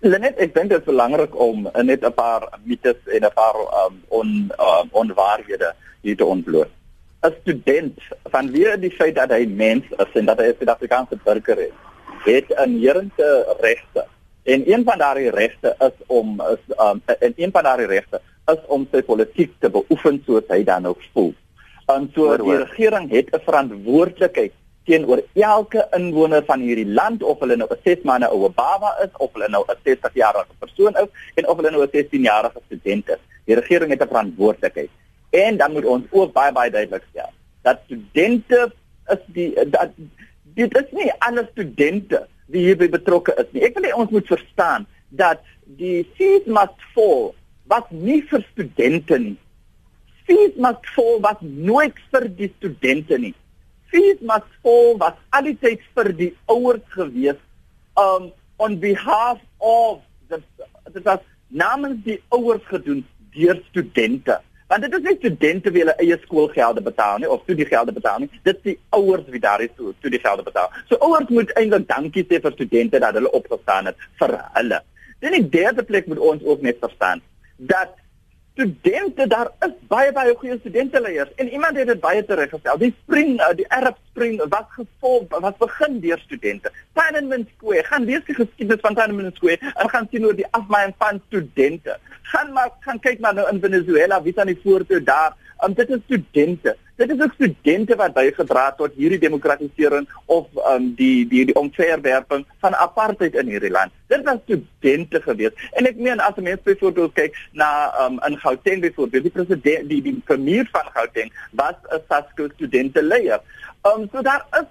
Lenet, 0.04 0.36
ek 0.36 0.52
dink 0.52 0.74
dit 0.74 0.82
is 0.82 0.84
belangrik 0.84 1.36
om 1.40 1.70
net 1.88 2.04
'n 2.04 2.12
paar 2.12 2.50
mites 2.68 3.00
en 3.08 3.24
'n 3.24 3.32
paar 3.32 3.56
um, 3.86 4.02
on 4.10 4.52
uh, 4.60 4.84
onwaarhede 4.92 5.72
hier 6.02 6.18
te 6.18 6.26
ontbloot. 6.26 6.72
'n 7.24 7.36
Student 7.42 8.00
van 8.36 8.52
wie 8.52 8.68
die 8.78 8.92
feit 8.92 9.16
dat 9.16 9.32
hy 9.32 9.46
mens 9.48 9.86
is 9.88 10.12
en 10.20 10.26
dat 10.26 10.44
hy 10.44 10.52
'n 10.52 10.56
Suid-Afrikaanse 10.60 11.16
burger 11.24 11.60
is, 11.60 11.78
het 12.26 12.52
'n 12.52 12.68
inherente 12.68 13.56
regte 13.60 14.04
En 14.44 14.72
een 14.72 14.84
van 14.84 14.98
daardie 14.98 15.30
regte 15.30 15.76
is 15.80 15.96
om 16.08 16.42
is 16.42 16.76
um 16.78 17.02
en 17.06 17.34
een 17.36 17.52
van 17.52 17.64
daardie 17.64 17.88
regte 17.88 18.22
is 18.52 18.60
om 18.68 18.88
sy 18.92 19.02
politiek 19.02 19.54
te 19.60 19.70
beoefen 19.70 20.22
soos 20.26 20.44
hy 20.48 20.64
dan 20.64 20.86
ook 20.86 21.02
voel. 21.14 21.34
En 21.86 22.10
so 22.14 22.26
hoor, 22.26 22.40
hoor. 22.40 22.50
die 22.50 22.66
regering 22.66 23.10
het 23.12 23.32
'n 23.32 23.44
verantwoordelikheid 23.44 24.52
teenoor 24.84 25.24
elke 25.34 25.88
inwoner 25.92 26.44
van 26.46 26.60
hierdie 26.60 26.94
land 26.94 27.24
of 27.24 27.40
hulle 27.40 27.56
nou 27.56 27.70
'n 27.72 27.80
6 27.84 28.04
maande 28.04 28.28
oue 28.28 28.50
baba 28.50 28.98
is 29.04 29.14
of 29.18 29.34
hulle 29.34 29.48
nou 29.50 29.64
'n 29.68 29.80
60 29.84 30.14
jarige 30.14 30.56
persoon 30.60 30.96
is 30.96 31.10
en 31.34 31.48
of 31.48 31.56
hulle 31.56 31.72
nou 31.72 31.84
'n 31.84 31.90
16 31.92 32.22
jarige 32.22 32.60
student 32.66 33.10
is. 33.10 33.22
Die 33.46 33.56
regering 33.56 33.92
het 33.92 34.02
'n 34.02 34.08
verantwoordelikheid. 34.08 34.90
En 35.30 35.58
dan 35.58 35.72
moet 35.72 35.86
ons 35.86 36.04
ook 36.10 36.34
baie 36.34 36.52
baie 36.52 36.72
duidelik 36.72 37.04
stel 37.10 37.32
dat 37.64 37.80
studente 37.86 38.72
is 39.08 39.24
die 39.36 39.70
dat 39.70 39.90
dit 40.54 40.78
is 40.78 40.92
nie 40.92 41.12
alle 41.18 41.48
studente 41.52 42.28
wie 42.52 42.66
hierby 42.68 42.90
betrokke 42.92 43.36
is 43.42 43.50
nie. 43.54 43.64
Ek 43.68 43.78
wil 43.78 43.88
hê 43.88 43.94
ons 43.96 44.12
moet 44.12 44.28
verstaan 44.28 44.88
dat 45.10 45.44
die 45.80 46.04
fees 46.18 46.46
must 46.46 46.84
fall 46.96 47.32
wat 47.72 47.90
nie 47.92 48.22
vir 48.32 48.44
studente 48.52 49.20
nie. 49.20 49.38
Fees 50.28 50.56
must 50.66 50.88
fall 50.96 51.20
wat 51.24 51.42
nooit 51.42 51.98
vir 52.12 52.28
die 52.40 52.52
studente 52.58 53.20
nie. 53.20 53.34
Fees 53.94 54.20
must 54.22 54.50
fall 54.66 54.98
wat 55.02 55.20
altyd 55.38 55.84
vir 55.96 56.14
die 56.20 56.32
ouers 56.52 56.86
gewees 56.98 57.40
um 58.00 58.32
on 58.64 58.80
behalf 58.82 59.42
of 59.60 60.02
the 60.30 60.40
dit 60.94 61.04
was 61.06 61.20
namens 61.48 62.04
die 62.06 62.20
ouers 62.30 62.64
gedoen 62.70 63.04
deur 63.34 63.60
studente 63.70 64.40
want 64.68 64.86
dit 64.86 64.94
is 64.94 65.04
nie 65.08 65.16
studente 65.18 65.72
wie 65.72 65.84
hulle 65.84 65.96
eie 66.04 66.18
skoolgelde 66.22 66.82
betaal 66.82 67.20
nie 67.22 67.30
of 67.30 67.42
studiegelde 67.44 67.92
betaal 67.92 68.24
nie. 68.24 68.30
Dit 68.44 68.62
is 68.62 68.64
die 68.70 68.78
ouers 68.90 69.28
wie 69.34 69.42
daar 69.44 69.62
is 69.62 69.74
toe 69.76 69.94
studiegelde 70.00 70.44
betaal. 70.44 70.72
So 70.90 71.00
ouers 71.08 71.30
moet 71.30 71.52
eintlik 71.60 71.88
dankie 71.88 72.26
sê 72.30 72.42
vir 72.44 72.56
studente 72.58 73.00
dat 73.00 73.20
hulle 73.20 73.32
opgestaan 73.32 73.92
het 73.92 74.08
vir 74.22 74.38
hulle. 74.60 74.82
Dan 75.20 75.38
in 75.40 75.50
derde 75.50 75.84
plek 75.84 76.08
moet 76.08 76.20
ons 76.20 76.44
ook 76.44 76.62
net 76.62 76.80
verstaan 76.80 77.22
dat 77.58 77.96
studente 78.54 79.28
daar 79.28 79.50
is 79.66 79.74
baie 79.90 80.12
baie 80.14 80.34
goeie 80.38 80.58
studenteleiers. 80.60 81.30
En 81.36 81.50
iemand 81.50 81.78
het 81.78 81.88
dit 81.88 82.00
baie 82.00 82.22
tereggestel 82.26 82.78
die 82.78 82.94
spring 83.04 83.40
uh, 83.42 83.50
die 83.58 83.66
Arab 83.74 83.98
spring 84.12 84.38
wat 84.54 84.70
gevolg 84.78 85.40
wat 85.46 85.58
begin 85.58 86.00
deur 86.04 86.22
studente. 86.26 86.72
Tiananmen 86.94 87.48
Square 87.56 87.84
gaan 87.90 88.06
lees 88.06 88.26
die 88.30 88.38
geskiedenis 88.38 88.84
van 88.86 88.96
Tiananmen 88.96 89.34
Square 89.36 89.74
en 89.74 89.90
gaan 89.90 90.08
sien 90.12 90.24
hoe 90.24 90.36
die 90.38 90.50
afmaai 90.52 90.94
van 90.98 91.22
studente. 91.28 91.98
Gaan 92.34 92.54
maar 92.54 92.70
gaan 92.86 93.00
kyk 93.00 93.20
maar 93.20 93.34
nou 93.34 93.50
in 93.50 93.62
Venezuela 93.62 94.22
wie 94.22 94.36
staan 94.38 94.54
die 94.54 94.60
voortoe 94.64 95.04
daar? 95.04 95.34
Um, 95.66 95.74
dit 95.74 95.90
is 95.90 96.06
studente 96.06 96.78
Dit 96.96 97.10
is 97.10 97.22
ook 97.22 97.34
studente 97.34 97.96
wat 97.96 98.14
bygedra 98.14 98.66
het 98.66 98.78
tot 98.78 98.94
hierdie 98.96 99.20
demokratisering 99.20 100.06
of 100.26 100.48
um, 100.70 100.92
die 100.96 101.28
die 101.28 101.46
die 101.50 101.56
omverwerping 101.58 102.46
van 102.62 102.76
apartheid 102.76 103.34
in 103.42 103.50
hierdie 103.50 103.72
land. 103.74 103.92
Dit 104.14 104.22
was 104.28 104.38
studente 104.46 105.22
gewees. 105.22 105.58
En 105.74 105.90
ek 105.90 105.98
meen 105.98 106.22
as 106.22 106.38
mense 106.38 106.62
byvoorbeeld 106.64 107.16
kyk 107.18 107.40
na 107.52 107.72
um, 108.06 108.20
in 108.28 108.38
Gauteng 108.38 108.86
byvoorbeeld, 108.86 109.26
die 109.30 109.34
president 109.34 109.90
die 109.90 110.02
die 110.06 110.16
premier 110.30 110.70
van 110.72 110.94
Gauteng 110.94 111.34
was 111.52 111.76
'n 111.90 112.02
SASCO 112.08 112.48
studente 112.54 113.04
leier. 113.04 113.42
Um, 113.84 114.08
so 114.12 114.22
daar 114.22 114.46
is 114.62 114.70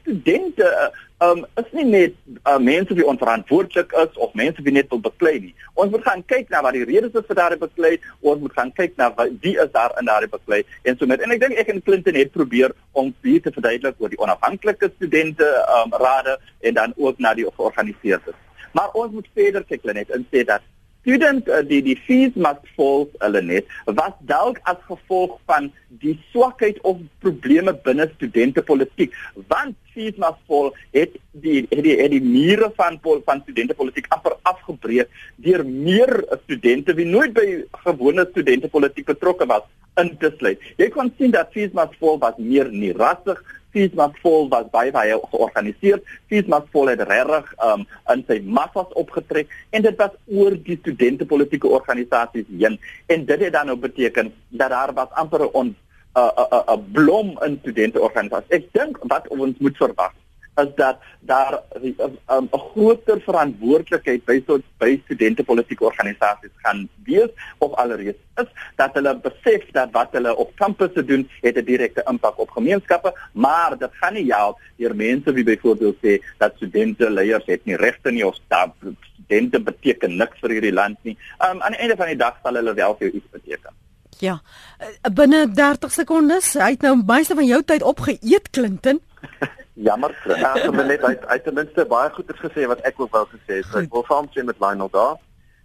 studente 0.00 0.92
um, 1.18 1.44
is 1.56 1.70
nie 1.72 1.84
net 1.84 2.14
uh, 2.44 2.58
mense 2.58 2.94
wie 2.94 3.06
onverantwoordelik 3.06 3.92
is 4.02 4.16
of 4.16 4.34
mense 4.34 4.62
wie 4.62 4.72
net 4.72 4.90
wil 4.92 5.00
beklei 5.00 5.34
nie. 5.40 5.54
Ons 5.74 5.90
moet 5.90 6.04
gaan 6.06 6.24
kyk 6.30 6.50
na 6.52 6.62
wat 6.66 6.76
die 6.76 6.84
redes 6.88 7.14
is 7.14 7.26
vir 7.28 7.38
daardie 7.38 7.60
beklei, 7.60 7.94
ons 8.20 8.42
moet 8.42 8.54
gaan 8.58 8.72
kyk 8.76 8.96
na 9.00 9.10
wat 9.16 9.32
wie 9.44 9.54
is 9.60 9.72
daar 9.74 9.94
in 10.00 10.10
daardie 10.10 10.30
beklei 10.32 10.62
en 10.82 10.98
so 10.98 11.10
met 11.10 11.24
en 11.24 11.34
ek 11.34 11.42
dink 11.42 11.58
ek 11.60 11.72
en 11.74 11.82
Clinton 11.86 12.18
het 12.18 12.32
probeer 12.34 12.74
om 12.92 13.12
hier 13.26 13.42
te 13.42 13.54
verduidelik 13.54 14.00
oor 14.02 14.12
die 14.12 14.22
onafhanklike 14.22 14.90
studente 14.96 15.48
um, 15.78 15.96
rade 16.04 16.38
en 16.60 16.78
dan 16.80 16.94
ook 16.96 17.18
na 17.18 17.34
die 17.34 17.48
georganiseerdes. 17.50 18.38
Maar 18.74 18.94
ons 18.98 19.12
moet 19.14 19.34
verder 19.34 19.66
kyk 19.68 19.90
net 19.94 20.10
en 20.10 20.26
sê 20.30 20.46
dat 20.46 20.62
student 21.04 21.48
uh, 21.52 21.60
die 21.68 21.82
die 21.84 21.96
fees 22.08 22.34
must 22.34 22.64
fall 22.76 23.06
hulle 23.22 23.42
net 23.44 23.70
was 24.00 24.16
dalk 24.30 24.60
as 24.72 24.80
gevolg 24.88 25.36
van 25.50 25.70
die 26.02 26.16
swakheid 26.32 26.80
of 26.88 27.00
probleme 27.24 27.76
binne 27.86 28.08
studente 28.16 28.64
politiek 28.72 29.14
want 29.52 29.76
fees 29.94 30.16
must 30.24 30.40
fall 30.48 30.72
het 30.96 31.14
die 31.44 31.60
het 31.68 31.84
die, 31.84 31.96
het 32.00 32.16
die 32.16 32.24
mure 32.24 32.72
van 32.80 32.98
van 33.04 33.44
studente 33.44 33.76
politiek 33.76 34.08
amper 34.16 34.38
afgebreek 34.54 35.12
deur 35.46 35.64
meer 35.68 36.12
studente 36.44 36.96
wie 36.96 37.08
nooit 37.08 37.36
by 37.36 37.46
gewone 37.84 38.26
studente 38.32 38.72
politiek 38.72 39.12
betrokke 39.12 39.46
was 39.46 39.68
in 40.00 40.16
te 40.18 40.32
sluit. 40.38 40.62
Jy 40.80 40.88
kon 40.94 41.12
sien 41.18 41.34
dat 41.34 41.52
fees 41.54 41.74
must 41.76 41.94
fall 42.00 42.18
was 42.22 42.38
meer 42.40 42.70
nie 42.72 42.92
rassig 42.96 43.38
Fiesmas 43.74 44.14
vol 44.22 44.48
was 44.52 44.68
baie 44.72 44.92
baie 44.94 45.18
georganiseer. 45.32 46.00
Fiesmas 46.30 46.68
vol 46.72 46.92
het 46.92 47.02
regtig 47.10 47.52
um 47.66 47.86
in 48.14 48.24
sy 48.28 48.40
massas 48.58 48.90
opgetrek 49.00 49.50
en 49.74 49.82
dit 49.82 49.96
was 49.98 50.14
oor 50.30 50.56
die 50.68 50.78
studente 50.80 51.26
politieke 51.26 51.68
organisasies 51.68 52.46
heen 52.50 52.78
en 53.12 53.24
dit 53.30 53.46
het 53.46 53.52
dan 53.52 53.72
nou 53.72 53.78
beteken 53.78 54.32
dat 54.48 54.70
daar 54.70 54.94
was 54.94 55.10
amper 55.22 55.48
'n 55.50 55.50
'n 55.58 55.74
'n 56.14 56.84
blom 56.92 57.38
in 57.46 57.58
studente 57.62 58.00
organisasies. 58.00 58.50
Ek 58.50 58.72
dink 58.72 58.98
wat 59.02 59.28
ons 59.28 59.58
moet 59.58 59.76
verwag 59.76 60.14
is 60.56 60.74
dat 60.74 60.98
daar 61.20 61.62
'n 61.82 61.94
um, 62.30 62.48
groter 62.50 63.20
verantwoordelikheid 63.20 64.24
by 64.24 64.42
so 64.46 64.58
by 64.78 65.00
studente 65.04 65.44
politieke 65.44 65.84
organisasies 65.84 66.50
gaan 66.62 66.88
wees 67.04 67.30
of 67.58 67.72
alreeds 67.74 68.18
is 68.36 68.48
dat 68.76 68.94
hulle 68.94 69.18
besef 69.18 69.70
dat 69.70 69.88
wat 69.92 70.12
hulle 70.12 70.36
op 70.36 70.56
kampusse 70.56 71.04
doen 71.04 71.28
het 71.40 71.56
'n 71.56 71.64
direkte 71.64 72.02
impak 72.10 72.38
op 72.38 72.50
gemeenskappe 72.50 73.14
maar 73.32 73.78
dit 73.78 73.90
gaan 73.92 74.14
nie 74.14 74.32
help 74.32 74.60
deur 74.76 74.96
mense 74.96 75.32
wie 75.32 75.44
byvoorbeeld 75.44 75.96
sê 75.96 76.22
dat 76.38 76.52
studente 76.56 77.10
leiers 77.10 77.46
het 77.46 77.64
nie 77.64 77.76
regte 77.76 78.10
nie 78.10 78.26
of 78.26 78.38
dat 78.48 78.72
studente 79.12 79.60
beteken 79.60 80.16
niks 80.16 80.38
vir 80.40 80.50
hierdie 80.50 80.72
land 80.72 80.98
nie 81.02 81.18
um, 81.38 81.62
aan 81.62 81.72
die 81.72 81.80
einde 81.80 81.96
van 81.96 82.06
die 82.06 82.16
dag 82.16 82.38
sal 82.42 82.54
hulle 82.54 82.74
wel 82.74 82.96
vir 82.98 83.10
iets 83.10 83.30
beteken 83.30 83.82
Ja, 84.18 84.42
eh, 84.78 85.10
binne 85.12 85.50
30 85.50 85.92
sekondes, 85.92 86.52
hy 86.52 86.70
het 86.70 86.80
nou 86.80 87.02
meeste 87.06 87.34
van 87.34 87.46
jou 87.46 87.62
tyd 87.62 87.82
opgeëet 87.82 88.50
Clinton. 88.50 89.00
Jammer, 89.74 90.14
ja, 90.38 90.54
ek 90.54 90.62
het 90.70 90.86
net 90.86 91.02
uit 91.02 91.26
uit 91.26 91.44
ten 91.44 91.54
minste 91.54 91.84
baie 91.90 92.10
goeders 92.14 92.40
gesê 92.40 92.66
wat 92.70 92.82
ek 92.86 93.00
ook 93.00 93.10
wou 93.10 93.24
gesê 93.26 93.58
het. 93.58 93.66
So 93.66 93.80
ek 93.82 93.90
wil 93.90 94.04
saamstem 94.06 94.46
met 94.46 94.60
Lionel 94.62 94.90
daar. 94.90 95.16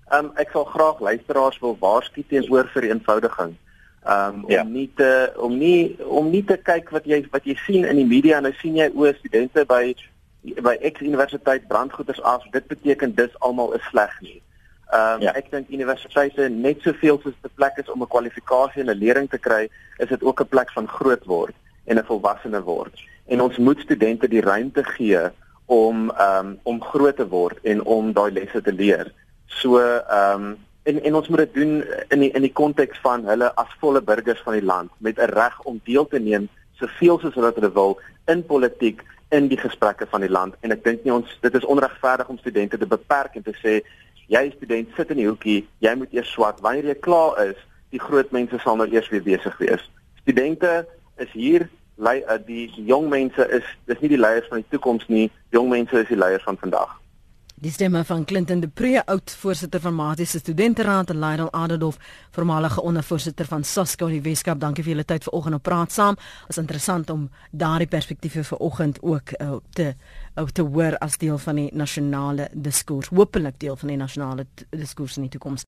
Ehm 0.10 0.26
um, 0.26 0.38
ek 0.42 0.50
sal 0.54 0.66
graag 0.66 1.02
luisteraars 1.06 1.60
wil 1.62 1.76
waarsku 1.80 2.24
teenoor 2.26 2.70
vir 2.74 2.88
eenvoudiging. 2.90 3.54
Ehm 4.02 4.40
um, 4.40 4.46
om 4.48 4.52
ja. 4.52 4.64
nie 4.64 4.88
te 4.98 5.10
om 5.38 5.58
nie 5.58 6.02
om 6.06 6.32
nie 6.34 6.42
te 6.44 6.58
kyk 6.58 6.90
wat 6.96 7.06
jy 7.06 7.22
wat 7.30 7.46
jy 7.46 7.54
sien 7.68 7.86
in 7.86 8.02
die 8.02 8.08
media 8.10 8.40
en 8.40 8.48
nou 8.50 8.54
sien 8.58 8.80
jy 8.82 8.88
o, 8.96 9.06
studente 9.20 9.66
by 9.70 9.94
by 10.66 10.74
X 10.90 11.06
universiteit 11.06 11.68
brandgoeders 11.70 12.22
af. 12.22 12.48
Dit 12.56 12.66
beteken 12.72 13.14
dis 13.14 13.38
almal 13.46 13.78
is 13.78 13.86
sleg 13.92 14.16
nie. 14.26 14.40
Ehm 14.90 15.20
um, 15.20 15.28
ja. 15.28 15.36
ek 15.38 15.54
dink 15.54 15.70
universiteite 15.70 16.50
net 16.50 16.82
soveel 16.82 17.22
soos 17.22 17.38
'n 17.46 17.54
plek 17.62 17.78
is 17.78 17.94
om 17.94 18.02
'n 18.02 18.10
kwalifikasie 18.10 18.82
en 18.82 18.90
'n 18.90 18.98
lering 19.06 19.30
te 19.30 19.38
kry, 19.38 19.70
is 20.02 20.10
dit 20.10 20.24
ook 20.24 20.42
'n 20.42 20.50
plek 20.50 20.74
van 20.74 20.90
groot 20.98 21.26
word 21.26 21.56
en 21.86 22.02
'n 22.02 22.10
volwassene 22.10 22.64
word 22.66 22.98
en 23.30 23.42
ons 23.42 23.58
moet 23.58 23.80
studente 23.80 24.28
die 24.28 24.42
ruimte 24.42 24.84
gee 24.96 25.22
om 25.70 26.10
um, 26.10 26.56
om 26.64 26.82
groot 26.82 27.16
te 27.16 27.28
word 27.30 27.62
en 27.62 27.84
om 27.86 28.14
daai 28.14 28.32
lesse 28.32 28.62
te 28.62 28.74
leer. 28.74 29.12
So 29.62 29.78
ehm 29.82 30.50
um, 30.50 30.58
en 30.90 31.02
en 31.04 31.16
ons 31.16 31.28
moet 31.28 31.44
dit 31.44 31.54
doen 31.54 31.84
in 32.10 32.24
die 32.24 32.32
in 32.34 32.42
die 32.42 32.54
konteks 32.54 33.02
van 33.04 33.26
hulle 33.30 33.52
as 33.62 33.74
volle 33.82 34.02
burgers 34.02 34.42
van 34.46 34.56
die 34.58 34.66
land 34.66 34.92
met 34.98 35.20
'n 35.20 35.34
reg 35.36 35.62
om 35.70 35.82
deel 35.84 36.08
te 36.08 36.20
neem 36.20 36.50
soveel 36.80 37.20
soos 37.20 37.36
hulle 37.36 37.72
wil 37.74 38.00
in 38.26 38.46
politiek 38.46 39.04
in 39.30 39.48
die 39.48 39.58
gesprekke 39.58 40.08
van 40.10 40.22
die 40.22 40.30
land. 40.30 40.56
En 40.60 40.72
ek 40.72 40.84
dink 40.84 41.04
nie 41.04 41.14
ons 41.14 41.38
dit 41.42 41.56
is 41.56 41.66
onregverdig 41.66 42.30
om 42.30 42.38
studente 42.38 42.78
te 42.78 42.88
beperk 42.88 43.36
en 43.36 43.44
te 43.44 43.54
sê 43.64 43.82
jy 44.28 44.52
student 44.56 44.90
sit 44.96 45.10
in 45.10 45.18
die 45.18 45.28
hoekie 45.28 45.68
jy 45.80 45.96
moet 45.96 46.14
eers 46.14 46.32
swat. 46.32 46.62
Wanneer 46.62 46.86
jy 46.86 47.00
klaar 47.00 47.38
is 47.50 47.58
die 47.90 48.02
groot 48.02 48.32
mense 48.32 48.58
sal 48.64 48.76
nou 48.76 48.88
eers 48.90 49.10
weer 49.10 49.24
besig 49.24 49.58
wees. 49.58 49.92
Studente 50.22 50.88
is 51.18 51.32
hier 51.32 51.70
lei 52.00 52.22
uh, 52.24 52.40
die 52.46 52.70
jong 52.88 53.10
mense 53.12 53.46
is 53.60 53.68
dis 53.92 54.00
nie 54.02 54.14
die 54.16 54.22
leiers 54.22 54.48
van 54.50 54.64
die 54.64 54.72
toekoms 54.72 55.08
nie, 55.12 55.28
jong 55.56 55.70
mense 55.72 56.00
is 56.00 56.12
die 56.12 56.20
leiers 56.20 56.46
van 56.48 56.58
vandag. 56.58 56.96
Die 57.60 57.72
stemme 57.72 58.06
van 58.08 58.26
Clinton 58.26 58.60
de 58.60 58.68
Pre, 58.68 59.06
oud 59.06 59.32
voorsitter 59.32 59.82
van 59.84 59.96
Matiese 59.96 60.40
Studenteraad 60.40 61.10
en 61.10 61.20
Lionel 61.20 61.52
Adolf, 61.52 61.98
voormalige 62.32 62.82
ondervoorsitter 62.82 63.46
van 63.46 63.64
Sasko 63.64 64.06
in 64.06 64.14
die 64.14 64.22
Weskaap. 64.22 64.62
Dankie 64.62 64.84
vir 64.84 64.94
julle 64.94 65.04
tyd 65.04 65.28
vanoggend 65.28 65.58
op 65.58 65.64
praat 65.68 65.92
saam. 65.92 66.16
Is 66.48 66.58
interessant 66.58 67.10
om 67.10 67.26
daardie 67.52 67.88
perspektiewe 67.88 68.46
vanoggend 68.48 69.02
ook 69.02 69.36
uh, 69.42 69.58
te 69.76 69.90
uh, 70.40 70.46
te 70.54 70.64
hoor 70.64 70.96
as 71.04 71.18
deel 71.20 71.38
van 71.38 71.60
die 71.60 71.68
nasionale 71.76 72.48
diskurs. 72.54 73.12
Hoopelik 73.12 73.60
deel 73.60 73.76
van 73.76 73.92
die 73.92 74.00
nasionale 74.00 74.46
diskurs 74.70 75.18
in 75.20 75.28
die 75.28 75.36
toekoms. 75.36 75.68